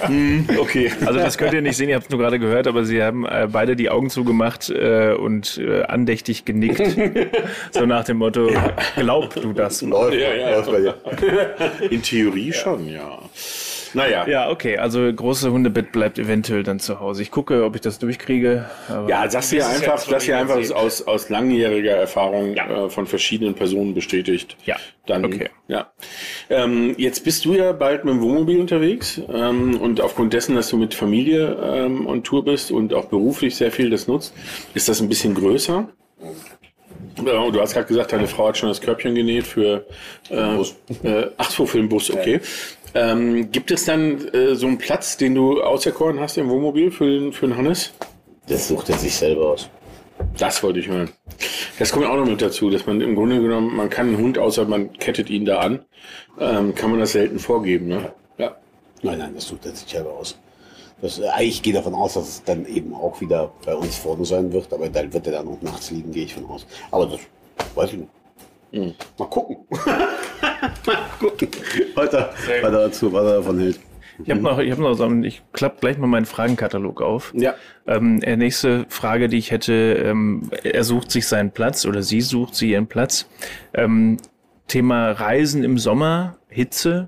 hm, 0.08 0.48
okay. 0.60 0.92
Also 1.04 1.20
das 1.20 1.40
könnt 1.40 1.54
ihr 1.54 1.64
nicht 1.64 1.78
sehen, 1.78 1.90
ihr 1.90 1.96
habt 1.96 2.06
es 2.06 2.12
nur 2.12 2.20
gerade 2.20 2.38
gehört, 2.38 2.68
aber 2.68 2.86
sie 2.86 3.02
haben 3.02 3.26
äh, 3.26 3.48
beide 3.52 3.76
die 3.76 3.90
Augen 3.90 4.12
zugemacht 4.12 4.70
äh, 4.70 5.14
und 5.14 5.58
äh, 5.58 5.82
andächtig 5.82 6.46
genickt. 6.46 6.82
so 7.72 7.88
nach 7.88 8.04
dem 8.04 8.18
Motto, 8.18 8.52
glaub 8.96 9.34
du 9.34 9.52
das. 9.54 9.82
Läuft, 9.82 10.14
Ja, 10.14 10.32
ja. 10.36 10.58
läuft 10.58 10.72
bei 10.72 10.80
dir. 10.82 10.96
In 11.90 12.04
Theorie 12.04 12.54
schon, 12.54 12.88
ja. 12.88 13.18
Naja. 13.94 14.26
Ja, 14.28 14.50
okay, 14.50 14.78
also 14.78 15.12
große 15.12 15.52
Hundebett 15.52 15.92
bleibt 15.92 16.18
eventuell 16.18 16.64
dann 16.64 16.80
zu 16.80 17.00
Hause. 17.00 17.22
Ich 17.22 17.32
gucke, 17.32 17.64
ob 17.66 17.76
ich 17.76 17.82
das 17.82 18.00
durchkriege. 18.00 18.66
aber- 18.88 19.10
Ja, 19.10 19.28
Das 19.28 19.52
ist 19.52 19.64
einfach, 19.66 19.98
so 19.98 20.12
das 20.12 20.24
hier 20.24 20.38
einfach 20.38 20.58
easy. 20.60 20.74
aus, 20.74 21.02
aus 21.08 21.30
langjähriger 21.30 21.92
Erfahrung 21.96 22.56
Ja. 22.56 22.86
äh, 22.86 22.90
von 22.90 23.06
verschiedenen 23.08 23.54
Personen 23.54 23.94
bestätigt. 23.94 24.56
Ja, 24.66 24.78
Dann, 25.08 25.26
okay. 25.26 25.50
ja. 25.68 25.92
Ähm, 26.50 26.96
jetzt 26.98 27.24
bist 27.24 27.44
du 27.46 27.54
ja 27.54 27.72
bald 27.74 28.06
mit 28.06 28.14
dem 28.14 28.22
Wohnmobil 28.22 28.60
unterwegs 28.60 29.22
ähm, 29.34 29.80
und 29.82 30.00
aufgrund 30.02 30.34
dessen, 30.34 30.56
dass 30.56 30.70
du 30.70 30.78
mit 30.78 30.94
Familie 30.94 31.58
ähm, 31.62 32.08
on 32.08 32.24
Tour 32.24 32.46
bist 32.46 32.72
und 32.72 32.94
auch 32.94 33.06
beruflich 33.06 33.56
sehr 33.56 33.72
viel 33.72 33.90
das 33.90 34.08
nutzt, 34.08 34.34
ist 34.74 34.88
das 34.90 35.02
ein 35.02 35.10
bisschen 35.10 35.34
größer. 35.36 35.90
Und 37.18 37.26
du 37.54 37.60
hast 37.62 37.74
gerade 37.74 37.88
gesagt, 37.88 38.14
deine 38.14 38.26
Frau 38.28 38.48
hat 38.48 38.58
schon 38.58 38.70
das 38.70 38.80
Körbchen 38.80 39.14
genäht 39.14 39.46
für 39.46 39.86
äh, 40.30 40.56
Bus. 40.56 40.76
Äh, 41.04 41.26
ach 41.38 41.52
so, 41.52 41.66
für 41.66 41.78
den 41.78 41.90
Bus, 41.90 42.10
okay. 42.10 42.40
Ähm, 42.94 43.52
gibt 43.52 43.72
es 43.72 43.86
dann 43.86 44.28
äh, 44.34 44.56
so 44.56 44.68
einen 44.68 44.78
Platz, 44.78 45.18
den 45.18 45.36
du 45.36 45.62
auserkoren 45.62 46.20
hast 46.20 46.38
im 46.38 46.50
Wohnmobil 46.50 46.92
für 46.92 47.06
den, 47.06 47.34
für 47.34 47.48
den 47.48 47.58
Hannes? 47.58 47.94
Das 48.48 48.68
sucht 48.68 48.90
er 48.90 48.98
sich 48.98 49.16
selber 49.16 49.52
aus. 49.52 49.70
Das 50.38 50.62
wollte 50.62 50.80
ich 50.80 50.88
hören. 50.88 51.10
Das 51.80 51.92
kommt 51.92 52.06
auch 52.06 52.18
noch 52.18 52.26
mit 52.26 52.42
dazu, 52.42 52.70
dass 52.70 52.86
man 52.86 53.02
im 53.02 53.16
Grunde 53.16 53.42
genommen, 53.42 53.76
man 53.76 53.90
kann 53.90 54.08
einen 54.08 54.18
Hund, 54.18 54.38
außer 54.38 54.66
man 54.66 54.94
kettet 54.94 55.30
ihn 55.30 55.46
da 55.46 55.60
an, 55.60 55.86
ähm, 56.40 56.76
kann 56.76 56.92
man 56.92 57.00
das 57.00 57.14
selten 57.14 57.40
vorgeben. 57.40 57.88
Ne? 57.88 58.14
Ja. 58.38 58.56
Nein, 59.02 59.20
nein, 59.20 59.32
das 59.34 59.48
sucht 59.48 59.66
er 59.66 59.74
sich 59.74 59.90
selber 59.90 60.12
aus. 60.12 60.38
Das, 61.02 61.18
äh, 61.18 61.30
ich 61.42 61.62
gehe 61.64 61.74
davon 61.74 61.96
aus, 61.96 62.14
dass 62.14 62.28
es 62.28 62.44
dann 62.44 62.66
eben 62.66 62.94
auch 62.94 63.20
wieder 63.22 63.52
bei 63.66 63.74
uns 63.74 63.98
vorne 63.98 64.26
sein 64.26 64.52
wird, 64.52 64.72
aber 64.74 64.90
dann 64.90 65.12
wird 65.12 65.26
er 65.28 65.34
dann 65.34 65.48
auch 65.48 65.62
nachts 65.62 65.90
liegen, 65.92 66.12
gehe 66.12 66.26
ich 66.26 66.34
von 66.34 66.46
aus. 66.46 66.66
Aber 66.92 67.08
das 67.08 67.20
weiß 67.76 67.94
ich 67.94 68.00
nicht. 68.00 68.10
Hm. 68.72 68.94
Mal 69.18 69.26
gucken. 69.28 69.58
Mal 70.86 70.98
gucken, 71.20 71.50
was 71.96 72.14
er, 72.14 72.30
was 72.62 72.64
er 72.64 72.72
dazu, 72.72 73.12
was 73.14 73.26
er 73.26 73.36
davon 73.38 73.60
hält. 73.60 73.80
Ich 74.24 74.30
habe 74.30 74.42
noch, 74.42 74.60
ich 74.60 74.72
habe 74.72 74.82
noch, 74.82 74.94
so 74.94 75.04
einen- 75.06 75.24
ich 75.24 75.42
klappe 75.52 75.78
gleich 75.82 75.98
mal 75.98 76.06
meinen 76.08 76.26
Fragenkatalog 76.26 77.02
auf. 77.02 77.34
Ja. 77.36 77.56
Ähm, 77.88 78.22
äh, 78.22 78.36
nächste 78.38 78.86
Frage, 78.90 79.28
die 79.30 79.38
ich 79.38 79.50
hätte, 79.52 79.74
ähm, 79.74 80.50
er 80.64 80.84
sucht 80.84 81.10
sich 81.12 81.26
seinen 81.28 81.52
Platz 81.52 81.86
oder 81.86 82.04
sie 82.04 82.22
sucht 82.22 82.54
sie 82.56 82.72
ihren 82.72 82.88
Platz. 82.88 83.28
Ähm, 83.74 84.18
Thema 84.68 85.12
Reisen 85.12 85.64
im 85.64 85.78
Sommer, 85.80 86.38
Hitze. 86.50 87.08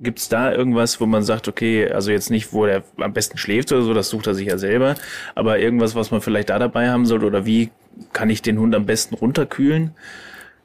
Gibt's 0.00 0.28
da 0.28 0.52
irgendwas, 0.52 1.00
wo 1.00 1.06
man 1.06 1.22
sagt, 1.22 1.46
okay, 1.46 1.88
also 1.90 2.10
jetzt 2.10 2.30
nicht, 2.30 2.52
wo 2.52 2.64
er 2.66 2.82
am 2.96 3.12
besten 3.12 3.36
schläft 3.38 3.70
oder 3.70 3.82
so, 3.82 3.92
das 3.94 4.08
sucht 4.08 4.26
er 4.26 4.34
sich 4.34 4.48
ja 4.48 4.58
selber, 4.58 4.96
aber 5.36 5.58
irgendwas, 5.60 5.94
was 5.94 6.10
man 6.10 6.20
vielleicht 6.20 6.50
da 6.50 6.58
dabei 6.58 6.88
haben 6.90 7.06
sollte 7.06 7.26
oder 7.26 7.44
wie 7.46 7.70
kann 8.12 8.28
ich 8.30 8.42
den 8.42 8.58
Hund 8.58 8.74
am 8.74 8.86
besten 8.86 9.14
runterkühlen? 9.14 9.92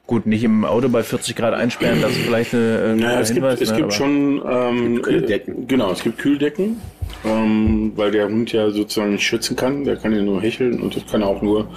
Gut, 0.08 0.24
nicht 0.24 0.42
im 0.42 0.64
Auto 0.64 0.88
bei 0.88 1.02
40 1.02 1.36
Grad 1.36 1.52
einsperren, 1.52 2.00
das 2.00 2.12
ist 2.12 2.22
vielleicht 2.24 2.54
eine, 2.54 2.92
ein 2.92 2.96
Naja, 2.96 3.20
es 3.20 3.28
gibt, 3.28 3.44
Hinweis, 3.44 3.60
es 3.60 3.70
ne, 3.72 3.76
gibt 3.76 3.92
schon 3.92 4.42
ähm, 4.50 5.02
Kühldecken. 5.02 5.64
äh, 5.64 5.66
Genau, 5.66 5.92
es 5.92 6.02
gibt 6.02 6.16
Kühldecken, 6.16 6.80
ähm, 7.26 7.92
weil 7.94 8.10
der 8.10 8.26
Hund 8.26 8.50
ja 8.50 8.70
sozusagen 8.70 9.12
nicht 9.12 9.24
schützen 9.24 9.54
kann. 9.54 9.84
Der 9.84 9.96
kann 9.96 10.14
ja 10.16 10.22
nur 10.22 10.40
hecheln 10.40 10.80
und 10.80 10.96
das 10.96 11.04
kann 11.04 11.20
er 11.20 11.28
auch 11.28 11.42
nur 11.42 11.68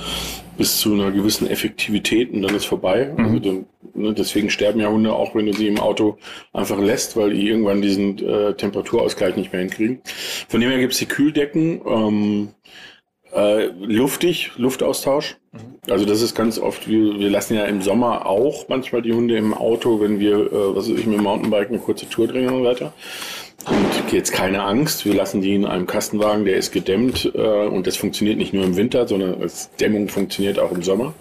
bis 0.58 0.80
zu 0.80 0.94
einer 0.94 1.12
gewissen 1.12 1.46
Effektivität 1.50 2.32
und 2.32 2.42
dann 2.44 2.56
ist 2.56 2.64
vorbei. 2.64 3.14
Also 3.18 3.40
dann, 3.40 3.66
ne, 3.96 4.14
deswegen 4.14 4.50
sterben 4.50 4.80
ja 4.80 4.88
Hunde 4.88 5.12
auch, 5.12 5.36
wenn 5.36 5.48
du 5.48 5.52
sie 5.52 5.68
im 5.68 5.80
Auto 5.82 6.18
einfach 6.54 6.80
lässt, 6.80 7.18
weil 7.18 7.32
die 7.32 7.50
irgendwann 7.50 7.82
diesen 7.82 8.18
äh, 8.26 8.54
Temperaturausgleich 8.54 9.36
nicht 9.36 9.52
mehr 9.52 9.60
hinkriegen. 9.60 10.00
Von 10.48 10.62
dem 10.62 10.70
her 10.70 10.80
gibt 10.80 10.94
es 10.94 11.00
die 11.00 11.06
Kühldecken. 11.06 11.82
Ähm, 11.86 12.48
äh, 13.34 13.66
luftig, 13.80 14.52
Luftaustausch. 14.58 15.38
Also 15.90 16.06
das 16.06 16.22
ist 16.22 16.36
ganz 16.36 16.60
oft, 16.60 16.88
wir, 16.88 17.20
wir 17.20 17.30
lassen 17.30 17.56
ja 17.56 17.66
im 17.66 17.82
Sommer 17.82 18.26
auch 18.26 18.68
manchmal 18.70 19.02
die 19.02 19.14
Hunde 19.14 19.38
im 19.38 19.54
Auto, 19.54 20.00
wenn 20.00 20.20
wir, 20.20 20.52
äh, 20.52 20.76
was 20.76 20.90
weiß 20.90 21.00
ich, 21.00 21.06
mit 21.06 21.18
dem 21.18 21.24
Mountainbike 21.24 21.70
eine 21.70 21.80
kurze 21.80 22.10
Tour 22.10 22.28
drehen 22.28 22.50
und 22.50 22.60
so 22.60 22.64
weiter. 22.64 22.94
Und 23.68 24.12
jetzt 24.12 24.32
keine 24.32 24.64
Angst. 24.64 25.06
Wir 25.06 25.14
lassen 25.14 25.42
die 25.42 25.54
in 25.54 25.66
einem 25.66 25.86
Kastenwagen, 25.86 26.46
der 26.46 26.58
ist 26.58 26.72
gedämmt 26.72 27.32
äh, 27.36 27.68
und 27.68 27.86
das 27.86 27.96
funktioniert 27.96 28.38
nicht 28.38 28.54
nur 28.54 28.64
im 28.64 28.76
Winter, 28.76 29.08
sondern 29.08 29.42
als 29.42 29.70
Dämmung 29.76 30.10
funktioniert 30.10 30.58
auch 30.58 30.72
im 30.72 30.82
Sommer. 30.82 31.14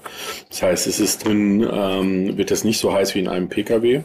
Das 0.48 0.62
heißt, 0.62 0.86
es 0.86 1.00
ist 1.00 1.24
drin, 1.24 1.68
ähm, 1.70 2.38
wird 2.38 2.50
das 2.50 2.64
nicht 2.64 2.78
so 2.78 2.92
heiß 2.92 3.14
wie 3.14 3.20
in 3.20 3.28
einem 3.28 3.48
Pkw, 3.48 4.02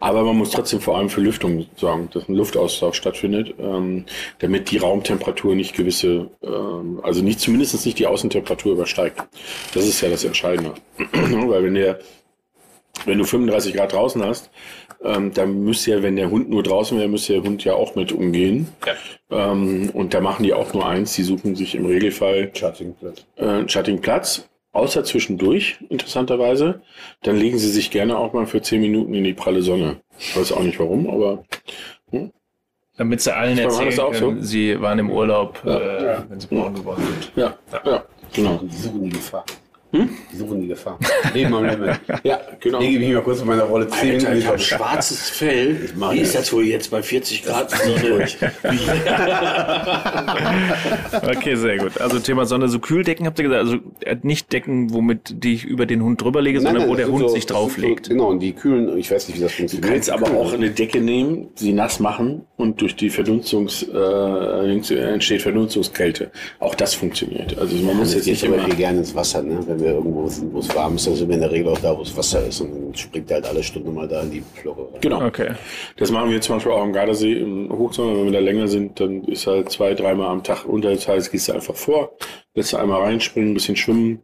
aber 0.00 0.22
man 0.22 0.36
muss 0.36 0.50
trotzdem 0.50 0.80
vor 0.80 0.96
allem 0.96 1.08
für 1.08 1.20
Lüftung 1.20 1.66
sorgen, 1.76 2.08
dass 2.12 2.28
ein 2.28 2.34
Luftaustausch 2.34 2.96
stattfindet, 2.96 3.54
ähm, 3.58 4.04
damit 4.38 4.70
die 4.70 4.78
Raumtemperatur 4.78 5.54
nicht 5.54 5.74
gewisse, 5.74 6.30
ähm, 6.42 7.00
also 7.02 7.22
nicht 7.22 7.40
zumindest 7.40 7.84
nicht 7.84 7.98
die 7.98 8.06
Außentemperatur 8.06 8.72
übersteigt. 8.72 9.22
Das 9.74 9.84
ist 9.84 10.00
ja 10.00 10.08
das 10.08 10.24
Entscheidende, 10.24 10.74
weil 11.12 11.64
wenn 11.64 11.74
der 11.74 11.98
wenn 13.06 13.18
du 13.18 13.24
35 13.24 13.74
Grad 13.74 13.92
draußen 13.92 14.22
hast, 14.24 14.50
ähm, 15.04 15.32
dann 15.34 15.64
müsste 15.64 15.90
ja, 15.92 16.02
wenn 16.02 16.16
der 16.16 16.30
Hund 16.30 16.48
nur 16.50 16.62
draußen 16.62 16.96
wäre, 16.98 17.08
müsste 17.08 17.34
der 17.34 17.42
Hund 17.42 17.64
ja 17.64 17.74
auch 17.74 17.94
mit 17.94 18.12
umgehen. 18.12 18.68
Ja. 18.86 19.52
Ähm, 19.52 19.90
und 19.92 20.14
da 20.14 20.20
machen 20.20 20.44
die 20.44 20.52
auch 20.52 20.72
nur 20.74 20.86
eins, 20.86 21.14
die 21.14 21.22
suchen 21.22 21.56
sich 21.56 21.74
im 21.74 21.86
Regelfall 21.86 22.50
Chattingplatz. 22.52 23.24
Äh, 23.36 23.64
Chattingplatz, 23.64 24.48
außer 24.72 25.04
zwischendurch, 25.04 25.78
interessanterweise. 25.88 26.82
Dann 27.22 27.36
legen 27.36 27.58
sie 27.58 27.70
sich 27.70 27.90
gerne 27.90 28.16
auch 28.16 28.32
mal 28.32 28.46
für 28.46 28.62
10 28.62 28.80
Minuten 28.80 29.14
in 29.14 29.24
die 29.24 29.34
pralle 29.34 29.62
Sonne. 29.62 30.00
Ich 30.18 30.36
weiß 30.36 30.52
auch 30.52 30.62
nicht 30.62 30.78
warum, 30.78 31.08
aber. 31.08 31.44
Hm? 32.10 32.32
Damit 32.96 33.22
sie 33.22 33.34
allen 33.34 33.56
erzählen 33.58 33.96
können, 33.96 34.42
so? 34.42 34.46
sie 34.46 34.80
waren 34.80 34.98
im 34.98 35.10
Urlaub, 35.10 35.60
ja. 35.64 35.78
Äh, 35.78 36.04
ja. 36.04 36.24
wenn 36.28 36.38
sie 36.38 36.46
braun 36.46 36.74
geworden 36.74 37.02
sind. 37.02 37.32
Ja, 37.36 37.56
ja, 37.86 38.04
genau. 38.34 38.60
Die 38.62 38.76
suchen 38.76 39.04
die 39.04 39.10
Gefahr. 39.10 39.46
Hm? 39.92 40.08
Die 40.32 40.36
suchen 40.36 40.62
die 40.62 40.68
Gefahr. 40.68 40.98
Leben 41.34 41.54
am 41.54 41.66
Limit. 41.66 42.00
ja, 42.24 42.40
genau. 42.60 42.80
Lege 42.80 42.98
mich 42.98 43.12
mal 43.12 43.22
kurz 43.22 43.42
in 43.42 43.46
meiner 43.46 43.64
Rolle 43.64 43.88
10 43.88 44.08
Minuten. 44.08 44.38
Ich 44.38 44.46
habe 44.46 44.58
schwarzes 44.58 45.28
Fell. 45.28 45.90
Wie 45.94 46.20
ist 46.20 46.34
das 46.34 46.50
wohl 46.50 46.64
jetzt 46.64 46.90
bei 46.90 47.02
40 47.02 47.44
Grad? 47.44 47.70
okay, 51.22 51.54
sehr 51.56 51.76
gut. 51.76 52.00
Also 52.00 52.20
Thema 52.20 52.46
Sonne, 52.46 52.68
so 52.68 52.78
Kühldecken 52.78 53.26
habt 53.26 53.38
ihr 53.38 53.42
gesagt, 53.44 53.60
also 53.60 53.76
äh, 54.00 54.16
nicht 54.22 54.50
Decken, 54.52 54.94
womit 54.94 55.44
die 55.44 55.52
ich 55.54 55.64
über 55.66 55.84
den 55.84 56.02
Hund 56.02 56.22
drüber 56.22 56.40
lege, 56.40 56.62
sondern 56.62 56.84
nein, 56.84 56.90
wo 56.90 56.94
der 56.94 57.08
Hund 57.08 57.20
so, 57.20 57.28
sich 57.28 57.44
drauflegt. 57.44 58.06
So, 58.06 58.12
genau, 58.12 58.28
und 58.28 58.40
die 58.40 58.54
kühlen, 58.54 58.96
ich 58.96 59.10
weiß 59.10 59.28
nicht, 59.28 59.36
wie 59.38 59.42
das 59.42 59.52
funktioniert. 59.52 59.84
Du 59.86 59.92
kannst 59.92 60.08
aber 60.08 60.30
auch 60.38 60.54
eine 60.54 60.70
Decke 60.70 61.02
nehmen, 61.02 61.48
sie 61.54 61.74
nass 61.74 62.00
machen 62.00 62.46
und 62.56 62.80
durch 62.80 62.96
die 62.96 63.10
Verdunstungs, 63.10 63.82
äh, 63.82 65.02
entsteht 65.12 65.42
Verdunstungskälte. 65.42 66.30
Auch 66.60 66.74
das 66.74 66.94
funktioniert. 66.94 67.58
Also 67.58 67.76
man 67.76 67.98
muss 67.98 68.14
jetzt 68.14 68.26
nicht 68.26 68.42
immer... 68.42 68.66
gerne 68.68 69.00
ins 69.00 69.14
Wasser, 69.14 69.42
ne? 69.42 69.60
Wir 69.82 69.92
irgendwo 69.92 70.28
sind, 70.28 70.52
wo 70.52 70.58
es 70.58 70.74
warm 70.74 70.96
ist, 70.96 71.06
dann 71.06 71.14
sind 71.14 71.28
wir 71.28 71.34
in 71.34 71.40
der 71.40 71.50
Regel 71.50 71.72
auch 71.72 71.78
da, 71.78 71.96
wo 71.96 72.02
es 72.02 72.16
Wasser 72.16 72.46
ist 72.46 72.60
und 72.60 72.72
dann 72.72 72.94
springt 72.94 73.30
er 73.30 73.36
halt 73.36 73.46
alle 73.46 73.62
Stunden 73.62 73.94
mal 73.94 74.08
da 74.08 74.22
in 74.22 74.30
die 74.30 74.42
Flore 74.54 74.92
rein. 74.92 75.00
Genau. 75.00 75.24
Okay. 75.24 75.52
Das 75.96 76.10
machen 76.10 76.30
wir 76.30 76.40
zum 76.40 76.56
Beispiel 76.56 76.72
auch 76.72 76.82
am 76.82 76.92
Gardasee 76.92 77.32
im 77.32 77.70
Hochsommer, 77.70 78.16
wenn 78.16 78.26
wir 78.26 78.32
da 78.32 78.40
länger 78.40 78.68
sind, 78.68 78.98
dann 79.00 79.24
ist 79.24 79.46
halt 79.46 79.70
zwei, 79.70 79.94
dreimal 79.94 80.28
am 80.28 80.42
Tag 80.42 80.64
unter. 80.64 80.90
Das 80.90 81.08
heißt, 81.08 81.30
gehst 81.30 81.48
du 81.48 81.52
einfach 81.52 81.74
vor, 81.74 82.12
lässt 82.54 82.72
du 82.72 82.76
einmal 82.76 83.02
reinspringen, 83.02 83.50
ein 83.50 83.54
bisschen 83.54 83.76
schwimmen, 83.76 84.22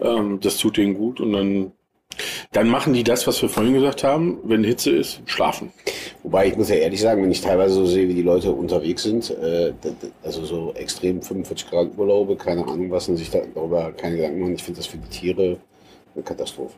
ähm, 0.00 0.40
das 0.40 0.58
tut 0.58 0.76
denen 0.76 0.94
gut 0.94 1.20
und 1.20 1.32
dann 1.32 1.72
dann 2.52 2.68
machen 2.68 2.92
die 2.92 3.04
das, 3.04 3.26
was 3.26 3.40
wir 3.42 3.48
vorhin 3.48 3.74
gesagt 3.74 4.04
haben, 4.04 4.38
wenn 4.44 4.64
Hitze 4.64 4.90
ist, 4.90 5.20
schlafen. 5.26 5.72
Wobei 6.22 6.48
ich 6.48 6.56
muss 6.56 6.68
ja 6.68 6.76
ehrlich 6.76 7.00
sagen, 7.00 7.22
wenn 7.22 7.30
ich 7.30 7.40
teilweise 7.40 7.74
so 7.74 7.86
sehe, 7.86 8.08
wie 8.08 8.14
die 8.14 8.22
Leute 8.22 8.52
unterwegs 8.52 9.02
sind, 9.02 9.30
äh, 9.30 9.72
also 10.22 10.44
so 10.44 10.72
extrem 10.74 11.22
45 11.22 11.70
Grad 11.70 11.88
Urlaube, 11.96 12.36
keine 12.36 12.66
Ahnung 12.66 12.90
was, 12.90 13.08
und 13.08 13.16
sich 13.16 13.30
darüber 13.30 13.92
keine 13.92 14.16
Gedanken 14.16 14.40
machen, 14.40 14.54
ich 14.54 14.62
finde 14.62 14.78
das 14.78 14.86
für 14.86 14.98
die 14.98 15.08
Tiere 15.08 15.56
eine 16.14 16.24
Katastrophe. 16.24 16.74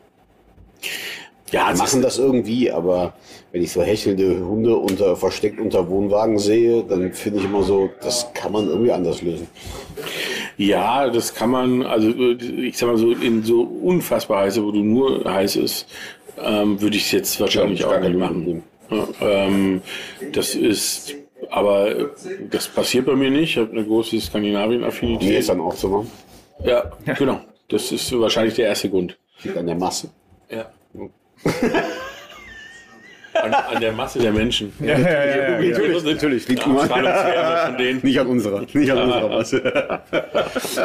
Ja, 1.51 1.71
die 1.71 1.77
machen 1.77 2.01
das 2.01 2.17
irgendwie, 2.17 2.71
aber 2.71 3.13
wenn 3.51 3.61
ich 3.61 3.71
so 3.71 3.83
hechelnde 3.83 4.43
Hunde 4.43 4.75
unter, 4.75 5.15
versteckt 5.15 5.59
unter 5.59 5.87
Wohnwagen 5.87 6.39
sehe, 6.39 6.83
dann 6.83 7.13
finde 7.13 7.39
ich 7.39 7.45
immer 7.45 7.61
so, 7.61 7.91
das 8.01 8.33
kann 8.33 8.51
man 8.51 8.67
irgendwie 8.67 8.91
anders 8.91 9.21
lösen. 9.21 9.47
Ja, 10.57 11.09
das 11.09 11.33
kann 11.33 11.49
man, 11.49 11.83
also 11.83 12.09
ich 12.09 12.77
sag 12.77 12.87
mal 12.87 12.97
so, 12.97 13.11
in 13.11 13.43
so 13.43 13.61
unfassbar 13.61 14.43
heiße, 14.43 14.63
wo 14.63 14.71
du 14.71 14.83
nur 14.83 15.23
heiß 15.25 15.55
ist, 15.57 15.87
ähm, 16.41 16.81
würde 16.81 16.97
ich 16.97 17.05
es 17.05 17.11
jetzt 17.11 17.39
wahrscheinlich 17.39 17.81
ja, 17.81 17.87
auch 17.87 17.99
nicht 17.99 18.15
machen. 18.15 18.63
Ja, 18.89 19.07
ähm, 19.21 19.81
das 20.31 20.55
ist, 20.55 21.15
aber 21.49 22.11
das 22.49 22.67
passiert 22.67 23.05
bei 23.05 23.15
mir 23.15 23.29
nicht. 23.29 23.51
Ich 23.51 23.57
habe 23.57 23.71
eine 23.71 23.83
große 23.83 24.19
Skandinavien-Affinität. 24.19 25.29
Nee, 25.29 25.37
ist 25.37 25.49
dann 25.49 25.61
auch 25.61 25.75
so 25.75 25.89
machen. 25.89 26.11
Ja, 26.63 26.91
genau. 27.17 27.41
Das 27.69 27.91
ist 27.91 28.17
wahrscheinlich 28.19 28.55
der 28.55 28.67
erste 28.67 28.89
Grund. 28.89 29.17
Liegt 29.41 29.57
an 29.57 29.65
der 29.65 29.75
Masse. 29.75 30.09
Ja. 30.49 30.71
An, 33.43 33.53
an, 33.53 33.81
der 33.81 33.91
Masse 33.91 34.19
der 34.19 34.31
Menschen. 34.31 34.71
Ja, 34.79 34.97
ja, 34.97 34.99
ja, 34.99 35.25
ja, 35.25 35.59
ja. 35.59 35.69
Natürlich, 35.69 36.03
natürlich. 36.03 36.47
Liegt 36.47 36.65
nur 36.65 36.81
an 36.81 37.77
denen. 37.77 37.99
Nicht 38.01 38.19
an 38.19 38.27
unserer. 38.27 38.61
Nicht 38.61 38.91
an 38.91 38.97
unserer 38.99 39.29
Masse. 39.29 39.93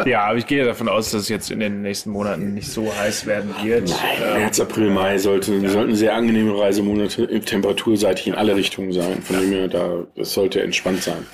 ja, 0.06 0.24
aber 0.24 0.38
ich 0.38 0.46
gehe 0.46 0.64
davon 0.64 0.88
aus, 0.88 1.10
dass 1.10 1.22
es 1.22 1.28
jetzt 1.28 1.50
in 1.50 1.60
den 1.60 1.82
nächsten 1.82 2.10
Monaten 2.10 2.54
nicht 2.54 2.68
so 2.68 2.92
heiß 2.94 3.26
werden 3.26 3.54
wird. 3.62 3.88
Nein, 3.88 4.40
März, 4.40 4.60
April, 4.60 4.90
Mai 4.90 5.18
sollten, 5.18 5.62
ja. 5.62 5.70
sollten 5.70 5.94
sehr 5.94 6.14
angenehme 6.14 6.58
Reisemonate 6.58 7.40
temperaturseitig 7.40 8.26
in 8.26 8.34
alle 8.34 8.56
Richtungen 8.56 8.92
sein. 8.92 9.22
Von 9.22 9.40
dem 9.40 9.52
her, 9.52 9.68
da, 9.68 10.04
das 10.16 10.32
sollte 10.32 10.60
entspannt 10.60 11.02
sein. 11.02 11.26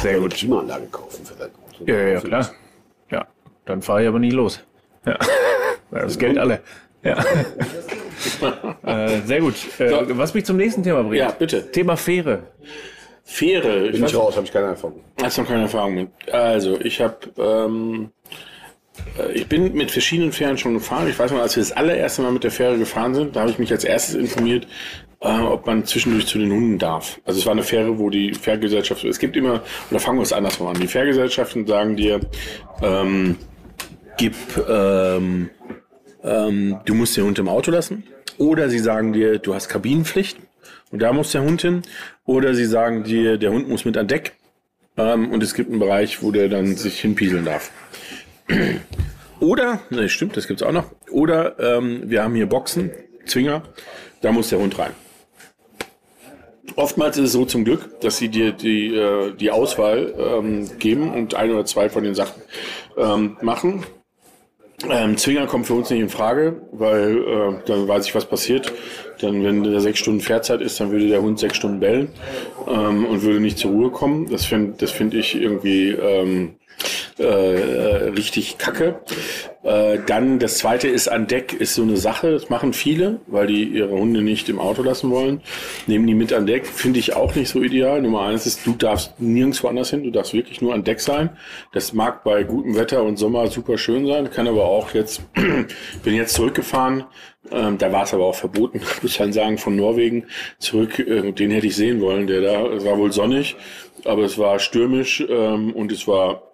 Sehr 0.00 0.20
gut. 0.20 0.34
Klimaanlage 0.34 0.86
kaufen 0.86 1.24
für 1.24 1.34
dein 1.34 1.48
Auto. 1.48 1.84
Ja, 1.86 2.08
ja, 2.08 2.20
klar. 2.20 2.50
Ja, 3.10 3.26
dann 3.66 3.82
fahre 3.82 4.02
ich 4.02 4.08
aber 4.08 4.18
nie 4.18 4.30
los. 4.30 4.62
Ja. 5.06 5.18
Das 5.90 6.18
Geld 6.18 6.36
alle. 6.36 6.60
Ja. 7.02 7.24
äh, 8.84 9.20
sehr 9.24 9.40
gut. 9.40 9.54
Äh, 9.78 9.88
so. 9.88 10.18
Was 10.18 10.34
mich 10.34 10.44
zum 10.44 10.56
nächsten 10.56 10.82
Thema 10.82 11.02
bringt. 11.02 11.16
Ja, 11.16 11.30
bitte. 11.30 11.70
Thema 11.70 11.96
Fähre. 11.96 12.42
Fähre. 13.24 13.90
Bin 13.90 14.04
ich, 14.04 14.16
raus, 14.16 14.36
habe 14.36 14.46
ich 14.46 14.52
keine 14.52 14.68
Erfahrung. 14.68 15.00
Hast 15.22 15.38
noch 15.38 15.46
keine 15.46 15.62
Erfahrung 15.62 15.94
mit. 15.94 16.08
Also, 16.32 16.80
ich 16.80 17.00
habe, 17.00 17.16
ähm, 17.36 18.10
äh, 19.18 19.32
ich 19.32 19.46
bin 19.46 19.74
mit 19.74 19.90
verschiedenen 19.90 20.32
Fähren 20.32 20.58
schon 20.58 20.74
gefahren. 20.74 21.08
Ich 21.08 21.18
weiß 21.18 21.30
noch, 21.30 21.40
als 21.40 21.54
wir 21.54 21.62
das 21.62 21.72
allererste 21.72 22.22
Mal 22.22 22.32
mit 22.32 22.44
der 22.44 22.50
Fähre 22.50 22.78
gefahren 22.78 23.14
sind, 23.14 23.36
da 23.36 23.40
habe 23.40 23.50
ich 23.50 23.58
mich 23.58 23.70
als 23.70 23.84
erstes 23.84 24.14
informiert, 24.14 24.66
äh, 25.20 25.40
ob 25.40 25.66
man 25.66 25.84
zwischendurch 25.84 26.26
zu 26.26 26.38
den 26.38 26.50
Hunden 26.50 26.78
darf. 26.78 27.20
Also 27.24 27.40
es 27.40 27.46
war 27.46 27.52
eine 27.52 27.62
Fähre, 27.62 27.98
wo 27.98 28.08
die 28.10 28.32
Fährgesellschaft, 28.34 29.04
es 29.04 29.18
gibt 29.18 29.36
immer, 29.36 29.62
oder 29.90 30.00
fangen 30.00 30.18
wir 30.18 30.22
es 30.22 30.32
andersrum 30.32 30.68
an, 30.68 30.80
die 30.80 30.88
Fährgesellschaften 30.88 31.66
sagen 31.66 31.96
dir, 31.96 32.20
ähm, 32.82 33.36
gib, 34.16 34.34
ähm, 34.68 35.50
ähm, 36.22 36.80
du 36.84 36.94
musst 36.94 37.16
den 37.16 37.24
Hund 37.24 37.38
im 37.38 37.48
Auto 37.48 37.70
lassen. 37.70 38.04
Oder 38.38 38.68
sie 38.68 38.78
sagen 38.78 39.12
dir, 39.12 39.38
du 39.38 39.54
hast 39.54 39.68
Kabinenpflicht 39.68 40.38
und 40.90 41.02
da 41.02 41.12
muss 41.12 41.32
der 41.32 41.42
Hund 41.42 41.62
hin. 41.62 41.82
Oder 42.24 42.54
sie 42.54 42.66
sagen 42.66 43.04
dir, 43.04 43.36
der 43.36 43.50
Hund 43.50 43.68
muss 43.68 43.84
mit 43.84 43.96
an 43.96 44.06
Deck 44.06 44.34
ähm, 44.96 45.30
und 45.30 45.42
es 45.42 45.54
gibt 45.54 45.70
einen 45.70 45.80
Bereich, 45.80 46.22
wo 46.22 46.30
der 46.30 46.48
dann 46.48 46.76
sich 46.76 47.00
hinpieseln 47.00 47.44
darf. 47.44 47.70
Oder, 49.40 49.80
ne, 49.90 50.08
stimmt, 50.08 50.36
das 50.36 50.48
gibt's 50.48 50.62
auch 50.62 50.72
noch. 50.72 50.90
Oder 51.10 51.58
ähm, 51.58 52.02
wir 52.06 52.22
haben 52.22 52.34
hier 52.34 52.46
Boxen, 52.46 52.90
Zwinger, 53.26 53.62
da 54.20 54.32
muss 54.32 54.48
der 54.48 54.58
Hund 54.58 54.78
rein. 54.78 54.92
Oftmals 56.76 57.16
ist 57.16 57.24
es 57.24 57.32
so 57.32 57.44
zum 57.44 57.64
Glück, 57.64 58.00
dass 58.00 58.18
sie 58.18 58.28
dir 58.28 58.52
die, 58.52 58.94
äh, 58.94 59.32
die 59.34 59.50
Auswahl 59.50 60.14
ähm, 60.16 60.78
geben 60.78 61.12
und 61.12 61.34
ein 61.34 61.50
oder 61.50 61.64
zwei 61.64 61.88
von 61.88 62.04
den 62.04 62.14
Sachen 62.14 62.42
ähm, 62.96 63.36
machen. 63.40 63.84
Ähm, 64.88 65.16
Zwinger 65.16 65.46
kommt 65.46 65.66
für 65.66 65.74
uns 65.74 65.90
nicht 65.90 66.00
in 66.00 66.08
Frage, 66.08 66.62
weil 66.70 67.18
äh, 67.18 67.62
dann 67.66 67.88
weiß 67.88 68.06
ich, 68.06 68.14
was 68.14 68.26
passiert. 68.26 68.72
Dann, 69.20 69.42
wenn 69.42 69.64
der 69.64 69.80
sechs 69.80 69.98
Stunden 69.98 70.20
Fährzeit 70.20 70.60
ist, 70.60 70.78
dann 70.78 70.92
würde 70.92 71.08
der 71.08 71.20
Hund 71.20 71.40
sechs 71.40 71.56
Stunden 71.56 71.80
bellen 71.80 72.08
ähm, 72.68 73.04
und 73.06 73.22
würde 73.22 73.40
nicht 73.40 73.58
zur 73.58 73.72
Ruhe 73.72 73.90
kommen. 73.90 74.28
Das 74.30 74.44
finde 74.44 74.74
das 74.78 74.92
find 74.92 75.14
ich 75.14 75.34
irgendwie 75.34 75.90
ähm, 75.90 76.54
äh, 77.18 77.24
richtig 77.24 78.58
kacke. 78.58 79.00
Äh, 79.68 79.98
dann 80.06 80.38
das 80.38 80.56
zweite 80.56 80.88
ist 80.88 81.08
an 81.08 81.26
Deck, 81.26 81.52
ist 81.52 81.74
so 81.74 81.82
eine 81.82 81.98
Sache, 81.98 82.32
das 82.32 82.48
machen 82.48 82.72
viele, 82.72 83.20
weil 83.26 83.48
die 83.48 83.64
ihre 83.64 83.90
Hunde 83.90 84.22
nicht 84.22 84.48
im 84.48 84.58
Auto 84.58 84.82
lassen 84.82 85.10
wollen. 85.10 85.42
Nehmen 85.86 86.06
die 86.06 86.14
mit 86.14 86.32
an 86.32 86.46
Deck, 86.46 86.66
finde 86.66 86.98
ich 86.98 87.14
auch 87.14 87.34
nicht 87.34 87.50
so 87.50 87.62
ideal. 87.62 88.00
Nummer 88.00 88.22
eins 88.22 88.46
ist, 88.46 88.66
du 88.66 88.72
darfst 88.72 89.20
nirgendwo 89.20 89.68
anders 89.68 89.90
hin, 89.90 90.04
du 90.04 90.10
darfst 90.10 90.32
wirklich 90.32 90.62
nur 90.62 90.72
an 90.72 90.84
Deck 90.84 91.00
sein. 91.00 91.36
Das 91.72 91.92
mag 91.92 92.24
bei 92.24 92.44
gutem 92.44 92.76
Wetter 92.76 93.02
und 93.02 93.18
Sommer 93.18 93.48
super 93.48 93.76
schön 93.76 94.06
sein, 94.06 94.30
kann 94.30 94.48
aber 94.48 94.64
auch 94.64 94.94
jetzt, 94.94 95.20
bin 96.02 96.14
jetzt 96.14 96.32
zurückgefahren, 96.32 97.04
ähm, 97.50 97.76
da 97.76 97.92
war 97.92 98.04
es 98.04 98.14
aber 98.14 98.24
auch 98.24 98.36
verboten, 98.36 98.80
muss 99.02 99.12
ich 99.12 99.18
dann 99.18 99.34
sagen, 99.34 99.58
von 99.58 99.76
Norwegen 99.76 100.24
zurück, 100.58 100.98
äh, 100.98 101.30
den 101.32 101.50
hätte 101.50 101.66
ich 101.66 101.76
sehen 101.76 102.00
wollen, 102.00 102.26
der 102.26 102.40
da, 102.40 102.66
es 102.68 102.86
war 102.86 102.96
wohl 102.96 103.12
sonnig, 103.12 103.54
aber 104.06 104.22
es 104.22 104.38
war 104.38 104.60
stürmisch 104.60 105.22
ähm, 105.28 105.74
und 105.74 105.92
es 105.92 106.08
war 106.08 106.47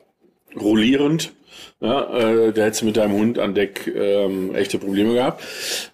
rollierend. 0.61 1.33
Ja, 1.81 2.17
äh, 2.17 2.53
da 2.53 2.63
hättest 2.63 2.83
du 2.83 2.87
mit 2.87 2.97
deinem 2.97 3.13
Hund 3.13 3.39
an 3.39 3.55
Deck 3.55 3.93
ähm, 3.95 4.55
echte 4.55 4.79
Probleme 4.79 5.13
gehabt. 5.13 5.43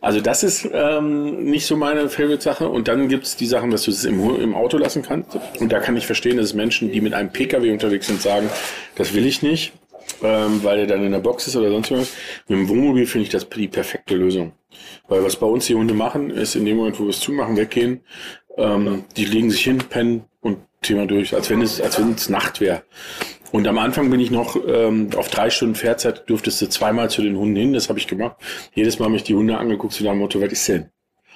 Also 0.00 0.20
das 0.20 0.42
ist 0.42 0.68
ähm, 0.72 1.44
nicht 1.44 1.66
so 1.66 1.76
meine 1.76 2.08
Favorite-Sache. 2.08 2.68
Und 2.68 2.86
dann 2.86 3.08
gibt's 3.08 3.36
die 3.36 3.46
Sachen, 3.46 3.70
dass 3.70 3.84
du 3.84 3.90
es 3.90 4.04
im, 4.04 4.20
im 4.36 4.54
Auto 4.54 4.78
lassen 4.78 5.02
kannst. 5.02 5.36
Und 5.58 5.72
da 5.72 5.80
kann 5.80 5.96
ich 5.96 6.06
verstehen, 6.06 6.36
dass 6.36 6.46
es 6.46 6.54
Menschen, 6.54 6.92
die 6.92 7.00
mit 7.00 7.12
einem 7.12 7.30
Pkw 7.30 7.72
unterwegs 7.72 8.06
sind, 8.06 8.22
sagen, 8.22 8.48
das 8.94 9.14
will 9.14 9.26
ich 9.26 9.42
nicht, 9.42 9.72
ähm, 10.22 10.62
weil 10.62 10.80
er 10.80 10.86
dann 10.86 11.04
in 11.04 11.12
der 11.12 11.18
Box 11.18 11.46
ist 11.48 11.56
oder 11.56 11.70
sonst 11.70 11.90
was. 11.90 12.12
Mit 12.46 12.58
dem 12.58 12.68
Wohnmobil 12.68 13.06
finde 13.06 13.24
ich 13.24 13.30
das 13.30 13.48
die 13.48 13.68
perfekte 13.68 14.14
Lösung. 14.14 14.52
Weil 15.08 15.24
was 15.24 15.36
bei 15.36 15.46
uns 15.46 15.66
die 15.66 15.74
Hunde 15.74 15.94
machen, 15.94 16.30
ist 16.30 16.54
in 16.54 16.64
dem 16.64 16.76
Moment, 16.76 17.00
wo 17.00 17.04
wir 17.04 17.10
es 17.10 17.20
zumachen, 17.20 17.56
weggehen, 17.56 18.00
ähm, 18.56 19.04
die 19.16 19.24
legen 19.24 19.50
sich 19.50 19.64
hin, 19.64 19.78
pennen 19.78 20.24
und 20.40 20.58
Thema 20.82 21.06
durch, 21.06 21.34
als 21.34 21.50
wenn 21.50 21.62
es, 21.62 21.80
als 21.80 21.98
wenn 21.98 22.12
es 22.12 22.28
Nacht 22.28 22.60
wäre. 22.60 22.82
Und 23.52 23.66
am 23.66 23.78
Anfang 23.78 24.10
bin 24.10 24.20
ich 24.20 24.30
noch 24.30 24.56
ähm, 24.66 25.10
auf 25.16 25.28
drei 25.28 25.50
Stunden 25.50 25.74
Fährzeit, 25.74 26.28
durftest 26.28 26.60
du 26.62 26.68
zweimal 26.68 27.10
zu 27.10 27.20
den 27.22 27.36
Hunden 27.36 27.56
hin, 27.56 27.72
das 27.72 27.88
habe 27.88 27.98
ich 27.98 28.06
gemacht. 28.06 28.36
Jedes 28.74 28.98
Mal 28.98 29.06
habe 29.06 29.16
ich 29.16 29.24
die 29.24 29.34
Hunde 29.34 29.58
angeguckt 29.58 29.92
zu 29.92 30.04
deinem 30.04 30.18
Motto, 30.18 30.40
was 30.40 30.52
ist 30.52 30.68
denn? 30.68 30.86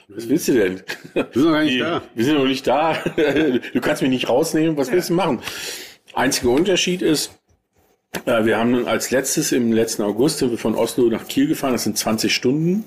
Was 0.08 0.28
willst 0.28 0.48
du 0.48 0.52
denn? 0.52 0.82
Wir 1.14 1.24
sind 1.32 1.44
noch 1.44 1.52
gar 1.52 1.62
nicht 1.64 1.74
Die- 1.74 1.78
da. 1.78 2.02
Wir 2.14 2.24
sind 2.24 2.34
noch 2.38 2.44
nicht 2.46 2.66
da. 2.66 2.96
Du 3.72 3.80
kannst 3.80 4.02
mich 4.02 4.10
nicht 4.10 4.28
rausnehmen. 4.28 4.76
Was 4.76 4.92
willst 4.92 5.08
du 5.10 5.14
machen? 5.14 5.40
Einziger 6.12 6.50
Unterschied 6.50 7.00
ist, 7.02 7.32
äh, 8.26 8.44
wir 8.44 8.58
haben 8.58 8.70
nun 8.72 8.86
als 8.86 9.10
letztes 9.10 9.50
im 9.52 9.72
letzten 9.72 10.02
August 10.02 10.38
sind 10.38 10.50
wir 10.50 10.58
von 10.58 10.74
Oslo 10.74 11.04
nach 11.08 11.26
Kiel 11.26 11.48
gefahren. 11.48 11.72
Das 11.72 11.84
sind 11.84 11.96
20 11.98 12.34
Stunden. 12.34 12.84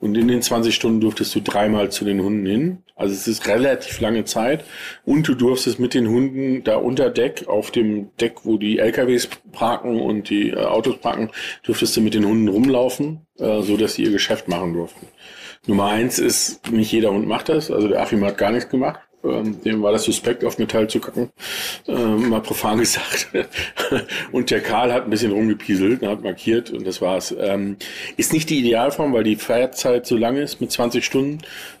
Und 0.00 0.16
in 0.16 0.28
den 0.28 0.40
20 0.40 0.74
Stunden 0.74 1.00
durftest 1.00 1.34
du 1.34 1.40
dreimal 1.40 1.90
zu 1.90 2.06
den 2.06 2.22
Hunden 2.22 2.46
hin. 2.46 2.78
Also 2.96 3.14
es 3.14 3.28
ist 3.28 3.46
relativ 3.46 4.00
lange 4.00 4.24
Zeit. 4.24 4.64
Und 5.04 5.28
du 5.28 5.34
durftest 5.34 5.78
mit 5.78 5.92
den 5.92 6.08
Hunden 6.08 6.64
da 6.64 6.76
unter 6.76 7.10
Deck, 7.10 7.46
auf 7.48 7.70
dem 7.70 8.08
Deck, 8.16 8.44
wo 8.44 8.56
die 8.56 8.78
LKWs 8.78 9.28
parken 9.52 10.00
und 10.00 10.30
die 10.30 10.50
äh, 10.50 10.64
Autos 10.64 10.96
parken, 10.98 11.30
durftest 11.64 11.96
du 11.96 12.00
mit 12.00 12.14
den 12.14 12.24
Hunden 12.24 12.48
rumlaufen, 12.48 13.26
äh, 13.38 13.60
so 13.60 13.76
dass 13.76 13.94
sie 13.94 14.04
ihr 14.04 14.10
Geschäft 14.10 14.48
machen 14.48 14.72
durften. 14.72 15.06
Nummer 15.66 15.86
eins 15.88 16.18
ist, 16.18 16.72
nicht 16.72 16.90
jeder 16.90 17.10
Hund 17.10 17.28
macht 17.28 17.50
das. 17.50 17.70
Also 17.70 17.86
der 17.86 18.00
Achim 18.00 18.24
hat 18.24 18.38
gar 18.38 18.52
nichts 18.52 18.70
gemacht. 18.70 19.00
Ähm, 19.22 19.60
dem 19.62 19.82
war 19.82 19.92
das 19.92 20.04
suspekt, 20.04 20.44
auf 20.44 20.58
Metall 20.58 20.88
zu 20.88 20.98
kacken. 20.98 21.30
Ähm, 21.86 22.30
mal 22.30 22.40
profan 22.40 22.78
gesagt. 22.80 23.28
und 24.32 24.50
der 24.50 24.60
Karl 24.60 24.92
hat 24.92 25.04
ein 25.04 25.10
bisschen 25.10 25.32
rumgepieselt, 25.32 26.02
hat 26.02 26.22
markiert 26.22 26.70
und 26.70 26.86
das 26.86 27.00
war's. 27.00 27.34
Ähm, 27.38 27.76
ist 28.16 28.32
nicht 28.32 28.48
die 28.48 28.60
Idealform, 28.60 29.12
weil 29.12 29.24
die 29.24 29.36
Fahrzeit 29.36 30.06
so 30.06 30.16
lang 30.16 30.36
ist 30.36 30.60
mit 30.60 30.70
20 30.70 31.04
Stunden. 31.04 31.38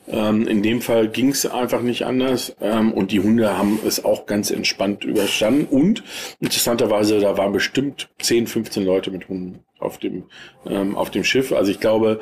Ähm, 0.08 0.46
in 0.46 0.62
dem 0.62 0.82
Fall 0.82 1.08
ging 1.08 1.30
es 1.30 1.46
einfach 1.46 1.80
nicht 1.80 2.04
anders. 2.04 2.54
Ähm, 2.60 2.92
und 2.92 3.10
die 3.12 3.20
Hunde 3.20 3.56
haben 3.56 3.78
es 3.86 4.04
auch 4.04 4.26
ganz 4.26 4.50
entspannt 4.50 5.04
überstanden. 5.04 5.64
Und 5.64 6.02
interessanterweise, 6.40 7.20
da 7.20 7.38
waren 7.38 7.52
bestimmt 7.52 8.08
10, 8.18 8.46
15 8.46 8.84
Leute 8.84 9.10
mit 9.10 9.28
Hunden 9.28 9.64
auf 9.80 9.98
dem, 9.98 10.24
ähm, 10.66 10.96
auf 10.96 11.10
dem 11.10 11.24
Schiff. 11.24 11.52
Also 11.52 11.70
ich 11.70 11.80
glaube, 11.80 12.20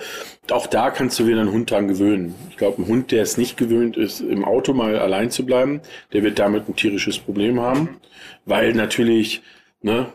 auch 0.51 0.67
da 0.67 0.91
kannst 0.91 1.19
du 1.19 1.27
wieder 1.27 1.41
einen 1.41 1.53
Hund 1.53 1.71
dran 1.71 1.89
gewöhnen. 1.89 2.35
Ich 2.51 2.57
glaube, 2.57 2.83
ein 2.83 2.87
Hund, 2.87 3.11
der 3.11 3.23
es 3.23 3.37
nicht 3.37 3.57
gewöhnt 3.57 3.97
ist, 3.97 4.21
im 4.21 4.45
Auto 4.45 4.73
mal 4.73 4.99
allein 4.99 5.31
zu 5.31 5.45
bleiben, 5.45 5.81
der 6.13 6.23
wird 6.23 6.39
damit 6.39 6.69
ein 6.69 6.77
tierisches 6.77 7.19
Problem 7.19 7.61
haben. 7.61 8.01
Weil 8.47 8.73
natürlich, 8.73 9.43
ne, 9.83 10.13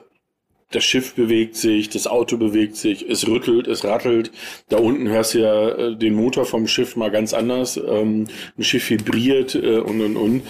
das 0.74 0.84
Schiff 0.84 1.14
bewegt 1.16 1.56
sich, 1.56 1.90
das 1.90 2.08
Auto 2.08 2.38
bewegt 2.38 2.76
sich, 2.76 3.08
es 3.08 3.28
rüttelt, 3.28 3.68
es 3.68 3.84
rattelt. 3.84 4.32
Da 4.70 4.78
unten 4.78 5.08
hörst 5.08 5.34
du 5.34 5.40
ja 5.40 5.70
äh, 5.70 5.96
den 5.96 6.16
Motor 6.16 6.46
vom 6.46 6.68
Schiff 6.68 6.96
mal 6.96 7.12
ganz 7.12 7.34
anders. 7.34 7.78
Ähm, 7.78 8.28
ein 8.58 8.64
Schiff 8.64 8.90
vibriert 8.90 9.56
äh, 9.56 9.78
und 9.78 10.02
und 10.02 10.18
und. 10.18 10.42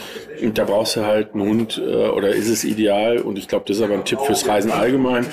Und 0.41 0.57
da 0.57 0.63
brauchst 0.63 0.95
du 0.95 1.01
halt 1.01 1.34
einen 1.34 1.43
Hund 1.43 1.82
äh, 1.86 2.07
oder 2.07 2.30
ist 2.30 2.49
es 2.49 2.63
ideal? 2.63 3.19
Und 3.19 3.38
ich 3.38 3.47
glaube, 3.47 3.65
das 3.67 3.78
ist 3.78 3.84
aber 3.84 3.95
ein 3.95 4.05
Tipp 4.05 4.19
fürs 4.21 4.47
Reisen 4.47 4.71
allgemein, 4.71 5.26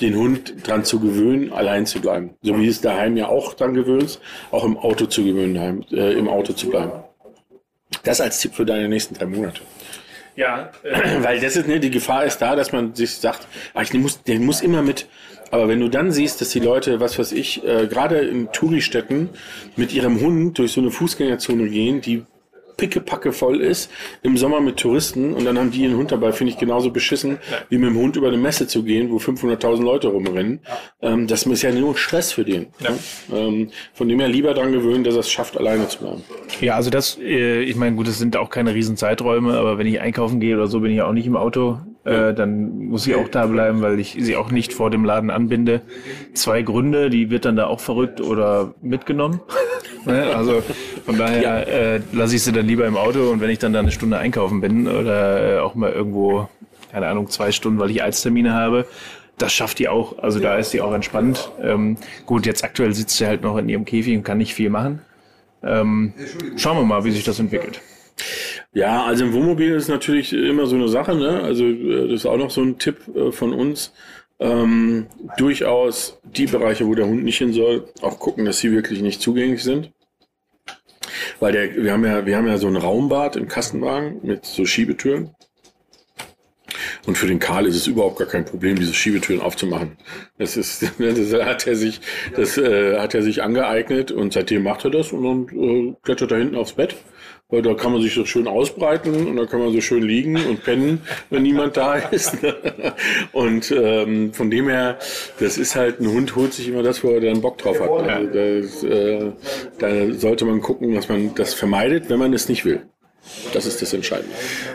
den 0.00 0.16
Hund 0.16 0.54
dran 0.64 0.84
zu 0.84 1.00
gewöhnen, 1.00 1.52
allein 1.52 1.86
zu 1.86 2.00
bleiben. 2.00 2.30
So 2.42 2.58
wie 2.58 2.66
es 2.66 2.80
daheim 2.80 3.16
ja 3.16 3.28
auch 3.28 3.54
dran 3.54 3.74
gewöhnst, 3.74 4.20
auch 4.50 4.64
im 4.64 4.76
Auto 4.76 5.06
zu 5.06 5.24
gewöhnen, 5.24 5.54
daheim, 5.54 5.84
äh, 5.92 6.12
im 6.12 6.28
Auto 6.28 6.52
zu 6.52 6.68
bleiben. 6.68 6.92
Das 8.04 8.20
als 8.20 8.40
Tipp 8.40 8.54
für 8.54 8.64
deine 8.64 8.88
nächsten 8.88 9.14
drei 9.14 9.26
Monate. 9.26 9.60
Ja, 10.36 10.70
äh, 10.82 11.22
Weil 11.22 11.40
das 11.40 11.56
ist, 11.56 11.68
ne, 11.68 11.80
die 11.80 11.90
Gefahr 11.90 12.24
ist 12.24 12.38
da, 12.38 12.56
dass 12.56 12.72
man 12.72 12.94
sich 12.94 13.16
sagt, 13.16 13.46
ah, 13.74 13.82
ich 13.82 13.92
muss, 13.94 14.22
der 14.22 14.38
muss 14.38 14.60
immer 14.60 14.82
mit. 14.82 15.06
Aber 15.50 15.68
wenn 15.68 15.80
du 15.80 15.88
dann 15.88 16.12
siehst, 16.12 16.40
dass 16.40 16.48
die 16.48 16.60
Leute, 16.60 17.00
was 17.00 17.18
weiß 17.18 17.32
ich, 17.32 17.62
äh, 17.64 17.86
gerade 17.86 18.18
in 18.20 18.50
Touristädten 18.52 19.28
mit 19.76 19.92
ihrem 19.92 20.20
Hund 20.20 20.58
durch 20.58 20.72
so 20.72 20.80
eine 20.80 20.90
Fußgängerzone 20.90 21.68
gehen, 21.68 22.00
die 22.00 22.24
pickepacke 22.76 23.32
voll 23.32 23.60
ist, 23.60 23.90
im 24.22 24.36
Sommer 24.36 24.60
mit 24.60 24.78
Touristen 24.78 25.34
und 25.34 25.44
dann 25.44 25.58
haben 25.58 25.70
die 25.70 25.82
ihren 25.82 25.96
Hund 25.96 26.12
dabei, 26.12 26.32
finde 26.32 26.52
ich 26.52 26.58
genauso 26.58 26.90
beschissen, 26.90 27.38
wie 27.68 27.78
mit 27.78 27.90
dem 27.90 27.96
Hund 27.96 28.16
über 28.16 28.28
eine 28.28 28.36
Messe 28.36 28.66
zu 28.66 28.82
gehen, 28.82 29.10
wo 29.10 29.16
500.000 29.16 29.82
Leute 29.82 30.08
rumrennen. 30.08 30.60
Ähm, 31.00 31.26
das 31.26 31.46
ist 31.46 31.62
ja 31.62 31.72
nur 31.72 31.96
Stress 31.96 32.32
für 32.32 32.44
den. 32.44 32.66
Ne? 32.80 32.98
Ähm, 33.32 33.70
von 33.94 34.08
dem 34.08 34.20
her 34.20 34.28
lieber 34.28 34.54
dran 34.54 34.72
gewöhnen, 34.72 35.04
dass 35.04 35.14
er 35.14 35.20
es 35.20 35.30
schafft, 35.30 35.56
alleine 35.56 35.88
zu 35.88 35.98
bleiben. 35.98 36.22
Ja, 36.60 36.76
also 36.76 36.90
das, 36.90 37.18
äh, 37.18 37.62
ich 37.62 37.76
meine, 37.76 37.96
gut, 37.96 38.08
es 38.08 38.18
sind 38.18 38.36
auch 38.36 38.50
keine 38.50 38.74
riesen 38.74 38.96
Zeiträume, 38.96 39.54
aber 39.54 39.78
wenn 39.78 39.86
ich 39.86 40.00
einkaufen 40.00 40.40
gehe 40.40 40.54
oder 40.54 40.66
so, 40.66 40.80
bin 40.80 40.92
ich 40.92 41.02
auch 41.02 41.12
nicht 41.12 41.26
im 41.26 41.36
Auto. 41.36 41.78
Äh, 42.04 42.34
dann 42.34 42.86
muss 42.88 43.06
ich 43.06 43.14
auch 43.14 43.28
da 43.28 43.46
bleiben, 43.46 43.80
weil 43.80 44.00
ich 44.00 44.16
sie 44.18 44.34
auch 44.34 44.50
nicht 44.50 44.72
vor 44.72 44.90
dem 44.90 45.04
Laden 45.04 45.30
anbinde. 45.30 45.82
Zwei 46.34 46.62
Gründe, 46.62 47.10
die 47.10 47.30
wird 47.30 47.44
dann 47.44 47.54
da 47.54 47.66
auch 47.66 47.78
verrückt 47.78 48.20
oder 48.20 48.74
mitgenommen. 48.82 49.40
ne? 50.04 50.34
Also 50.34 50.62
von 51.04 51.16
daher 51.16 51.68
äh, 51.68 52.00
lasse 52.12 52.34
ich 52.34 52.42
sie 52.42 52.52
dann 52.52 52.66
lieber 52.66 52.86
im 52.86 52.96
Auto 52.96 53.30
und 53.30 53.40
wenn 53.40 53.50
ich 53.50 53.60
dann 53.60 53.72
da 53.72 53.78
eine 53.78 53.92
Stunde 53.92 54.18
einkaufen 54.18 54.60
bin 54.60 54.88
oder 54.88 55.58
äh, 55.58 55.58
auch 55.60 55.76
mal 55.76 55.92
irgendwo, 55.92 56.48
keine 56.90 57.06
Ahnung, 57.06 57.28
zwei 57.28 57.52
Stunden, 57.52 57.78
weil 57.78 57.90
ich 57.90 58.02
Arzttermine 58.02 58.52
habe, 58.52 58.86
das 59.38 59.52
schafft 59.52 59.78
die 59.78 59.88
auch. 59.88 60.18
Also 60.18 60.40
da 60.40 60.56
ist 60.56 60.72
sie 60.72 60.80
auch 60.80 60.92
entspannt. 60.92 61.52
Ähm, 61.62 61.98
gut, 62.26 62.46
jetzt 62.46 62.64
aktuell 62.64 62.94
sitzt 62.94 63.16
sie 63.16 63.26
halt 63.26 63.42
noch 63.42 63.56
in 63.56 63.68
ihrem 63.68 63.84
Käfig 63.84 64.16
und 64.16 64.24
kann 64.24 64.38
nicht 64.38 64.54
viel 64.54 64.70
machen. 64.70 65.02
Ähm, 65.62 66.14
schauen 66.56 66.76
wir 66.76 66.84
mal, 66.84 67.04
wie 67.04 67.12
sich 67.12 67.22
das 67.22 67.38
entwickelt. 67.38 67.80
Ja, 68.72 69.04
also 69.04 69.24
im 69.24 69.32
Wohnmobil 69.32 69.72
ist 69.72 69.88
natürlich 69.88 70.32
immer 70.32 70.66
so 70.66 70.76
eine 70.76 70.88
Sache, 70.88 71.14
ne? 71.14 71.42
Also 71.42 71.64
äh, 71.64 72.08
das 72.08 72.20
ist 72.20 72.26
auch 72.26 72.36
noch 72.36 72.50
so 72.50 72.62
ein 72.62 72.78
Tipp 72.78 72.98
äh, 73.14 73.32
von 73.32 73.52
uns. 73.52 73.92
Ähm, 74.40 75.06
durchaus 75.36 76.18
die 76.24 76.46
Bereiche, 76.46 76.86
wo 76.86 76.94
der 76.94 77.06
Hund 77.06 77.22
nicht 77.22 77.38
hin 77.38 77.52
soll, 77.52 77.88
auch 78.00 78.18
gucken, 78.18 78.44
dass 78.44 78.58
sie 78.58 78.72
wirklich 78.72 79.00
nicht 79.02 79.20
zugänglich 79.20 79.62
sind. 79.62 79.92
Weil 81.38 81.52
der, 81.52 81.76
wir 81.76 81.92
haben 81.92 82.04
ja, 82.04 82.26
wir 82.26 82.36
haben 82.36 82.48
ja 82.48 82.58
so 82.58 82.66
ein 82.66 82.76
Raumbad 82.76 83.36
im 83.36 83.46
Kastenwagen 83.46 84.20
mit 84.22 84.44
so 84.44 84.64
Schiebetüren. 84.64 85.34
Und 87.06 87.18
für 87.18 87.26
den 87.26 87.38
Karl 87.38 87.66
ist 87.66 87.76
es 87.76 87.86
überhaupt 87.86 88.18
gar 88.18 88.28
kein 88.28 88.44
Problem, 88.44 88.76
diese 88.76 88.94
Schiebetüren 88.94 89.42
aufzumachen. 89.42 89.96
Das 90.38 90.56
ist, 90.56 90.82
das 90.98 91.32
hat 91.44 91.66
er 91.66 91.76
sich, 91.76 92.00
das 92.34 92.56
äh, 92.58 92.98
hat 92.98 93.14
er 93.14 93.22
sich 93.22 93.42
angeeignet 93.42 94.12
und 94.12 94.32
seitdem 94.32 94.62
macht 94.62 94.84
er 94.84 94.90
das 94.90 95.12
und 95.12 95.24
dann 95.24 95.58
äh, 95.58 95.94
klettert 96.02 96.32
er 96.32 96.38
hinten 96.38 96.56
aufs 96.56 96.72
Bett. 96.72 96.96
Weil 97.52 97.60
da 97.60 97.74
kann 97.74 97.92
man 97.92 98.00
sich 98.00 98.14
so 98.14 98.24
schön 98.24 98.48
ausbreiten 98.48 99.26
und 99.26 99.36
da 99.36 99.44
kann 99.44 99.60
man 99.60 99.72
so 99.72 99.80
schön 99.82 100.02
liegen 100.02 100.36
und 100.36 100.64
pennen, 100.64 101.02
wenn 101.28 101.42
niemand 101.42 101.76
da 101.76 101.96
ist. 102.10 102.38
Und 103.32 103.70
ähm, 103.70 104.32
von 104.32 104.50
dem 104.50 104.70
her, 104.70 104.98
das 105.38 105.58
ist 105.58 105.76
halt, 105.76 106.00
ein 106.00 106.08
Hund 106.08 106.34
holt 106.34 106.54
sich 106.54 106.66
immer 106.68 106.82
das, 106.82 107.04
wo 107.04 107.10
er 107.10 107.20
dann 107.20 107.42
Bock 107.42 107.58
drauf 107.58 107.78
hat. 107.78 107.90
Also 107.90 108.30
das, 108.32 108.82
äh, 108.82 109.32
da 109.78 110.14
sollte 110.14 110.46
man 110.46 110.62
gucken, 110.62 110.94
dass 110.94 111.10
man 111.10 111.34
das 111.34 111.52
vermeidet, 111.52 112.08
wenn 112.08 112.18
man 112.18 112.32
es 112.32 112.48
nicht 112.48 112.64
will. 112.64 112.80
Das 113.52 113.66
ist 113.66 113.82
das 113.82 113.92
Entscheidende. 113.92 114.34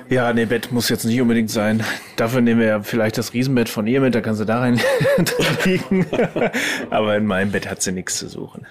Ja, 0.09 0.31
nee, 0.31 0.45
Bett 0.45 0.71
muss 0.71 0.87
jetzt 0.89 1.03
nicht 1.03 1.19
unbedingt 1.19 1.49
sein. 1.49 1.83
Dafür 2.15 2.41
nehmen 2.41 2.59
wir 2.59 2.67
ja 2.67 2.81
vielleicht 2.81 3.17
das 3.17 3.33
Riesenbett 3.33 3.69
von 3.69 3.87
ihr 3.87 4.01
mit, 4.01 4.13
da 4.13 4.21
kann 4.21 4.35
sie 4.35 4.45
da 4.45 4.59
rein 4.59 4.79
liegen. 5.65 6.05
Aber 6.91 7.17
in 7.17 7.25
meinem 7.25 7.51
Bett 7.51 7.67
hat 7.67 7.81
sie 7.81 7.91
nichts 7.91 8.19
zu 8.19 8.29
suchen. 8.29 8.67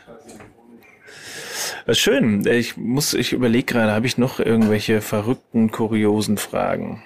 Ist 1.87 2.01
schön. 2.01 2.45
Ich 2.47 2.77
muss, 2.77 3.15
ich 3.15 3.33
überlege 3.33 3.65
gerade, 3.65 3.93
habe 3.93 4.07
ich 4.07 4.19
noch 4.19 4.41
irgendwelche 4.41 5.01
verrückten, 5.01 5.71
kuriosen 5.71 6.37
Fragen? 6.37 7.03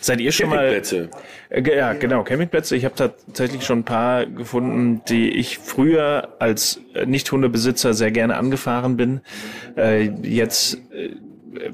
Seid 0.00 0.20
ihr 0.20 0.32
schon 0.32 0.50
mal 0.50 0.56
Campingplätze. 0.56 1.10
Äh, 1.50 1.76
Ja, 1.76 1.92
genau, 1.92 2.22
Campingplätze. 2.22 2.76
Ich 2.76 2.84
habe 2.84 2.94
tatsächlich 2.94 3.64
schon 3.64 3.80
ein 3.80 3.84
paar 3.84 4.26
gefunden, 4.26 5.02
die 5.08 5.30
ich 5.30 5.58
früher 5.58 6.36
als 6.38 6.80
äh, 6.94 7.06
Nicht-Hundebesitzer 7.06 7.94
sehr 7.94 8.10
gerne 8.10 8.36
angefahren 8.36 8.96
bin. 8.96 9.20
Äh, 9.76 10.10
jetzt 10.22 10.78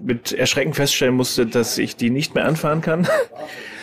mit 0.03 0.33
Erschrecken 0.33 0.75
feststellen 0.75 1.15
musste, 1.15 1.47
dass 1.47 1.79
ich 1.79 1.97
die 1.97 2.11
nicht 2.11 2.35
mehr 2.35 2.45
anfahren 2.45 2.81
kann. 2.81 3.07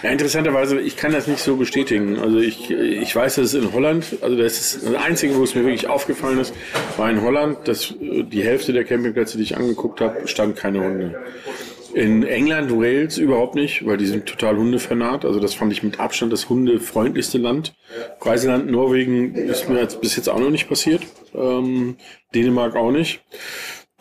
Ja, 0.01 0.09
interessanterweise, 0.09 0.79
ich 0.79 0.97
kann 0.97 1.13
das 1.13 1.27
nicht 1.27 1.39
so 1.39 1.55
bestätigen. 1.55 2.19
Also 2.19 2.39
ich, 2.39 2.69
ich 2.69 3.15
weiß, 3.15 3.35
dass 3.35 3.45
es 3.45 3.53
in 3.53 3.71
Holland, 3.71 4.05
also 4.21 4.35
das 4.35 4.59
ist 4.59 4.85
das 4.85 4.95
Einzige, 4.95 5.37
wo 5.37 5.43
es 5.43 5.55
mir 5.55 5.61
wirklich 5.61 5.87
aufgefallen 5.87 6.39
ist, 6.39 6.53
war 6.97 7.09
in 7.09 7.21
Holland, 7.21 7.67
dass 7.67 7.93
die 7.99 8.43
Hälfte 8.43 8.73
der 8.73 8.83
Campingplätze, 8.83 9.37
die 9.37 9.43
ich 9.43 9.55
angeguckt 9.55 10.01
habe, 10.01 10.27
stand 10.27 10.55
keine 10.57 10.83
Hunde. 10.83 11.23
In 11.93 12.23
England, 12.23 12.71
Wales 12.71 13.19
überhaupt 13.19 13.53
nicht, 13.53 13.85
weil 13.85 13.97
die 13.97 14.07
sind 14.07 14.25
total 14.25 14.57
hundefanat. 14.57 15.25
Also 15.25 15.39
das 15.39 15.53
fand 15.53 15.71
ich 15.71 15.83
mit 15.83 15.99
Abstand 15.99 16.33
das 16.33 16.49
hundefreundlichste 16.49 17.37
Land. 17.37 17.75
Reiseland 18.19 18.69
Norwegen 18.69 19.35
ist 19.35 19.69
mir 19.69 19.79
jetzt 19.79 20.01
bis 20.01 20.15
jetzt 20.15 20.27
auch 20.27 20.39
noch 20.39 20.49
nicht 20.49 20.67
passiert. 20.67 21.03
Ähm, 21.35 21.97
Dänemark 22.33 22.75
auch 22.75 22.91
nicht. 22.91 23.21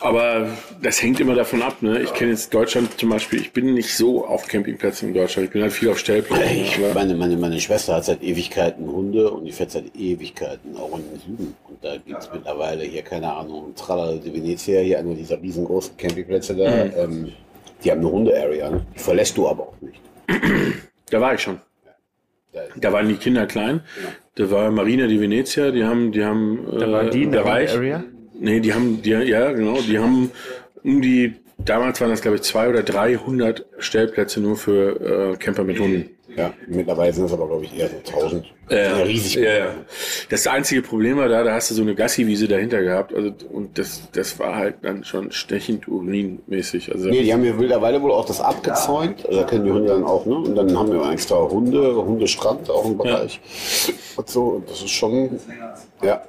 Aber 0.03 0.49
das 0.81 1.01
hängt 1.01 1.21
immer 1.21 1.33
davon 1.33 1.61
ab. 1.61 1.81
Ne? 1.81 2.01
Ich 2.01 2.13
kenne 2.13 2.31
jetzt 2.31 2.53
Deutschland 2.53 2.99
zum 2.99 3.09
Beispiel, 3.09 3.39
ich 3.39 3.53
bin 3.53 3.73
nicht 3.73 3.95
so 3.95 4.25
auf 4.25 4.47
Campingplätzen 4.47 5.07
in 5.07 5.13
Deutschland. 5.13 5.47
Ich 5.47 5.53
bin 5.53 5.61
halt 5.61 5.71
viel 5.71 5.89
auf 5.89 5.97
Stellplätzen. 5.97 6.57
Ich, 6.57 6.77
meine, 6.93 7.15
meine, 7.15 7.37
meine 7.37 7.59
Schwester 7.59 7.95
hat 7.95 8.05
seit 8.05 8.21
Ewigkeiten 8.21 8.91
Hunde 8.91 9.31
und 9.31 9.45
die 9.45 9.53
fährt 9.53 9.71
seit 9.71 9.95
Ewigkeiten 9.95 10.75
auch 10.75 10.97
in 10.97 11.05
den 11.09 11.19
Süden. 11.21 11.55
Und 11.69 11.83
da 11.83 11.95
gibt's 11.97 12.29
mittlerweile 12.33 12.83
hier, 12.83 13.01
keine 13.01 13.31
Ahnung, 13.33 13.73
Tralla 13.75 14.17
di 14.17 14.33
Venezia, 14.33 14.81
hier 14.81 14.99
einer 14.99 15.15
dieser 15.15 15.41
riesengroßen 15.41 15.95
Campingplätze 15.95 16.55
da. 16.55 16.85
Ähm, 17.03 17.31
die 17.83 17.91
haben 17.91 18.01
eine 18.01 18.11
Hunde-Area, 18.11 18.69
ne? 18.71 18.85
die 18.93 18.99
verlässt 18.99 19.37
du 19.37 19.47
aber 19.47 19.63
auch 19.63 19.81
nicht. 19.81 20.01
Da 21.09 21.21
war 21.21 21.35
ich 21.35 21.41
schon. 21.41 21.59
Da, 22.77 22.91
waren 22.91 23.07
die 23.07 23.15
Kinder 23.15 23.45
klein. 23.45 23.81
Da 24.33 24.49
war 24.49 24.71
Marina 24.71 25.05
di 25.05 25.19
Venezia, 25.19 25.69
die 25.69 25.83
haben, 25.83 26.11
die 26.11 26.23
haben 26.23 26.65
Da 26.79 26.91
war 26.91 27.03
die 27.03 27.23
in 27.23 27.31
der 27.31 27.43
Bereich. 27.43 27.71
Area. 27.71 28.03
Nee, 28.39 28.59
die 28.59 28.73
haben, 28.73 29.01
die, 29.01 29.11
ja, 29.11 29.51
genau, 29.51 29.79
die 29.81 29.99
haben 29.99 30.31
um 30.83 31.01
die 31.01 31.35
damals 31.57 32.01
waren 32.01 32.09
das, 32.09 32.21
glaube 32.21 32.37
ich, 32.37 32.43
zwei 32.43 32.69
oder 32.69 32.83
300 32.83 33.65
Stellplätze 33.79 34.41
nur 34.41 34.57
für 34.57 35.33
äh, 35.33 35.37
Camper 35.37 35.63
mit 35.63 35.79
Hunden. 35.79 36.09
Ja, 36.35 36.51
mittlerweile 36.67 37.13
sind 37.13 37.25
es 37.25 37.33
aber, 37.33 37.45
glaube 37.45 37.65
ich, 37.65 37.77
eher 37.77 37.89
so 37.89 37.97
1000. 37.97 38.45
Ja, 38.69 38.97
riesig. 39.03 39.35
Ja, 39.35 39.53
ja. 39.53 39.75
Das 40.29 40.47
einzige 40.47 40.81
Problem 40.81 41.17
war 41.17 41.27
da, 41.29 41.43
da 41.43 41.53
hast 41.53 41.69
du 41.69 41.75
so 41.75 41.83
eine 41.83 41.93
Gassi-Wiese 41.93 42.47
dahinter 42.47 42.81
gehabt. 42.81 43.13
Also, 43.13 43.31
und 43.51 43.77
das, 43.77 44.09
das 44.13 44.39
war 44.39 44.55
halt 44.55 44.77
dann 44.81 45.03
schon 45.03 45.31
stechend 45.31 45.87
urinmäßig. 45.87 46.91
Also, 46.91 47.09
Nee, 47.09 47.21
die 47.21 47.33
haben 47.33 47.43
ja 47.43 47.53
mittlerweile 47.53 48.01
wohl 48.01 48.11
auch 48.11 48.25
das 48.25 48.41
abgezäunt. 48.41 49.25
Also 49.27 49.41
da 49.41 49.45
kennen 49.45 49.65
die 49.65 49.71
Hunde 49.71 49.89
dann 49.89 50.03
auch, 50.03 50.25
ne? 50.25 50.35
Und 50.35 50.55
dann 50.55 50.75
haben 50.75 50.91
wir 50.91 51.11
extra 51.11 51.35
Hunde, 51.35 51.95
Hundestrand 51.95 52.67
auch 52.71 52.85
im 52.85 52.97
Bereich. 52.97 53.39
Und 54.15 54.27
so, 54.27 54.43
und 54.43 54.69
das 54.69 54.81
ist 54.81 54.91
schon, 54.91 55.39
ja. 56.01 56.23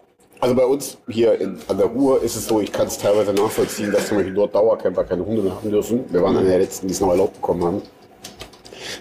Also 0.45 0.55
bei 0.55 0.67
uns 0.67 0.99
hier 1.09 1.41
in, 1.41 1.57
an 1.69 1.79
der 1.79 1.87
Ruhr 1.87 2.23
ist 2.23 2.37
es 2.37 2.47
so, 2.47 2.61
ich 2.61 2.71
kann 2.71 2.87
es 2.87 2.99
teilweise 2.99 3.33
nachvollziehen, 3.33 3.91
dass 3.91 4.09
zum 4.09 4.19
Beispiel 4.19 4.35
dort 4.35 4.55
Dauercamper 4.55 5.03
keine 5.03 5.25
Hunde 5.25 5.41
mehr 5.41 5.55
haben 5.55 5.71
dürfen. 5.71 6.05
Wir 6.11 6.23
waren 6.23 6.37
einer 6.37 6.47
der 6.47 6.59
letzten, 6.59 6.87
die 6.87 6.93
es 6.93 7.01
noch 7.01 7.09
erlaubt 7.09 7.33
bekommen 7.37 7.65
haben. 7.65 7.83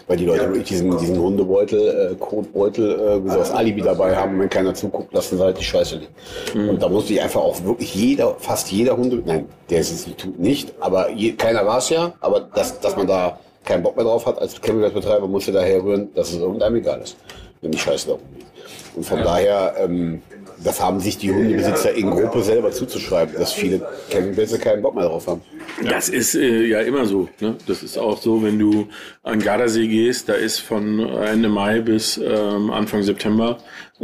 Weil 0.08 0.16
die 0.16 0.26
Leute 0.26 0.46
wirklich 0.48 0.70
diesen, 0.70 0.98
diesen 0.98 1.20
Hundebeutel, 1.20 2.14
äh, 2.14 2.16
Kotbeutel, 2.16 2.98
äh, 3.26 3.30
so 3.30 3.40
als 3.40 3.52
Alibi 3.52 3.82
dabei 3.82 4.16
haben. 4.16 4.40
Wenn 4.40 4.50
keiner 4.50 4.74
zuguckt, 4.74 5.14
lassen 5.14 5.36
sie 5.36 5.44
halt 5.44 5.60
die 5.60 5.66
Scheiße 5.66 5.98
liegen. 5.98 6.70
Und 6.70 6.82
da 6.82 6.88
musste 6.88 7.12
ich 7.12 7.22
einfach 7.22 7.42
auch 7.42 7.62
wirklich 7.66 7.94
jeder, 7.94 8.36
fast 8.40 8.72
jeder 8.72 8.96
Hunde, 8.96 9.22
nein, 9.26 9.50
der 9.70 9.82
ist 9.82 9.92
es 9.92 10.16
tut 10.16 10.40
nicht, 10.40 10.74
aber 10.80 11.10
je, 11.10 11.34
keiner 11.34 11.66
war 11.66 11.80
es 11.80 11.90
ja, 11.90 12.14
aber 12.22 12.40
dass, 12.40 12.80
dass 12.80 12.96
man 12.96 13.08
da 13.08 13.38
keinen 13.66 13.84
Bock 13.84 13.98
mehr 13.98 14.06
drauf 14.06 14.26
hat 14.26 14.40
als 14.40 14.62
Campingplatzbetreiber, 14.62 15.28
musste 15.28 15.52
daher 15.52 15.84
rühren, 15.84 16.08
dass 16.16 16.30
es 16.30 16.38
irgendeinem 16.38 16.78
egal 16.78 17.02
ist, 17.02 17.18
wenn 17.60 17.72
die 17.72 17.78
Scheiße 17.78 18.08
da 18.08 18.14
rumliegt. 18.14 18.48
Und 18.96 19.06
von 19.06 19.22
daher, 19.24 19.74
ähm, 19.78 20.22
das 20.64 20.82
haben 20.82 21.00
sich 21.00 21.18
die 21.18 21.32
Hundebesitzer 21.32 21.94
in 21.94 22.10
Gruppe 22.10 22.44
selber 22.44 22.72
zuzuschreiben, 22.72 23.36
dass 23.36 23.54
viele 23.54 23.86
Campingplätze 24.10 24.60
keinen 24.60 24.82
Bock 24.82 24.96
mehr 24.96 25.06
drauf 25.06 25.28
haben. 25.28 25.42
Das 25.84 26.10
ist 26.10 26.36
äh, 26.36 26.66
ja 26.66 26.82
immer 26.82 27.06
so. 27.06 27.30
Ne? 27.40 27.56
Das 27.68 27.84
ist 27.84 27.98
auch 27.98 28.22
so, 28.22 28.44
wenn 28.44 28.60
du 28.60 28.88
an 29.24 29.40
Gardasee 29.40 29.88
gehst, 29.88 30.30
da 30.30 30.34
ist 30.34 30.60
von 30.60 31.00
Ende 31.00 31.50
Mai 31.50 31.82
bis 31.82 32.18
ähm, 32.18 32.72
Anfang 32.72 33.04
September 33.04 33.58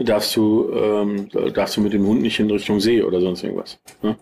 darfst 0.03 0.35
du 0.35 0.71
ähm, 0.73 1.29
darfst 1.53 1.77
du 1.77 1.81
mit 1.81 1.93
dem 1.93 2.05
Hund 2.05 2.21
nicht 2.21 2.39
in 2.39 2.49
Richtung 2.49 2.79
See 2.79 3.01
oder 3.01 3.21
sonst 3.21 3.43
irgendwas. 3.43 3.79
Ne? 4.01 4.15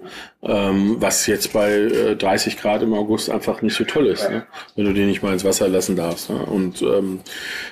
Ähm, 0.44 0.98
was 1.00 1.28
jetzt 1.28 1.54
bei 1.54 1.72
äh, 1.72 2.16
30 2.16 2.58
Grad 2.58 2.84
im 2.84 2.94
August 2.94 3.30
einfach 3.30 3.62
nicht 3.62 3.76
so 3.76 3.84
toll 3.84 4.08
ist, 4.08 4.30
ne? 4.30 4.46
wenn 4.76 4.86
du 4.86 4.94
den 4.94 5.08
nicht 5.08 5.24
mal 5.24 5.34
ins 5.34 5.44
Wasser 5.44 5.68
lassen 5.68 5.96
darfst. 5.96 6.30
Ne? 6.30 6.38
Und 6.46 6.82
ähm, 6.82 7.20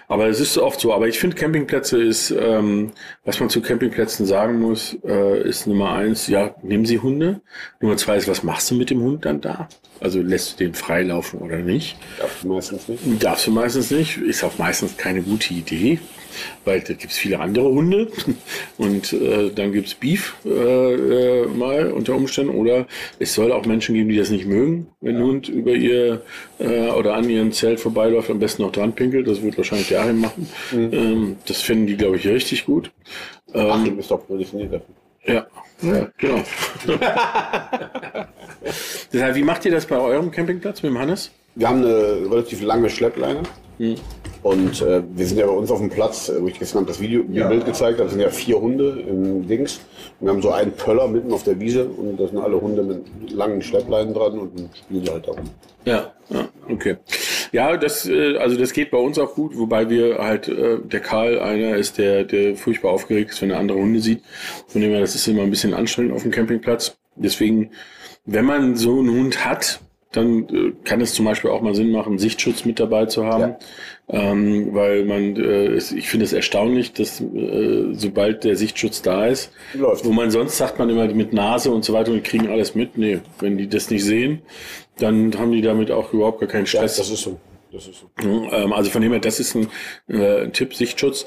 aber 0.08 0.28
es 0.28 0.40
ist 0.40 0.58
oft 0.58 0.80
so. 0.80 0.94
Aber 0.94 1.08
ich 1.08 1.20
finde 1.20 1.36
Campingplätze 1.36 2.02
ist, 2.02 2.32
ähm, 2.32 2.92
was 3.24 3.40
man 3.40 3.50
zu 3.50 3.62
Campingplätzen 3.62 4.26
sagen 4.26 4.60
muss, 4.60 4.98
äh, 5.04 5.48
ist 5.48 5.68
Nummer 5.68 5.94
eins, 5.94 6.28
ja, 6.28 6.56
nehmen 6.62 6.86
Sie 6.86 7.00
Hunde. 7.00 7.42
Nummer 7.80 7.98
zwei 7.98 8.18
ist, 8.18 8.28
was 8.28 8.44
machst 8.44 8.70
du 8.72 8.76
mit 8.76 8.90
dem 8.90 9.02
Hund 9.02 9.26
dann 9.26 9.42
da? 9.42 9.68
Also 10.00 10.22
lässt 10.22 10.60
du 10.60 10.64
den 10.66 10.74
freilaufen 10.74 11.40
oder 11.40 11.58
nicht? 11.60 11.98
Darfst 12.18 12.44
du 12.44 12.48
meistens 12.50 12.88
nicht. 12.88 13.24
Darfst 13.24 13.48
du 13.48 13.52
meistens 13.52 13.92
nicht. 13.92 14.18
Ist 14.18 14.44
auch 14.44 14.58
meistens 14.58 14.98
keine 14.98 15.22
gute 15.22 15.54
Idee, 15.54 16.00
weil 16.66 16.82
da 16.82 16.94
gibt's 16.94 17.18
viele 17.18 17.40
andere 17.40 17.70
Hunde 17.70 18.10
und 18.78 19.14
äh, 19.14 19.52
dann 19.56 19.72
gibt's 19.72 19.96
Beef 19.96 20.36
äh, 20.46 20.50
äh, 21.44 21.48
mal 21.48 21.92
unter 21.92 22.14
Umständen 22.16 22.54
oder 22.56 22.88
es 23.20 23.34
soll 23.34 23.52
auch 23.52 23.66
Menschen 23.66 23.96
geben, 23.96 24.10
die 24.10 24.18
das 24.18 24.30
nicht 24.30 24.46
mögen, 24.46 24.88
wenn 25.02 25.16
ein 25.18 25.24
Hund 25.24 25.48
über 25.50 25.72
ihr 25.72 26.22
äh, 26.60 26.90
oder 26.90 27.16
an 27.16 27.30
ihrem 27.30 27.52
Zelt 27.54 27.80
vorbeiläuft, 27.80 28.30
am 28.30 28.40
besten 28.40 28.64
noch 28.64 28.72
dran 28.72 28.94
pinkelt. 28.94 29.28
Das 29.28 29.42
wird 29.42 29.58
wahrscheinlich 29.58 29.88
der 29.88 30.02
Achim 30.02 30.20
machen. 30.20 30.50
Ähm, 30.74 31.38
das 31.48 31.62
finden 31.62 31.88
die, 31.88 31.96
glaube 31.98 32.18
ich, 32.18 32.28
richtig 32.28 32.66
gut. 32.66 32.92
Ach, 33.54 33.78
Ähm, 33.78 33.86
du 33.86 33.92
bist 33.96 34.12
doch 34.12 34.26
prädestiniert 34.28 34.74
dafür. 34.74 34.96
ja, 35.26 35.48
ja, 35.82 36.08
genau. 36.18 36.44
Deshalb, 39.14 39.36
wie 39.36 39.44
macht 39.44 39.66
ihr 39.66 39.72
das 39.72 39.86
bei 39.86 39.98
eurem 39.98 40.32
Campingplatz 40.32 40.82
mit 40.84 40.92
dem 40.92 41.00
Hannes? 41.00 41.32
Wir 41.56 41.70
haben 41.70 41.84
eine 41.84 42.30
relativ 42.32 42.62
lange 42.62 42.90
Schleppleine. 42.90 43.44
Und 44.44 44.82
äh, 44.82 45.02
wir 45.16 45.26
sind 45.26 45.40
ja 45.40 45.48
bei 45.48 45.54
uns 45.54 45.72
auf 45.72 45.80
dem 45.80 45.90
Platz, 45.90 46.30
äh, 46.30 46.40
wo 46.40 46.48
ich 46.48 46.60
gestern 46.60 46.86
das 46.86 47.00
Video, 47.00 47.24
ja. 47.32 47.48
Bild 47.48 47.66
gezeigt 47.66 48.00
habe, 48.00 48.10
sind 48.10 48.20
ja 48.20 48.30
vier 48.30 48.62
Hunde 48.62 49.04
im 49.08 49.48
Dings. 49.48 49.82
Und 50.20 50.28
wir 50.28 50.34
haben 50.34 50.42
so 50.42 50.52
einen 50.52 50.72
Pöller 50.72 51.08
mitten 51.08 51.34
auf 51.34 51.44
der 51.44 51.60
Wiese 51.60 51.86
und 51.86 52.20
da 52.20 52.28
sind 52.28 52.38
alle 52.38 52.62
Hunde 52.62 52.84
mit 52.84 53.32
langen 53.32 53.62
Schleppleinen 53.62 54.14
dran 54.14 54.38
und 54.38 54.52
spielen 54.76 55.04
die 55.04 55.10
halt 55.10 55.28
da 55.28 55.32
rum. 55.32 55.50
Ja, 55.86 56.14
ja, 56.30 56.48
okay. 56.70 56.98
Ja, 57.52 57.76
das, 57.78 58.08
äh, 58.08 58.38
also 58.38 58.56
das 58.56 58.74
geht 58.74 58.92
bei 58.92 58.98
uns 58.98 59.18
auch 59.18 59.34
gut, 59.34 59.58
wobei 59.58 59.90
wir 59.90 60.20
halt, 60.20 60.48
äh, 60.48 60.78
der 60.80 61.00
Karl 61.00 61.40
einer 61.40 61.76
ist, 61.76 61.98
der, 61.98 62.24
der 62.24 62.56
furchtbar 62.56 62.92
aufgeregt 62.92 63.32
ist, 63.32 63.42
wenn 63.42 63.50
er 63.50 63.60
andere 63.60 63.80
Hunde 63.80 64.00
sieht. 64.00 64.22
Von 64.68 64.82
dem 64.82 64.92
her, 64.92 65.00
das 65.00 65.16
ist 65.16 65.28
immer 65.28 65.44
ein 65.44 65.50
bisschen 65.50 65.74
anstrengend 65.74 66.14
auf 66.14 66.22
dem 66.22 66.32
Campingplatz. 66.32 66.98
Deswegen, 67.16 67.72
wenn 68.26 68.46
man 68.46 68.76
so 68.76 69.00
einen 69.00 69.10
Hund 69.10 69.46
hat, 69.46 69.80
dann 70.16 70.48
äh, 70.50 70.74
kann 70.84 71.02
es 71.02 71.14
zum 71.14 71.26
Beispiel 71.26 71.50
auch 71.52 71.62
mal 71.62 71.76
Sinn 71.76 71.92
machen, 71.92 72.18
Sichtschutz 72.20 72.66
mit 72.66 72.80
dabei 72.80 73.06
zu 73.06 73.26
haben. 73.26 73.56
Ähm, 74.08 74.70
weil 74.74 75.04
man, 75.06 75.36
äh, 75.36 75.74
ich 75.78 76.08
finde 76.10 76.26
es 76.26 76.34
erstaunlich, 76.34 76.94
dass 76.94 77.20
äh, 77.22 77.88
sobald 77.94 78.44
der 78.44 78.56
Sichtschutz 78.56 79.02
da 79.02 79.26
ist, 79.26 79.52
Läuft. 79.74 80.06
wo 80.06 80.12
man 80.12 80.30
sonst 80.30 80.58
sagt 80.58 80.78
man 80.78 80.90
immer 80.92 81.08
mit 81.08 81.34
Nase 81.34 81.72
und 81.72 81.84
so 81.84 81.94
weiter 81.94 82.12
und 82.12 82.18
die 82.18 82.24
kriegen 82.30 82.48
alles 82.48 82.76
mit. 82.76 83.00
Nee, 83.00 83.20
wenn 83.40 83.58
die 83.58 83.68
das 83.68 83.90
nicht 83.90 84.04
sehen, 84.04 84.42
dann 85.00 85.36
haben 85.40 85.52
die 85.52 85.62
damit 85.62 85.90
auch 85.90 86.14
überhaupt 86.14 86.40
gar 86.40 86.48
keinen 86.50 86.66
Ja, 86.66 86.88
Stress. 86.88 86.98
so. 86.98 87.02
Das 87.02 87.12
ist 87.12 87.22
so. 87.24 87.40
Ähm, 88.24 88.74
Also 88.74 88.90
von 88.90 89.02
dem 89.02 89.12
her, 89.12 89.20
das 89.20 89.40
ist 89.40 89.56
ein, 89.56 89.68
äh, 90.08 90.50
Tipp, 90.50 90.74
Sichtschutz. 90.74 91.26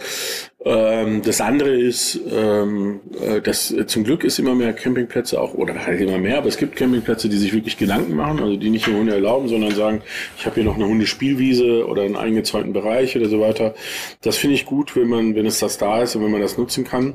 Ähm, 0.64 1.22
das 1.22 1.40
andere 1.40 1.70
ist, 1.70 2.18
ähm, 2.30 3.00
äh, 3.20 3.40
dass 3.40 3.70
äh, 3.70 3.86
zum 3.86 4.02
Glück 4.02 4.24
ist 4.24 4.40
immer 4.40 4.56
mehr 4.56 4.72
Campingplätze 4.72 5.40
auch, 5.40 5.54
oder 5.54 5.86
halt 5.86 6.00
immer 6.00 6.18
mehr, 6.18 6.38
aber 6.38 6.48
es 6.48 6.56
gibt 6.56 6.74
Campingplätze, 6.74 7.28
die 7.28 7.36
sich 7.36 7.54
wirklich 7.54 7.76
Gedanken 7.78 8.16
machen, 8.16 8.40
also 8.40 8.56
die 8.56 8.68
nicht 8.68 8.88
nur 8.88 8.98
Hunde 8.98 9.14
erlauben, 9.14 9.48
sondern 9.48 9.72
sagen, 9.72 10.02
ich 10.36 10.46
habe 10.46 10.56
hier 10.56 10.64
noch 10.64 10.74
eine 10.74 10.86
Hundespielwiese 10.86 11.86
oder 11.86 12.02
einen 12.02 12.16
eingezäunten 12.16 12.72
Bereich 12.72 13.16
oder 13.16 13.28
so 13.28 13.40
weiter. 13.40 13.74
Das 14.20 14.36
finde 14.36 14.56
ich 14.56 14.66
gut, 14.66 14.96
wenn 14.96 15.08
man, 15.08 15.36
wenn 15.36 15.46
es 15.46 15.60
das 15.60 15.78
da 15.78 16.02
ist 16.02 16.16
und 16.16 16.24
wenn 16.24 16.32
man 16.32 16.40
das 16.40 16.58
nutzen 16.58 16.82
kann. 16.82 17.14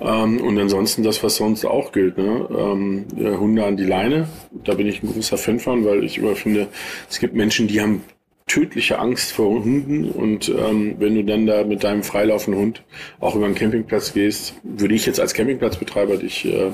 Ähm, 0.00 0.40
und 0.40 0.56
ansonsten 0.58 1.02
das, 1.02 1.22
was 1.24 1.36
sonst 1.36 1.64
auch 1.64 1.90
gilt, 1.90 2.16
ne? 2.16 2.48
ähm, 2.56 3.06
äh, 3.18 3.36
Hunde 3.36 3.64
an 3.64 3.76
die 3.76 3.86
Leine. 3.86 4.28
Da 4.64 4.74
bin 4.74 4.86
ich 4.86 5.02
ein 5.02 5.12
großer 5.12 5.36
Fan 5.36 5.58
von, 5.58 5.84
weil 5.84 6.04
ich 6.04 6.18
immer 6.18 6.36
finde, 6.36 6.68
es 7.10 7.18
gibt 7.18 7.34
Menschen, 7.34 7.66
die 7.66 7.80
haben 7.80 8.02
tödliche 8.46 8.98
Angst 8.98 9.32
vor 9.32 9.48
Hunden 9.48 10.10
und 10.10 10.48
ähm, 10.50 10.96
wenn 10.98 11.14
du 11.14 11.24
dann 11.24 11.46
da 11.46 11.64
mit 11.64 11.82
deinem 11.82 12.02
freilaufenden 12.02 12.60
Hund 12.60 12.82
auch 13.18 13.34
über 13.34 13.46
einen 13.46 13.54
Campingplatz 13.54 14.12
gehst, 14.12 14.54
würde 14.62 14.94
ich 14.94 15.06
jetzt 15.06 15.18
als 15.18 15.32
Campingplatzbetreiber 15.32 16.18
dich 16.18 16.44
äh, 16.44 16.70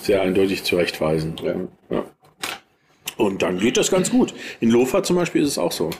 sehr 0.00 0.22
eindeutig 0.22 0.62
zurechtweisen. 0.62 1.34
Ja. 1.42 1.54
Ja. 1.90 2.04
Und 3.16 3.42
dann 3.42 3.58
geht 3.58 3.76
das 3.76 3.90
ganz 3.90 4.10
gut. 4.10 4.32
In 4.60 4.70
Lofa 4.70 5.02
zum 5.02 5.16
Beispiel 5.16 5.42
ist 5.42 5.48
es 5.48 5.58
auch 5.58 5.72
so. 5.72 5.90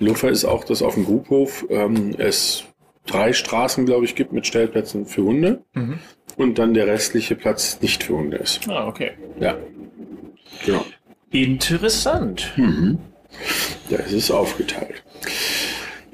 In 0.00 0.08
Lofa 0.08 0.28
ist 0.28 0.44
auch, 0.44 0.64
dass 0.64 0.82
auf 0.82 0.94
dem 0.94 1.04
Grubhof 1.04 1.64
ähm, 1.70 2.16
es 2.18 2.64
drei 3.06 3.32
Straßen, 3.32 3.86
glaube 3.86 4.06
ich, 4.06 4.16
gibt 4.16 4.32
mit 4.32 4.44
Stellplätzen 4.44 5.06
für 5.06 5.22
Hunde 5.22 5.62
und 6.36 6.58
dann 6.58 6.74
der 6.74 6.88
restliche 6.88 7.36
Platz 7.36 7.78
nicht 7.80 8.02
für 8.02 8.14
Hunde 8.16 8.38
ist. 8.38 8.68
Ah, 8.68 8.88
okay. 8.88 9.12
Ja. 9.38 9.56
Genau. 10.64 10.84
Interessant. 11.30 12.52
Da 13.90 13.96
ist 13.96 14.12
es 14.12 14.30
aufgeteilt. 14.30 15.02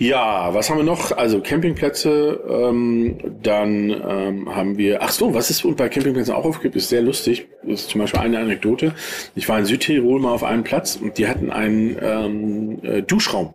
Ja, 0.00 0.54
was 0.54 0.70
haben 0.70 0.78
wir 0.78 0.84
noch? 0.84 1.12
Also 1.12 1.42
Campingplätze, 1.42 2.40
ähm, 2.48 3.18
dann 3.42 3.90
ähm, 3.90 4.56
haben 4.56 4.78
wir, 4.78 5.02
ach 5.02 5.10
so, 5.10 5.34
was 5.34 5.50
es 5.50 5.60
bei 5.76 5.90
Campingplätzen 5.90 6.32
auch 6.32 6.46
aufgibt, 6.46 6.74
ist 6.74 6.88
sehr 6.88 7.02
lustig. 7.02 7.48
Das 7.62 7.82
ist 7.82 7.90
zum 7.90 8.00
Beispiel 8.00 8.20
eine 8.20 8.38
Anekdote. 8.38 8.94
Ich 9.34 9.46
war 9.50 9.58
in 9.58 9.66
Südtirol 9.66 10.18
mal 10.18 10.32
auf 10.32 10.42
einem 10.42 10.64
Platz 10.64 10.96
und 10.96 11.18
die 11.18 11.28
hatten 11.28 11.50
einen 11.50 11.98
ähm, 12.00 12.78
äh, 12.82 13.02
Duschraum 13.02 13.52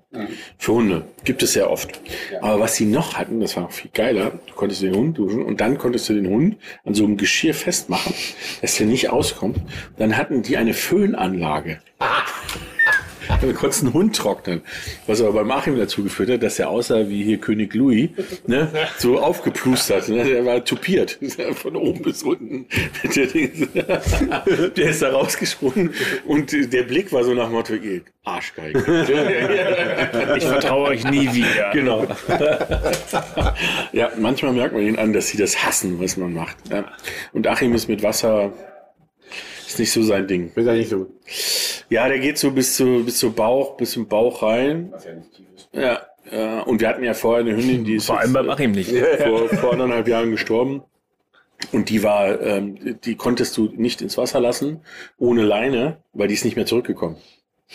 für 0.60 0.74
Hunde. 0.74 1.06
Gibt 1.24 1.42
es 1.42 1.54
sehr 1.54 1.72
oft. 1.72 2.00
Aber 2.42 2.60
was 2.60 2.76
sie 2.76 2.86
noch 2.86 3.16
hatten, 3.16 3.40
das 3.40 3.56
war 3.56 3.64
noch 3.64 3.72
viel 3.72 3.90
geiler, 3.92 4.34
du 4.46 4.54
konntest 4.54 4.84
den 4.84 4.96
Hund 4.96 5.18
duschen 5.18 5.42
und 5.42 5.62
dann 5.62 5.80
konntest 5.80 6.08
du 6.10 6.14
den 6.14 6.28
Hund 6.28 6.58
an 6.84 6.94
so 6.94 7.06
einem 7.06 7.18
Geschirr 7.18 7.56
festmachen, 7.56 8.14
dass 8.62 8.78
der 8.78 8.86
nicht 8.86 9.10
auskommt. 9.10 9.58
Dann 9.98 10.16
hatten 10.16 10.44
die 10.44 10.58
eine 10.58 10.76
Föhnanlage. 10.76 11.80
Dann 11.98 12.08
konntest 13.56 13.82
du 13.82 13.86
einen 13.88 13.94
Hund 13.94 14.16
trocknen. 14.16 14.62
Was 15.08 15.22
aber 15.22 15.34
beim 15.34 15.52
Achim 15.52 15.78
dazu 15.78 16.04
geführt 16.04 16.30
hat, 16.30 16.44
dass 16.44 16.60
er 16.60 16.70
aussah 16.70 17.08
wie 17.10 17.24
hier 17.24 17.38
König 17.38 17.74
Louis, 17.74 18.10
ne? 18.48 18.70
so 18.98 19.20
aufgeplustert. 19.20 20.10
Ne? 20.10 20.24
Der 20.24 20.46
war 20.46 20.64
tupiert. 20.64 21.20
Von 21.56 21.76
oben 21.76 22.02
bis 22.02 22.24
unten. 22.24 22.66
Der, 24.76 24.90
ist 24.90 25.02
da 25.02 25.10
rausgesprungen 25.10 25.92
und 26.26 26.52
der 26.52 26.84
Blick 26.84 27.12
war 27.12 27.24
so 27.24 27.34
nach 27.34 27.50
Motto, 27.50 27.74
Arschgeige. 28.24 28.80
Ich 30.38 30.46
vertraue 30.46 30.90
euch 30.90 31.04
nie 31.10 31.32
wieder. 31.34 31.72
Genau. 31.74 32.08
ja, 33.92 34.12
manchmal 34.18 34.54
merkt 34.54 34.74
man 34.74 34.84
ihnen 34.84 34.98
an, 34.98 35.14
dass 35.14 35.28
sie 35.28 35.38
das 35.38 35.66
hassen, 35.66 36.00
was 36.00 36.18
man 36.18 36.34
macht. 36.34 36.58
Und 37.34 37.48
Achim 37.48 37.74
ist 37.74 37.88
mit 37.88 38.04
Wasser, 38.04 38.54
ist 39.68 39.80
nicht 39.80 39.92
so 39.92 40.04
sein 40.04 40.28
Ding. 40.28 40.50
Bin 40.52 40.66
da 40.66 40.74
nicht 40.74 40.90
so. 40.90 41.08
Ja, 41.90 42.08
der 42.08 42.20
geht 42.20 42.38
so 42.38 42.52
bis 42.52 42.76
zu, 42.76 43.04
bis 43.06 43.18
zu 43.18 43.32
Bauch, 43.32 43.78
bis 43.78 43.92
zum 43.92 44.08
Bauch 44.08 44.42
rein. 44.44 44.90
Was 44.92 45.06
ja 45.06 45.14
nicht 45.16 45.34
tief 45.34 45.46
ist. 45.56 45.70
Ja, 45.74 46.02
ja, 46.32 46.62
und 46.62 46.82
wir 46.82 46.88
hatten 46.88 47.04
ja 47.04 47.14
vorher 47.14 47.42
eine 47.46 47.56
Hündin, 47.56 47.84
die 47.84 47.96
ist 47.96 48.08
Vor 48.08 48.20
allem 48.20 48.34
beim 48.34 48.50
Achim 48.50 48.72
nicht. 48.72 48.92
äh, 48.92 49.18
vor, 49.28 49.50
vor 49.50 49.74
anderthalb 49.74 50.08
Jahren 50.08 50.32
gestorben. 50.32 50.82
Und 51.72 51.90
die 51.90 52.04
war, 52.04 52.42
ähm, 52.42 53.00
die 53.06 53.16
konntest 53.16 53.56
du 53.58 53.72
nicht 53.76 54.02
ins 54.02 54.18
Wasser 54.18 54.40
lassen, 54.40 54.82
ohne 55.18 55.44
Leine, 55.44 55.98
weil 56.14 56.28
die 56.28 56.34
ist 56.34 56.44
nicht 56.46 56.58
mehr 56.58 56.66
zurückgekommen. 56.66 57.18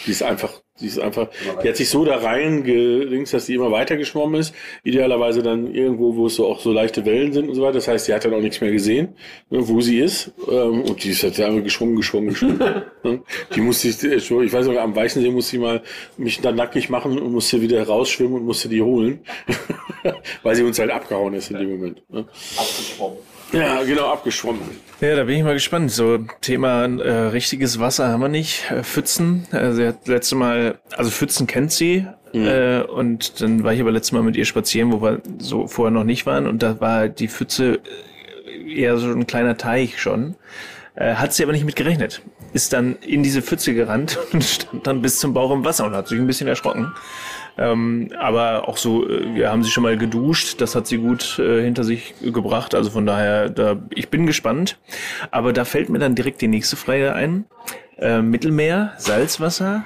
Die 0.07 0.13
ist 0.13 0.23
einfach, 0.23 0.53
die 0.81 0.87
ist 0.87 1.01
einfach, 1.01 1.29
die 1.63 1.69
hat 1.69 1.77
sich 1.77 1.91
so 1.91 2.05
da 2.05 2.17
reingelinkt, 2.17 3.33
dass 3.33 3.47
die 3.47 3.55
immer 3.55 3.73
weiter 3.73 3.97
geschwommen 3.97 4.41
ist. 4.41 4.55
Idealerweise 4.85 5.43
dann 5.43 5.75
irgendwo, 5.75 6.15
wo 6.15 6.27
es 6.27 6.37
so 6.37 6.47
auch 6.47 6.61
so 6.61 6.73
leichte 6.73 7.05
Wellen 7.05 7.33
sind 7.33 7.49
und 7.49 7.57
so 7.57 7.63
weiter. 7.63 7.75
Das 7.75 7.89
heißt, 7.89 8.07
sie 8.07 8.15
hat 8.15 8.25
dann 8.25 8.33
auch 8.33 8.41
nichts 8.41 8.61
mehr 8.61 8.71
gesehen, 8.71 9.17
ne, 9.51 9.67
wo 9.69 9.81
sie 9.81 9.99
ist. 9.99 10.33
Ähm, 10.49 10.83
und 10.83 11.03
die 11.03 11.11
ist 11.11 11.23
halt 11.25 11.39
einfach 11.41 11.63
geschwommen, 11.63 11.97
geschwommen, 11.97 12.31
geschwommen. 12.31 12.61
Ne? 13.03 13.23
die 13.55 13.63
musste 13.63 13.89
ich, 13.89 14.03
äh, 14.05 14.17
ich 14.17 14.53
weiß 14.53 14.67
noch, 14.67 14.77
am 14.77 14.95
Weichensee 14.95 15.31
musste 15.31 15.57
ich 15.57 15.63
mal 15.63 15.83
mich 16.19 16.39
dann 16.41 16.55
nackig 16.55 16.91
machen 16.91 17.19
und 17.19 17.33
musste 17.33 17.63
wieder 17.63 17.83
rausschwimmen 17.83 18.35
und 18.35 18.45
musste 18.45 18.69
die 18.69 18.83
holen. 18.83 19.21
Weil 20.43 20.55
sie 20.55 20.63
uns 20.63 20.79
halt 20.79 20.91
abgehauen 20.91 21.33
ist 21.33 21.51
in 21.51 21.59
dem 21.59 21.71
Moment. 21.71 22.03
Ne? 22.11 22.27
Abgeschwommen. 22.59 23.17
Ja, 23.53 23.83
genau, 23.83 24.13
abgeschwommen. 24.13 24.63
Ja, 25.01 25.17
da 25.17 25.25
bin 25.25 25.37
ich 25.37 25.43
mal 25.43 25.55
gespannt. 25.55 25.91
So 25.91 26.19
Thema 26.41 26.85
äh, 26.85 27.29
richtiges 27.29 27.81
Wasser 27.81 28.09
haben 28.09 28.21
wir 28.21 28.29
nicht. 28.29 28.71
Äh, 28.71 28.83
Pfützen. 28.83 29.47
Äh, 29.53 29.73
sie 29.73 29.87
hat 29.87 30.07
letzte 30.07 30.37
Mal, 30.37 30.79
also 30.97 31.11
Pfützen 31.11 31.47
kennt 31.47 31.73
sie. 31.73 32.07
Äh, 32.33 32.83
und 32.83 33.41
dann 33.41 33.65
war 33.65 33.73
ich 33.73 33.81
aber 33.81 33.91
letztes 33.91 34.13
Mal 34.13 34.23
mit 34.23 34.37
ihr 34.37 34.45
spazieren, 34.45 34.93
wo 34.93 35.03
wir 35.03 35.21
so 35.39 35.67
vorher 35.67 35.91
noch 35.91 36.05
nicht 36.05 36.27
waren. 36.27 36.47
Und 36.47 36.63
da 36.63 36.81
war 36.81 37.09
die 37.09 37.29
Pfütze 37.29 37.81
äh, 38.47 38.81
eher 38.81 38.99
so 38.99 39.09
ein 39.09 39.27
kleiner 39.27 39.57
Teich 39.57 40.01
schon. 40.01 40.37
Äh, 40.95 41.15
hat 41.15 41.33
sie 41.33 41.43
aber 41.43 41.53
nicht 41.53 41.65
mit 41.65 41.77
gerechnet. 41.77 42.23
Ist 42.53 42.73
dann 42.73 42.97
in 42.97 43.23
diese 43.23 43.43
Pfütze 43.43 43.75
gerannt 43.75 44.19
und 44.33 44.45
stand 44.45 44.87
dann 44.87 45.03
bis 45.03 45.19
zum 45.19 45.35
Bauch 45.35 45.51
im 45.51 45.65
Wasser 45.65 45.87
und 45.87 45.95
hat 45.95 46.09
sich 46.09 46.21
ein 46.21 46.27
bisschen 46.27 46.47
erschrocken. 46.47 46.93
Ähm, 47.59 48.11
aber 48.19 48.69
auch 48.69 48.77
so, 48.77 49.09
äh, 49.09 49.35
wir 49.35 49.51
haben 49.51 49.63
sie 49.63 49.71
schon 49.71 49.83
mal 49.83 49.97
geduscht, 49.97 50.61
das 50.61 50.75
hat 50.75 50.87
sie 50.87 50.99
gut 50.99 51.39
äh, 51.39 51.63
hinter 51.63 51.85
sich 51.85 52.15
gebracht. 52.21 52.75
Also 52.75 52.91
von 52.91 53.07
daher, 53.07 53.51
da, 53.51 53.77
ich 53.95 54.09
bin 54.09 54.27
gespannt. 54.27 54.79
Aber 55.31 55.53
da 55.53 55.65
fällt 55.65 55.89
mir 55.89 55.99
dann 55.99 56.15
direkt 56.15 56.41
die 56.41 56.49
nächste 56.49 56.77
Frage 56.77 57.15
ein. 57.15 57.45
Äh, 57.99 58.23
Mittelmeer, 58.23 58.95
Salzwasser, 58.97 59.85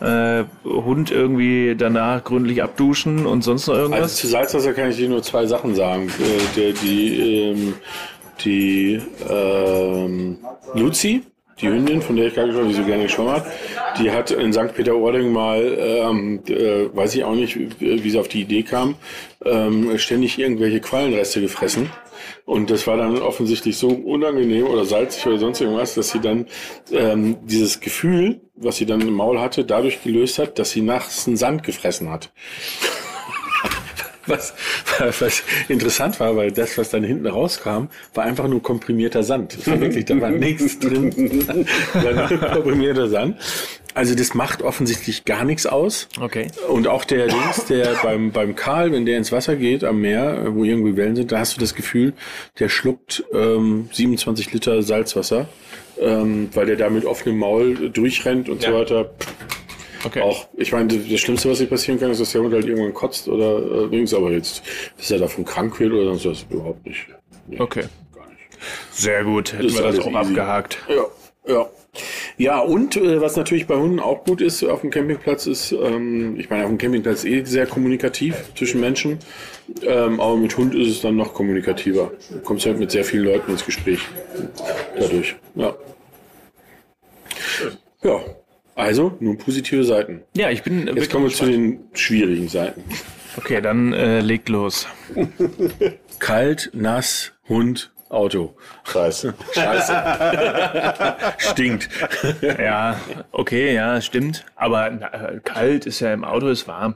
äh, 0.00 0.44
Hund 0.64 1.10
irgendwie 1.10 1.74
danach 1.76 2.22
gründlich 2.22 2.62
abduschen 2.62 3.26
und 3.26 3.42
sonst 3.42 3.66
noch 3.66 3.74
irgendwas? 3.74 4.02
Also 4.02 4.16
zu 4.16 4.26
Salzwasser 4.28 4.72
kann 4.74 4.90
ich 4.90 4.96
dir 4.96 5.08
nur 5.08 5.22
zwei 5.22 5.46
Sachen 5.46 5.74
sagen. 5.74 6.08
Äh, 6.08 6.56
der, 6.56 6.72
die 6.72 7.50
ähm, 7.50 7.74
die 8.44 9.00
ähm, 9.28 10.38
Luzi, 10.74 11.22
die 11.60 11.68
Hündin, 11.68 12.00
von 12.02 12.16
der 12.16 12.26
ich 12.26 12.34
gerade 12.34 12.48
gesprochen 12.48 12.66
habe, 12.66 12.74
die 12.74 12.80
so 12.80 12.86
gerne 12.86 13.02
geschwommen 13.04 13.32
hat, 13.32 13.46
die 13.98 14.10
hat 14.10 14.30
in 14.30 14.52
St. 14.52 14.74
Peter-Ording 14.74 15.32
mal, 15.32 15.76
ähm, 15.78 16.40
äh, 16.48 16.94
weiß 16.94 17.14
ich 17.14 17.24
auch 17.24 17.34
nicht, 17.34 17.58
wie 17.80 18.10
sie 18.10 18.18
auf 18.18 18.28
die 18.28 18.42
Idee 18.42 18.62
kam, 18.62 18.96
ähm, 19.44 19.98
ständig 19.98 20.38
irgendwelche 20.38 20.80
Quallenreste 20.80 21.40
gefressen. 21.40 21.90
Und 22.44 22.70
das 22.70 22.86
war 22.86 22.96
dann 22.96 23.18
offensichtlich 23.18 23.76
so 23.76 23.88
unangenehm 23.88 24.66
oder 24.66 24.84
salzig 24.84 25.26
oder 25.26 25.38
sonst 25.38 25.60
irgendwas, 25.60 25.94
dass 25.94 26.10
sie 26.10 26.20
dann 26.20 26.46
ähm, 26.90 27.36
dieses 27.44 27.80
Gefühl, 27.80 28.40
was 28.56 28.76
sie 28.76 28.86
dann 28.86 29.00
im 29.00 29.12
Maul 29.12 29.38
hatte, 29.38 29.64
dadurch 29.64 30.02
gelöst 30.02 30.38
hat, 30.38 30.58
dass 30.58 30.70
sie 30.70 30.80
nachts 30.80 31.26
einen 31.26 31.36
Sand 31.36 31.62
gefressen 31.62 32.10
hat. 32.10 32.32
Was, 34.28 34.52
was 35.20 35.42
interessant 35.68 36.20
war, 36.20 36.36
weil 36.36 36.52
das, 36.52 36.76
was 36.78 36.90
dann 36.90 37.02
hinten 37.02 37.26
rauskam, 37.26 37.88
war 38.14 38.24
einfach 38.24 38.46
nur 38.48 38.62
komprimierter 38.62 39.22
Sand. 39.22 39.56
Das 39.58 39.66
war 39.66 39.80
wirklich, 39.80 40.04
da 40.04 40.20
war 40.20 40.30
nichts 40.30 40.78
drin. 40.78 41.46
komprimierter 42.52 43.08
Sand. 43.08 43.36
Also 43.94 44.14
das 44.14 44.34
macht 44.34 44.62
offensichtlich 44.62 45.24
gar 45.24 45.44
nichts 45.44 45.66
aus. 45.66 46.08
Okay. 46.20 46.48
Und 46.68 46.86
auch 46.86 47.04
der 47.04 47.26
Dings, 47.28 47.64
der 47.68 47.94
beim, 48.02 48.30
beim 48.30 48.54
Karl, 48.54 48.92
wenn 48.92 49.06
der 49.06 49.16
ins 49.18 49.32
Wasser 49.32 49.56
geht 49.56 49.82
am 49.82 50.00
Meer, 50.00 50.54
wo 50.54 50.62
irgendwie 50.64 50.96
Wellen 50.96 51.16
sind, 51.16 51.32
da 51.32 51.38
hast 51.40 51.56
du 51.56 51.60
das 51.60 51.74
Gefühl, 51.74 52.12
der 52.60 52.68
schluckt 52.68 53.24
ähm, 53.32 53.88
27 53.92 54.52
Liter 54.52 54.82
Salzwasser, 54.82 55.48
ähm, 56.00 56.48
weil 56.54 56.66
der 56.66 56.76
da 56.76 56.90
mit 56.90 57.04
offenem 57.06 57.38
Maul 57.38 57.90
durchrennt 57.90 58.48
und 58.48 58.62
so 58.62 58.68
Ja. 58.70 58.74
weiter. 58.80 59.10
Okay. 60.04 60.20
Auch, 60.22 60.46
ich 60.56 60.72
meine, 60.72 60.88
das 60.96 61.20
Schlimmste, 61.20 61.50
was 61.50 61.58
hier 61.58 61.66
passieren 61.68 61.98
kann, 61.98 62.10
ist, 62.10 62.20
dass 62.20 62.32
der 62.32 62.42
Hund 62.42 62.54
halt 62.54 62.66
irgendwann 62.66 62.94
kotzt 62.94 63.28
oder 63.28 63.84
äh, 63.86 63.88
Dings, 63.88 64.14
aber 64.14 64.30
jetzt, 64.30 64.62
dass 64.96 65.10
er 65.10 65.18
davon 65.18 65.44
krank 65.44 65.78
wird 65.80 65.92
oder 65.92 66.04
sonst 66.14 66.26
was, 66.26 66.46
überhaupt 66.50 66.86
nicht. 66.86 67.06
Nee, 67.48 67.58
Okay. 67.60 67.84
Gar 68.14 68.28
nicht. 68.28 68.38
Sehr 68.92 69.24
gut. 69.24 69.52
Hätten 69.52 69.66
Ist 69.66 69.76
wir 69.76 69.82
das 69.82 69.98
auch 69.98 70.06
easy. 70.06 70.16
abgehakt. 70.16 70.78
Ja, 70.88 71.52
ja. 71.52 71.66
Ja, 72.36 72.60
und 72.60 72.96
äh, 72.96 73.20
was 73.20 73.34
natürlich 73.34 73.66
bei 73.66 73.74
Hunden 73.74 73.98
auch 73.98 74.22
gut 74.24 74.40
ist 74.40 74.62
auf 74.62 74.82
dem 74.82 74.90
Campingplatz 74.90 75.46
ist, 75.46 75.72
ähm, 75.72 76.38
ich 76.38 76.48
meine, 76.48 76.62
auf 76.64 76.68
dem 76.68 76.78
Campingplatz 76.78 77.24
eh 77.24 77.42
sehr 77.44 77.66
kommunikativ 77.66 78.36
zwischen 78.54 78.80
Menschen, 78.80 79.18
ähm, 79.82 80.20
aber 80.20 80.36
mit 80.36 80.56
Hund 80.56 80.76
ist 80.76 80.86
es 80.88 81.00
dann 81.00 81.16
noch 81.16 81.34
kommunikativer. 81.34 82.12
Du 82.30 82.38
kommst 82.40 82.66
halt 82.66 82.78
mit 82.78 82.92
sehr 82.92 83.04
vielen 83.04 83.24
Leuten 83.24 83.50
ins 83.50 83.64
Gespräch 83.66 83.98
dadurch. 84.96 85.34
Ja. 85.56 85.74
Ja, 88.04 88.20
also 88.78 89.16
nun 89.20 89.38
positive 89.38 89.84
Seiten. 89.84 90.22
Ja, 90.34 90.50
ich 90.50 90.62
bin 90.62 90.86
Jetzt 90.86 91.10
kommen 91.10 91.24
wir 91.24 91.32
zu 91.32 91.46
den 91.46 91.80
schwierigen 91.92 92.48
Seiten. 92.48 92.82
Okay, 93.36 93.60
dann 93.60 93.92
äh, 93.92 94.20
legt 94.20 94.48
los. 94.48 94.86
Kalt, 96.18 96.70
nass, 96.72 97.32
Hund, 97.48 97.92
Auto. 98.08 98.54
Scheiße. 98.84 99.34
Stinkt. 101.38 101.88
Ja, 102.42 102.98
okay, 103.32 103.74
ja, 103.74 104.00
stimmt. 104.00 104.46
Aber 104.56 104.90
na, 104.90 105.06
äh, 105.08 105.40
kalt 105.44 105.84
ist 105.84 106.00
ja 106.00 106.12
im 106.12 106.24
Auto, 106.24 106.48
ist 106.48 106.66
warm. 106.66 106.94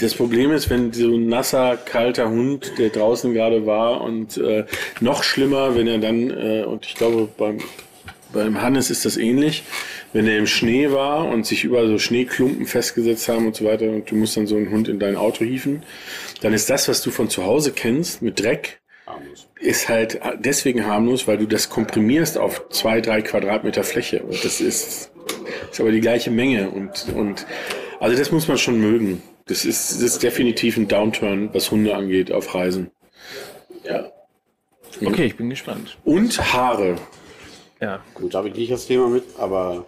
Das 0.00 0.14
Problem 0.14 0.50
ist, 0.52 0.70
wenn 0.70 0.92
so 0.92 1.14
ein 1.14 1.28
nasser, 1.28 1.76
kalter 1.76 2.28
Hund, 2.28 2.72
der 2.78 2.88
draußen 2.88 3.32
gerade 3.32 3.66
war 3.66 4.00
und 4.00 4.38
äh, 4.38 4.64
noch 5.00 5.22
schlimmer, 5.22 5.76
wenn 5.76 5.86
er 5.86 5.98
dann, 5.98 6.30
äh, 6.30 6.64
und 6.64 6.86
ich 6.86 6.94
glaube 6.94 7.28
beim, 7.36 7.58
beim 8.32 8.60
Hannes 8.60 8.90
ist 8.90 9.04
das 9.04 9.16
ähnlich, 9.16 9.62
wenn 10.12 10.26
er 10.26 10.38
im 10.38 10.46
Schnee 10.46 10.90
war 10.90 11.26
und 11.28 11.46
sich 11.46 11.64
überall 11.64 11.88
so 11.88 11.98
Schneeklumpen 11.98 12.66
festgesetzt 12.66 13.28
haben 13.28 13.46
und 13.46 13.56
so 13.56 13.64
weiter 13.64 13.86
und 13.86 14.10
du 14.10 14.14
musst 14.14 14.36
dann 14.36 14.46
so 14.46 14.56
einen 14.56 14.70
Hund 14.70 14.88
in 14.88 14.98
dein 14.98 15.16
Auto 15.16 15.44
hieven, 15.44 15.82
dann 16.40 16.52
ist 16.52 16.68
das, 16.70 16.88
was 16.88 17.02
du 17.02 17.10
von 17.10 17.30
zu 17.30 17.44
Hause 17.44 17.72
kennst 17.72 18.22
mit 18.22 18.40
Dreck, 18.40 18.82
ist 19.60 19.88
halt 19.88 20.20
deswegen 20.38 20.86
harmlos, 20.86 21.26
weil 21.28 21.38
du 21.38 21.46
das 21.46 21.68
komprimierst 21.68 22.38
auf 22.38 22.68
zwei, 22.70 23.00
drei 23.00 23.22
Quadratmeter 23.22 23.84
Fläche. 23.84 24.22
Und 24.22 24.44
das 24.44 24.60
ist, 24.60 25.12
ist 25.70 25.80
aber 25.80 25.92
die 25.92 26.00
gleiche 26.00 26.30
Menge. 26.30 26.70
Und, 26.70 27.06
und 27.14 27.46
also 28.00 28.16
das 28.16 28.32
muss 28.32 28.48
man 28.48 28.58
schon 28.58 28.80
mögen. 28.80 29.22
Das 29.46 29.64
ist, 29.64 29.92
das 29.92 30.02
ist 30.02 30.22
definitiv 30.22 30.76
ein 30.76 30.88
Downturn, 30.88 31.50
was 31.52 31.70
Hunde 31.70 31.94
angeht 31.94 32.32
auf 32.32 32.54
Reisen. 32.54 32.90
Ja. 33.84 34.10
Okay, 35.04 35.24
ich 35.24 35.36
bin 35.36 35.50
gespannt. 35.50 35.98
Und 36.04 36.52
Haare. 36.52 36.96
Ja, 37.82 38.00
Gut, 38.14 38.32
da 38.32 38.38
habe 38.38 38.48
ich 38.48 38.54
nicht 38.54 38.70
das 38.70 38.86
Thema 38.86 39.08
mit, 39.08 39.24
aber, 39.38 39.84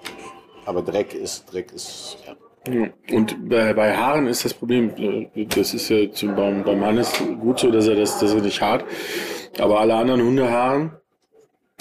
aber 0.67 0.83
Dreck 0.83 1.15
ist, 1.15 1.53
Dreck 1.53 1.73
ist, 1.73 2.19
ja. 2.27 2.35
Ja. 2.67 2.89
Und 3.13 3.49
bei, 3.49 3.75
bei 3.75 3.95
Haaren 3.95 4.27
ist 4.27 4.45
das 4.45 4.55
Problem, 4.55 4.91
äh, 4.97 5.45
das 5.45 5.75
ist 5.75 5.91
ja 5.91 6.11
zum, 6.11 6.35
beim, 6.35 6.65
beim 6.65 6.83
Hannes 6.83 7.13
gut 7.39 7.61
so, 7.61 7.71
dass 7.71 7.87
er 7.87 7.95
das, 7.95 8.19
dass 8.19 8.33
er 8.33 8.41
nicht 8.41 8.61
hart, 8.61 8.85
aber 9.59 9.81
alle 9.81 9.95
anderen 9.95 10.23
Hundehaaren 10.23 10.93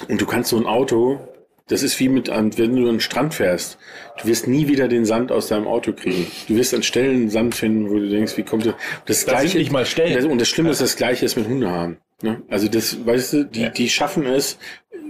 und 0.09 0.22
du 0.22 0.26
kannst 0.26 0.49
so 0.49 0.57
ein 0.57 0.66
Auto, 0.66 1.20
das 1.68 1.82
ist 1.82 1.99
wie 1.99 2.09
mit 2.09 2.30
einem, 2.30 2.55
wenn 2.57 2.76
du 2.76 2.82
an 2.82 2.95
den 2.95 2.99
Strand 2.99 3.34
fährst, 3.34 3.80
du 4.22 4.28
wirst 4.28 4.47
nie 4.47 4.68
wieder 4.68 4.88
den 4.88 5.05
Sand 5.05 5.32
aus 5.32 5.47
deinem 5.47 5.68
Auto 5.68 5.93
kriegen. 5.93 6.28
Du 6.47 6.55
wirst 6.55 6.74
an 6.74 6.84
Stellen 6.84 7.30
Sand 7.30 7.55
finden, 7.55 7.89
wo 7.89 7.95
du 7.95 8.09
denkst, 8.09 8.36
wie 8.38 8.43
kommt 8.43 8.66
das? 8.66 8.76
Das, 9.05 9.26
Das 9.26 9.41
sind 9.43 9.55
nicht 9.55 9.72
mal 9.72 9.86
Stellen. 9.86 10.30
Und 10.30 10.41
das 10.41 10.49
Schlimme 10.49 10.72
ist, 10.72 10.82
das 10.82 10.97
Gleiche 10.97 11.26
ist 11.26 11.38
mit 11.38 11.47
Hundehaaren. 11.47 11.97
Ne? 12.24 12.41
Also 12.49 12.69
das, 12.69 13.05
weißt 13.05 13.34
du, 13.34 13.45
die, 13.45 13.69
die 13.69 13.89
schaffen 13.89 14.26
es 14.26 14.57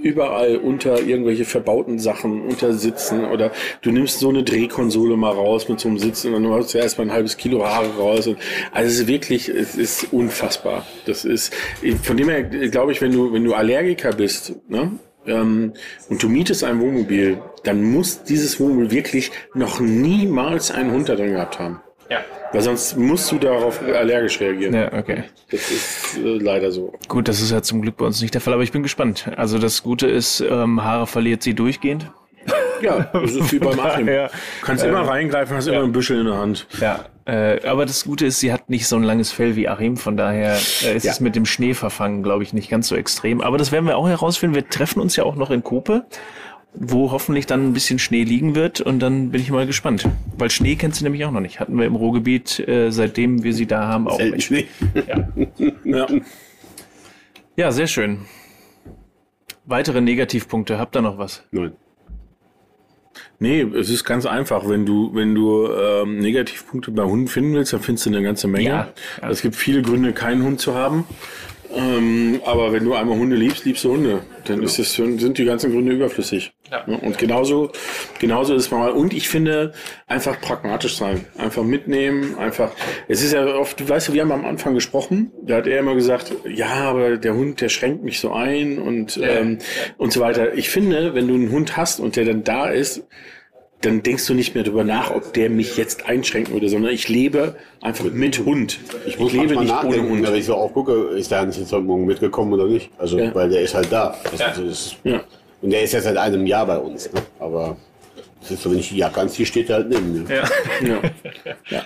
überall 0.01 0.57
unter 0.57 0.99
irgendwelche 0.99 1.45
verbauten 1.45 1.99
Sachen, 1.99 2.41
unter 2.41 2.73
Sitzen 2.73 3.25
oder 3.25 3.51
du 3.81 3.91
nimmst 3.91 4.19
so 4.19 4.29
eine 4.29 4.43
Drehkonsole 4.43 5.15
mal 5.15 5.31
raus 5.31 5.69
mit 5.69 5.79
so 5.79 5.89
einem 5.89 5.99
Sitz 5.99 6.25
und 6.25 6.33
dann 6.33 6.49
hast 6.49 6.73
du 6.73 6.79
erstmal 6.79 7.07
ein 7.07 7.13
halbes 7.13 7.37
Kilo 7.37 7.65
Haare 7.65 7.95
raus. 7.97 8.25
Und, 8.25 8.37
also 8.71 8.89
es 8.89 8.99
ist 9.01 9.07
wirklich, 9.07 9.47
es 9.47 9.75
ist 9.75 10.11
unfassbar. 10.11 10.85
Das 11.05 11.23
ist, 11.23 11.53
von 12.01 12.17
dem 12.17 12.29
her 12.29 12.43
glaube 12.43 12.91
ich, 12.91 13.01
wenn 13.01 13.11
du, 13.11 13.31
wenn 13.31 13.43
du 13.43 13.53
Allergiker 13.53 14.11
bist, 14.11 14.55
ne? 14.67 14.91
Ähm, 15.25 15.73
und 16.09 16.21
du 16.21 16.27
mietest 16.27 16.65
ein 16.65 16.81
Wohnmobil, 16.81 17.41
dann 17.63 17.81
muss 17.81 18.23
dieses 18.23 18.59
Wohnmobil 18.59 18.91
wirklich 18.91 19.31
noch 19.53 19.79
niemals 19.79 20.69
einen 20.71 20.91
Hund 20.91 21.07
da 21.07 21.15
drin 21.15 21.31
gehabt 21.31 21.59
haben. 21.59 21.79
Ja. 22.09 22.19
Weil 22.51 22.61
sonst 22.61 22.97
musst 22.97 23.31
du 23.31 23.37
darauf 23.39 23.81
allergisch 23.81 24.39
reagieren. 24.39 24.73
Ja, 24.75 24.93
okay. 24.93 25.23
Das 25.51 25.71
ist 25.71 26.17
äh, 26.17 26.37
leider 26.37 26.71
so. 26.71 26.93
Gut, 27.07 27.27
das 27.27 27.41
ist 27.41 27.51
ja 27.51 27.61
zum 27.61 27.81
Glück 27.81 27.97
bei 27.97 28.05
uns 28.05 28.21
nicht 28.21 28.33
der 28.33 28.41
Fall, 28.41 28.53
aber 28.53 28.63
ich 28.63 28.71
bin 28.71 28.83
gespannt. 28.83 29.29
Also 29.37 29.57
das 29.57 29.81
Gute 29.83 30.07
ist, 30.07 30.39
ähm, 30.41 30.83
Haare 30.83 31.07
verliert 31.07 31.41
sie 31.43 31.53
durchgehend. 31.55 32.11
Ja, 32.81 33.09
das 33.13 33.31
ist 33.31 33.51
wie 33.53 33.59
beim 33.59 33.79
Achim. 33.79 34.07
Ja. 34.09 34.29
Kannst 34.61 34.83
immer 34.83 35.07
reingreifen, 35.07 35.55
hast 35.55 35.67
immer 35.67 35.83
ein 35.83 35.93
Büschel 35.93 36.19
in 36.19 36.25
der 36.25 36.35
Hand. 36.37 36.67
Ja, 36.81 37.05
äh, 37.25 37.65
aber 37.65 37.85
das 37.85 38.03
Gute 38.03 38.25
ist, 38.25 38.41
sie 38.41 38.51
hat 38.51 38.69
nicht 38.69 38.85
so 38.87 38.97
ein 38.97 39.03
langes 39.03 39.31
Fell 39.31 39.55
wie 39.55 39.69
Achim, 39.69 39.95
von 39.95 40.17
daher 40.17 40.55
äh, 40.83 40.95
ist 40.97 41.05
Ja. 41.05 41.11
es 41.13 41.21
mit 41.21 41.37
dem 41.37 41.45
Schneeverfangen, 41.45 42.21
glaube 42.23 42.43
ich, 42.43 42.51
nicht 42.51 42.69
ganz 42.69 42.89
so 42.89 42.97
extrem. 42.97 43.39
Aber 43.39 43.57
das 43.57 43.71
werden 43.71 43.85
wir 43.87 43.95
auch 43.97 44.09
herausfinden. 44.09 44.55
Wir 44.55 44.67
treffen 44.67 44.99
uns 44.99 45.15
ja 45.15 45.23
auch 45.23 45.35
noch 45.35 45.49
in 45.49 45.63
Kope, 45.63 46.05
wo 46.75 47.11
hoffentlich 47.11 47.45
dann 47.45 47.69
ein 47.69 47.73
bisschen 47.73 47.99
Schnee 47.99 48.23
liegen 48.23 48.55
wird 48.55 48.81
und 48.81 48.99
dann 48.99 49.31
bin 49.31 49.41
ich 49.41 49.51
mal 49.51 49.67
gespannt. 49.67 50.07
Weil 50.37 50.49
Schnee 50.49 50.75
kennt 50.75 50.95
sie 50.95 51.03
nämlich 51.03 51.25
auch 51.25 51.31
noch 51.31 51.39
nicht. 51.39 51.59
Hatten 51.59 51.77
wir 51.77 51.85
im 51.85 51.95
Ruhrgebiet, 51.95 52.59
äh, 52.67 52.91
seitdem 52.91 53.43
wir 53.43 53.53
sie 53.53 53.65
da 53.65 53.87
haben, 53.87 54.07
auch 54.07 54.17
Selten 54.17 54.35
nicht. 54.35 54.45
Schnee. 54.45 54.67
Ja. 55.07 55.27
Ja. 55.83 56.07
ja, 57.55 57.71
sehr 57.71 57.87
schön. 57.87 58.25
Weitere 59.65 60.01
Negativpunkte, 60.01 60.77
habt 60.77 60.95
ihr 60.95 61.01
noch 61.01 61.17
was? 61.17 61.43
Nein. 61.51 61.73
Nee, 63.39 63.61
es 63.61 63.89
ist 63.89 64.03
ganz 64.03 64.25
einfach. 64.25 64.67
Wenn 64.67 64.85
du, 64.85 65.13
wenn 65.13 65.35
du 65.35 65.69
ähm, 65.69 66.19
Negativpunkte 66.19 66.91
bei 66.91 67.03
Hunden 67.03 67.27
finden 67.27 67.53
willst, 67.53 67.73
dann 67.73 67.81
findest 67.81 68.05
du 68.05 68.09
eine 68.09 68.23
ganze 68.23 68.47
Menge. 68.47 68.69
Ja, 68.69 68.93
ja. 69.21 69.29
Es 69.29 69.41
gibt 69.41 69.55
viele 69.55 69.81
Gründe, 69.81 70.13
keinen 70.13 70.43
Hund 70.43 70.59
zu 70.59 70.75
haben. 70.75 71.05
Ähm, 71.75 72.41
aber 72.45 72.71
wenn 72.71 72.83
du 72.83 72.93
einmal 72.93 73.17
Hunde 73.17 73.35
liebst, 73.35 73.65
liebst 73.65 73.83
du 73.83 73.93
Hunde. 73.93 74.21
Dann 74.45 74.61
ist 74.61 74.77
es, 74.79 74.93
sind 74.93 75.37
die 75.37 75.45
ganzen 75.45 75.71
Gründe 75.71 75.93
überflüssig. 75.93 76.53
Ja. 76.71 76.83
Und 76.83 77.17
genauso, 77.17 77.71
genauso 78.19 78.55
ist 78.55 78.65
es 78.65 78.71
mal. 78.71 78.91
Und 78.91 79.13
ich 79.13 79.29
finde, 79.29 79.73
einfach 80.07 80.39
pragmatisch 80.41 80.97
sein. 80.97 81.25
Einfach 81.37 81.63
mitnehmen, 81.63 82.37
einfach. 82.37 82.71
Es 83.07 83.23
ist 83.23 83.33
ja 83.33 83.45
oft, 83.55 83.79
du 83.79 83.87
weißt 83.87 84.09
du, 84.09 84.13
wir 84.13 84.21
haben 84.21 84.31
am 84.31 84.45
Anfang 84.45 84.73
gesprochen, 84.73 85.31
da 85.41 85.57
hat 85.57 85.67
er 85.67 85.79
immer 85.79 85.95
gesagt, 85.95 86.33
ja, 86.47 86.67
aber 86.67 87.17
der 87.17 87.35
Hund, 87.35 87.61
der 87.61 87.69
schränkt 87.69 88.03
mich 88.03 88.19
so 88.19 88.31
ein 88.33 88.79
und, 88.79 89.19
ähm, 89.21 89.59
und 89.97 90.13
so 90.13 90.19
weiter. 90.19 90.53
Ich 90.55 90.69
finde, 90.69 91.15
wenn 91.15 91.27
du 91.27 91.35
einen 91.35 91.51
Hund 91.51 91.77
hast 91.77 91.99
und 91.99 92.15
der 92.15 92.25
dann 92.25 92.43
da 92.43 92.67
ist, 92.67 93.03
dann 93.85 94.01
denkst 94.03 94.25
du 94.27 94.33
nicht 94.33 94.55
mehr 94.55 94.63
darüber 94.63 94.83
nach, 94.83 95.11
ob 95.11 95.33
der 95.33 95.49
mich 95.49 95.77
jetzt 95.77 96.05
einschränken 96.07 96.53
würde, 96.53 96.69
sondern 96.69 96.91
ich 96.93 97.07
lebe 97.09 97.55
einfach 97.81 98.05
mit 98.05 98.39
Hund. 98.45 98.79
Ich, 99.05 99.19
muss 99.19 99.31
lebe 99.33 99.53
manchmal 99.55 99.63
nicht 99.65 99.73
ohne 99.73 99.83
nachdenken, 99.97 100.09
Hund. 100.09 100.27
wenn 100.27 100.35
ich 100.35 100.45
so 100.45 100.55
aufgucke, 100.55 100.93
ist 101.17 101.31
der 101.31 101.39
Hans 101.39 101.57
jetzt 101.57 101.71
heute 101.71 101.83
Morgen 101.83 102.05
mitgekommen 102.05 102.53
oder 102.53 102.65
nicht? 102.65 102.89
Also, 102.97 103.17
Ja. 103.19 103.33
weil 103.35 103.49
der 103.49 103.61
ist 103.61 103.73
halt 103.75 103.91
da. 103.91 104.17
Das, 104.23 104.37
das 104.39 104.57
ist, 104.57 104.95
Ja. 105.03 105.21
Und 105.61 105.69
der 105.71 105.81
ist 105.83 105.93
ja 105.93 106.01
seit 106.01 106.17
einem 106.17 106.45
Jahr 106.45 106.65
bei 106.65 106.77
uns. 106.77 107.11
Ne? 107.13 107.21
Aber 107.39 107.77
das 108.41 108.51
ist 108.51 108.63
so, 108.63 108.71
wenn 108.71 108.79
ich 108.79 108.89
die 108.89 108.97
Jacke 108.97 109.21
anziehe, 109.21 109.45
steht 109.45 109.69
er 109.69 109.75
halt 109.77 109.89
neben 109.89 110.23
mir. 110.23 110.35
Ja. 110.35 110.43
Ja. 110.87 111.01
ja. 111.69 111.83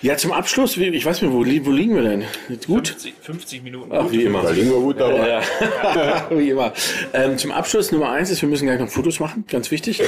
Ja, 0.00 0.16
zum 0.16 0.30
Abschluss, 0.30 0.78
wie- 0.78 0.90
ich 0.90 1.04
weiß 1.04 1.22
nicht, 1.22 1.32
wo, 1.32 1.38
wo 1.38 1.42
liegen 1.72 1.96
wir 1.96 2.02
denn? 2.02 2.22
Gut? 2.68 2.86
50, 2.86 3.14
50 3.20 3.62
Minuten. 3.64 3.90
Ach, 3.92 4.06
wie 4.12 4.22
immer. 4.22 4.42
Da 4.42 4.50
liegen 4.50 4.70
wir 4.70 4.78
gut 4.78 5.00
dabei. 5.00 5.28
Ja, 5.28 6.30
wie 6.30 6.50
immer. 6.50 6.72
Ähm, 7.12 7.36
zum 7.36 7.50
Abschluss 7.50 7.90
Nummer 7.90 8.10
eins 8.12 8.30
ist, 8.30 8.40
wir 8.40 8.48
müssen 8.48 8.66
gleich 8.66 8.78
noch 8.78 8.88
Fotos 8.88 9.18
machen, 9.18 9.44
ganz 9.50 9.72
wichtig. 9.72 10.00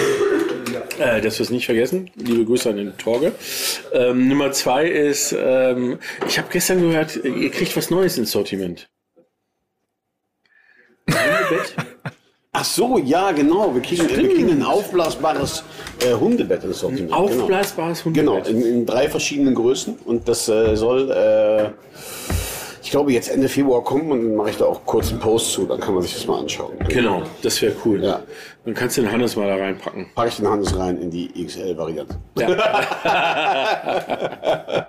Äh, 1.00 1.22
dass 1.22 1.38
wir 1.38 1.44
es 1.44 1.50
nicht 1.50 1.64
vergessen. 1.64 2.10
Liebe 2.14 2.44
Grüße 2.44 2.68
an 2.68 2.76
den 2.76 2.96
Torge. 2.98 3.32
Ähm, 3.94 4.28
Nummer 4.28 4.52
zwei 4.52 4.86
ist, 4.86 5.34
ähm, 5.36 5.98
ich 6.28 6.38
habe 6.38 6.48
gestern 6.52 6.82
gehört, 6.82 7.16
ihr 7.24 7.50
kriegt 7.50 7.74
was 7.74 7.88
Neues 7.88 8.18
ins 8.18 8.32
Sortiment. 8.32 8.90
Hundebett? 11.08 11.74
Ach 12.52 12.64
so, 12.64 12.98
ja, 12.98 13.32
genau. 13.32 13.74
Wir 13.74 13.80
kriegen, 13.80 14.08
wir 14.10 14.28
kriegen 14.28 14.50
ein 14.50 14.62
aufblasbares 14.62 15.64
äh, 16.00 16.12
Hundebett 16.12 16.64
ins 16.64 16.80
Sortiment. 16.80 17.12
Aufblasbares 17.14 18.02
Genau, 18.04 18.34
Hundebett. 18.34 18.46
genau 18.48 18.66
in, 18.66 18.74
in 18.80 18.86
drei 18.86 19.08
verschiedenen 19.08 19.54
Größen. 19.54 19.96
Und 20.04 20.28
das 20.28 20.50
äh, 20.50 20.76
soll, 20.76 21.10
äh, 21.10 21.70
ich 22.82 22.90
glaube, 22.90 23.12
jetzt 23.12 23.30
Ende 23.30 23.48
Februar 23.48 23.84
kommen 23.84 24.10
und 24.10 24.22
dann 24.22 24.36
mache 24.36 24.50
ich 24.50 24.56
da 24.56 24.64
auch 24.64 24.84
kurz 24.86 25.10
einen 25.10 25.20
Post 25.20 25.52
zu. 25.52 25.66
Dann 25.66 25.80
kann 25.80 25.94
man 25.94 26.02
sich 26.02 26.14
das 26.14 26.26
mal 26.26 26.40
anschauen. 26.40 26.72
Genau, 26.88 27.22
das 27.42 27.60
wäre 27.62 27.74
cool. 27.84 28.02
Ja. 28.02 28.22
Dann 28.64 28.74
kannst 28.74 28.96
du 28.96 29.02
den 29.02 29.12
Hannes 29.12 29.36
mal 29.36 29.48
da 29.48 29.56
reinpacken. 29.56 30.06
Packe 30.14 30.28
ich 30.28 30.36
den 30.36 30.48
Hannes 30.48 30.78
rein 30.78 30.98
in 30.98 31.10
die 31.10 31.28
XL-Variante. 31.44 32.16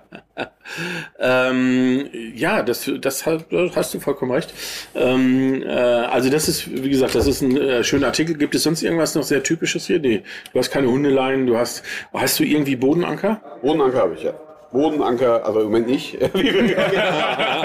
Ähm, 1.20 2.10
ja, 2.34 2.64
das, 2.64 2.89
das 3.00 3.26
hast, 3.26 3.46
hast 3.76 3.94
du 3.94 4.00
vollkommen 4.00 4.32
recht. 4.32 4.54
Ähm, 4.96 5.64
äh, 5.64 5.70
also 5.70 6.30
das 6.30 6.48
ist, 6.48 6.72
wie 6.72 6.89
gesagt, 6.89 7.16
das 7.16 7.28
ist 7.28 7.42
ein 7.42 7.58
äh, 7.58 7.84
schöner 7.84 8.08
Artikel. 8.08 8.38
Gibt 8.38 8.56
es 8.56 8.64
sonst 8.64 8.82
irgendwas 8.82 9.16
noch 9.16 9.24
sehr 9.24 9.44
typisches 9.44 9.88
hier? 9.88 10.00
Nee. 10.00 10.24
Du 10.54 10.60
hast 10.60 10.72
keine 10.72 10.88
Hundeleien, 10.88 11.46
du 11.46 11.58
hast, 11.58 11.84
hast 12.14 12.39
du 12.39 12.44
irgendwie 12.44 12.76
Bodenanker? 12.76 13.42
Bodenanker 13.62 14.00
habe 14.00 14.16
ich 14.16 14.24
ja. 14.24 14.34
Bodenanker, 14.72 15.45
aber 15.45 15.59
im 15.61 15.65
Moment 15.67 15.88
nicht, 15.88 16.13
wie 16.34 16.53
wir 16.53 16.78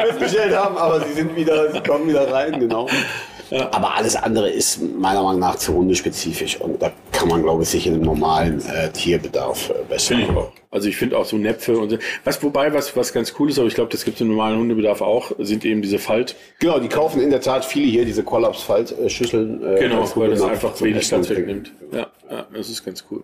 festgestellt 0.07 0.57
haben, 0.57 0.77
aber 0.77 1.01
sie 1.05 1.13
sind 1.13 1.37
wieder, 1.37 1.73
sie 1.73 1.81
kommen 1.81 2.09
wieder 2.09 2.31
rein, 2.33 2.59
genau. 2.59 2.89
Aber 3.71 3.95
alles 3.95 4.17
andere 4.17 4.51
ist 4.51 4.81
meiner 4.99 5.23
Meinung 5.23 5.39
nach 5.39 5.55
zu 5.55 5.73
hundespezifisch 5.73 6.61
und 6.61 6.83
da 6.83 6.91
kann 7.13 7.29
man, 7.29 7.45
glaube 7.45 7.63
ich, 7.63 7.69
sich 7.69 7.87
in 7.87 7.95
einem 7.95 8.03
normalen 8.03 8.61
äh, 8.67 8.91
Tierbedarf 8.91 9.71
äh, 9.71 9.75
besser. 9.89 10.17
Finde 10.17 10.25
ich 10.33 10.37
auch. 10.37 10.51
Also 10.73 10.89
ich 10.89 10.97
finde 10.97 11.17
auch 11.17 11.25
so 11.25 11.37
Näpfe 11.37 11.79
und 11.79 11.91
so. 11.91 11.99
Was, 12.25 12.43
wobei, 12.43 12.75
was, 12.75 12.97
was 12.97 13.13
ganz 13.13 13.35
cool 13.39 13.49
ist, 13.49 13.59
aber 13.61 13.69
ich 13.69 13.77
glaube, 13.77 13.93
das 13.93 14.05
gibt 14.05 14.17
es 14.17 14.21
im 14.23 14.29
normalen 14.29 14.59
Hundebedarf 14.59 15.01
auch, 15.01 15.31
sind 15.39 15.65
eben 15.65 15.81
diese 15.81 16.01
Falt. 16.01 16.35
Genau, 16.59 16.81
die 16.81 16.89
kaufen 16.89 17.23
in 17.23 17.31
der 17.31 17.41
Tat 17.41 17.65
viele 17.65 17.87
hier 17.87 18.05
diese 18.05 18.25
Kollaps-Faltschüsseln. 18.25 19.63
Äh, 19.65 19.79
Genau, 19.79 20.01
als 20.01 20.17
weil 20.17 20.31
das 20.31 20.43
einfach 20.43 20.79
wenig 20.81 21.09
Platz 21.09 21.31
wegnimmt. 21.31 21.71
Ja, 21.93 22.09
ja, 22.29 22.47
das 22.53 22.69
ist 22.69 22.85
ganz 22.85 23.05
cool. 23.11 23.23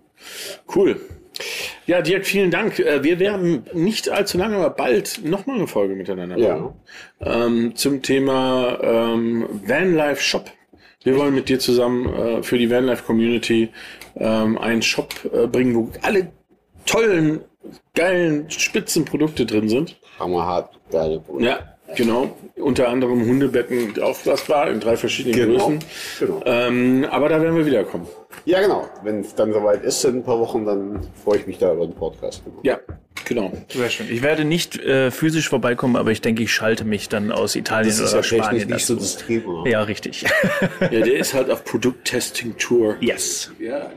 Cool. 0.72 1.00
Ja, 1.86 2.00
Dirk, 2.02 2.26
vielen 2.26 2.50
Dank. 2.50 2.78
Äh, 2.78 3.02
Wir 3.02 3.18
werden 3.18 3.64
nicht 3.72 4.08
allzu 4.10 4.38
lange, 4.38 4.56
aber 4.56 4.70
bald 4.70 5.20
nochmal 5.24 5.56
eine 5.56 5.66
Folge 5.66 5.94
miteinander 5.94 6.36
Ja. 6.38 6.56
machen. 6.56 6.74
Ähm, 7.20 7.76
zum 7.76 8.02
Thema 8.02 8.78
ähm, 8.82 9.46
Vanlife 9.66 10.20
Shop. 10.22 10.50
Wir 11.04 11.16
wollen 11.16 11.34
mit 11.34 11.48
dir 11.48 11.58
zusammen 11.58 12.12
äh, 12.14 12.42
für 12.42 12.58
die 12.58 12.70
Vanlife 12.70 13.02
Community 13.04 13.70
ähm, 14.16 14.58
einen 14.58 14.82
Shop 14.82 15.14
äh, 15.32 15.46
bringen, 15.46 15.74
wo 15.74 15.90
alle 16.02 16.30
tollen, 16.86 17.40
geilen 17.94 18.50
Spitzenprodukte 18.50 19.46
drin 19.46 19.68
sind. 19.68 19.96
Hammerhart, 20.18 20.78
geile 20.90 21.18
Boden. 21.20 21.44
Ja, 21.44 21.58
genau. 21.96 22.36
Unter 22.56 22.88
anderem 22.88 23.24
Hundebetten 23.26 24.00
aufblasbar 24.02 24.70
in 24.70 24.78
drei 24.80 24.96
verschiedenen 24.96 25.34
Genau, 25.36 25.58
Größen. 25.66 25.78
genau. 26.20 26.42
Ähm, 26.44 27.06
aber 27.10 27.28
da 27.28 27.40
werden 27.42 27.56
wir 27.56 27.66
wiederkommen. 27.66 28.06
Ja, 28.44 28.60
genau. 28.60 28.88
Wenn 29.02 29.20
es 29.20 29.34
dann 29.34 29.52
soweit 29.52 29.82
ist 29.84 30.04
in 30.04 30.16
ein 30.16 30.24
paar 30.24 30.38
Wochen, 30.38 30.64
dann 30.66 31.00
freue 31.24 31.38
ich 31.38 31.46
mich 31.46 31.58
da 31.58 31.72
über 31.72 31.86
den 31.86 31.94
Podcast. 31.94 32.42
Ja, 32.62 32.78
genau. 33.24 33.52
Sehr 33.68 33.88
schön. 33.90 34.06
Ich 34.10 34.22
werde 34.22 34.44
nicht 34.44 34.78
äh, 34.80 35.10
physisch 35.10 35.48
vorbeikommen, 35.48 35.96
aber 35.96 36.10
ich 36.10 36.20
denke, 36.20 36.42
ich 36.42 36.52
schalte 36.52 36.84
mich 36.84 37.08
dann 37.08 37.30
aus 37.32 37.54
Italien 37.56 37.88
Das 37.90 37.98
ist 38.00 38.12
oder 38.14 38.22
ja 38.22 38.42
Spanien 38.42 38.68
nicht 38.68 38.86
so 38.86 38.94
dazu. 38.94 39.04
das 39.16 39.26
Thema. 39.26 39.66
Ja, 39.68 39.82
richtig. 39.82 40.22
Ja, 40.80 40.88
der 40.90 41.16
ist 41.16 41.34
halt 41.34 41.50
auf 41.50 41.64
Produkttesting-Tour. 41.64 42.96
yes. 43.00 43.50
Ja. 43.60 43.90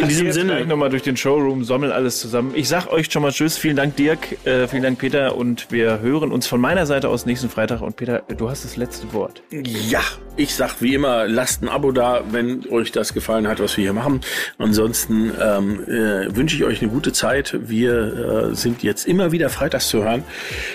In 0.00 0.08
diesem 0.08 0.32
Sinne. 0.32 0.52
Gleich 0.56 0.66
nochmal 0.66 0.90
durch 0.90 1.02
den 1.02 1.16
Showroom, 1.16 1.64
sammeln 1.64 1.92
alles 1.92 2.20
zusammen. 2.20 2.52
Ich 2.54 2.68
sag 2.68 2.88
euch 2.92 3.10
schon 3.10 3.22
mal 3.22 3.30
Tschüss. 3.32 3.56
Vielen 3.58 3.76
Dank, 3.76 3.96
Dirk. 3.96 4.44
Äh, 4.46 4.66
vielen 4.68 4.82
Dank, 4.82 4.98
Peter. 4.98 5.36
Und 5.36 5.70
wir 5.70 6.00
hören 6.00 6.32
uns 6.32 6.46
von 6.46 6.60
meiner 6.60 6.86
Seite 6.86 7.08
aus 7.08 7.26
nächsten 7.26 7.48
Freitag. 7.48 7.82
Und 7.82 7.96
Peter, 7.96 8.22
du 8.36 8.48
hast 8.50 8.64
das 8.64 8.76
letzte 8.76 9.12
Wort. 9.12 9.42
ja, 9.50 10.00
ich 10.36 10.54
sag 10.54 10.80
wie 10.80 10.94
immer, 10.94 11.26
lasst 11.28 11.62
ein 11.62 11.68
Abo 11.68 11.92
da, 11.92 12.22
wenn 12.30 12.66
euch 12.70 12.90
das 12.92 13.01
gefallen 13.12 13.48
hat, 13.48 13.60
was 13.60 13.76
wir 13.76 13.82
hier 13.82 13.92
machen. 13.92 14.20
Ansonsten 14.58 15.32
ähm, 15.40 15.82
äh, 15.84 16.34
wünsche 16.34 16.56
ich 16.56 16.64
euch 16.64 16.80
eine 16.80 16.90
gute 16.90 17.12
Zeit. 17.12 17.58
Wir 17.60 18.50
äh, 18.50 18.54
sind 18.54 18.82
jetzt 18.82 19.06
immer 19.06 19.32
wieder 19.32 19.50
freitags 19.50 19.88
zu 19.88 20.04
hören. 20.04 20.22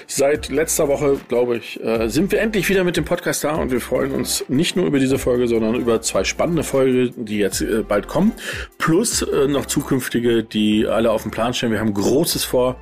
Seit 0.07 0.49
letzter 0.49 0.88
Woche, 0.88 1.19
glaube 1.28 1.57
ich, 1.57 1.82
äh, 1.84 2.09
sind 2.09 2.32
wir 2.32 2.41
endlich 2.41 2.69
wieder 2.69 2.84
mit 2.84 2.97
dem 2.97 3.05
Podcast 3.05 3.43
da 3.43 3.55
und 3.55 3.71
wir 3.71 3.82
freuen 3.82 4.11
uns 4.11 4.43
nicht 4.49 4.75
nur 4.75 4.86
über 4.86 4.99
diese 4.99 5.17
Folge, 5.17 5.47
sondern 5.47 5.75
über 5.75 6.01
zwei 6.01 6.23
spannende 6.23 6.63
Folgen, 6.63 7.25
die 7.25 7.38
jetzt 7.38 7.61
äh, 7.61 7.84
bald 7.88 8.07
kommen. 8.07 8.34
Plus 8.78 9.21
äh, 9.21 9.47
noch 9.47 9.65
zukünftige, 9.65 10.43
die 10.43 10.86
alle 10.86 11.11
auf 11.11 11.23
dem 11.23 11.32
Plan 11.32 11.53
stehen. 11.53 11.71
Wir 11.71 11.80
haben 11.80 11.93
Großes 11.93 12.43
vor. 12.43 12.78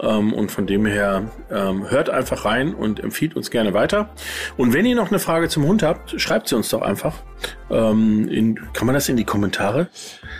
Ähm, 0.00 0.32
und 0.32 0.52
von 0.52 0.66
dem 0.66 0.86
her 0.86 1.24
ähm, 1.50 1.90
hört 1.90 2.08
einfach 2.08 2.44
rein 2.44 2.72
und 2.74 3.00
empfiehlt 3.00 3.34
uns 3.34 3.50
gerne 3.50 3.74
weiter. 3.74 4.10
Und 4.56 4.72
wenn 4.72 4.86
ihr 4.86 4.94
noch 4.94 5.08
eine 5.10 5.18
Frage 5.18 5.48
zum 5.48 5.64
Hund 5.66 5.82
habt, 5.82 6.20
schreibt 6.20 6.48
sie 6.48 6.54
uns 6.56 6.68
doch 6.68 6.82
einfach. 6.82 7.14
Ähm, 7.70 8.28
in, 8.28 8.54
kann 8.72 8.86
man 8.86 8.94
das 8.94 9.08
in 9.08 9.16
die 9.16 9.24
Kommentare? 9.24 9.88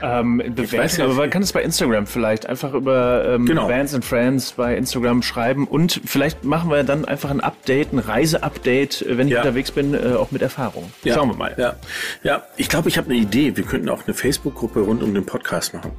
Ähm, 0.03 0.39
weiß 0.41 0.55
bewerten, 0.55 0.83
nicht. 0.87 1.01
aber 1.01 1.15
man 1.15 1.31
kann 1.31 1.43
es 1.43 1.53
bei 1.53 1.63
Instagram 1.63 2.07
vielleicht 2.07 2.47
einfach 2.47 2.73
über 2.73 3.25
ähm, 3.35 3.47
Genau. 3.47 3.69
Vans 3.69 3.95
and 3.95 4.05
Friends 4.05 4.53
bei 4.53 4.77
Instagram 4.77 5.23
schreiben 5.23 5.67
und 5.67 6.01
vielleicht 6.05 6.45
machen 6.45 6.71
wir 6.71 6.83
dann 6.85 7.05
einfach 7.05 7.31
ein 7.31 7.41
Update, 7.41 7.93
ein 7.93 7.99
Reiseupdate, 7.99 9.03
äh, 9.03 9.19
wenn 9.19 9.27
ich 9.29 9.35
Ja. 9.35 9.41
unterwegs 9.41 9.71
bin, 9.73 9.95
äh, 9.95 10.15
auch 10.15 10.31
mit 10.31 10.43
Erfahrung. 10.43 10.91
Schauen 11.07 11.31
wir 11.31 11.37
mal. 11.37 11.55
Ja, 11.59 11.75
ja 12.23 12.43
ich 12.57 12.69
glaube, 12.69 12.89
ich 12.89 12.97
habe 12.99 13.11
eine 13.11 13.19
Idee. 13.19 13.57
Wir 13.57 13.65
könnten 13.65 13.89
auch 13.89 14.05
eine 14.07 14.15
Facebook-Gruppe 14.15 14.81
rund 14.81 15.03
um 15.03 15.15
den 15.15 15.27
Podcast 15.27 15.75
machen. 15.75 15.93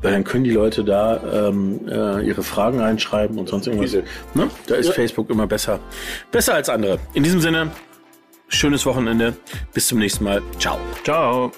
Weil 0.00 0.12
dann 0.12 0.24
können 0.24 0.44
die 0.44 0.52
Leute 0.52 0.84
da 0.84 1.48
ähm, 1.48 1.80
äh, 1.88 2.24
ihre 2.26 2.42
Fragen 2.42 2.80
reinschreiben 2.80 3.38
und 3.38 3.48
sonst 3.48 3.66
irgendwas. 3.66 3.94
Ne? 4.34 4.48
Da 4.66 4.76
ist 4.76 4.90
Facebook 4.90 5.28
immer 5.30 5.46
besser. 5.46 5.80
Besser 6.30 6.54
als 6.54 6.68
andere. 6.68 6.98
In 7.14 7.24
diesem 7.24 7.40
Sinne, 7.40 7.72
schönes 8.48 8.86
Wochenende. 8.86 9.34
Bis 9.74 9.88
zum 9.88 9.98
nächsten 9.98 10.24
Mal. 10.24 10.42
Ciao. 10.58 10.78
Ciao. 11.02 11.52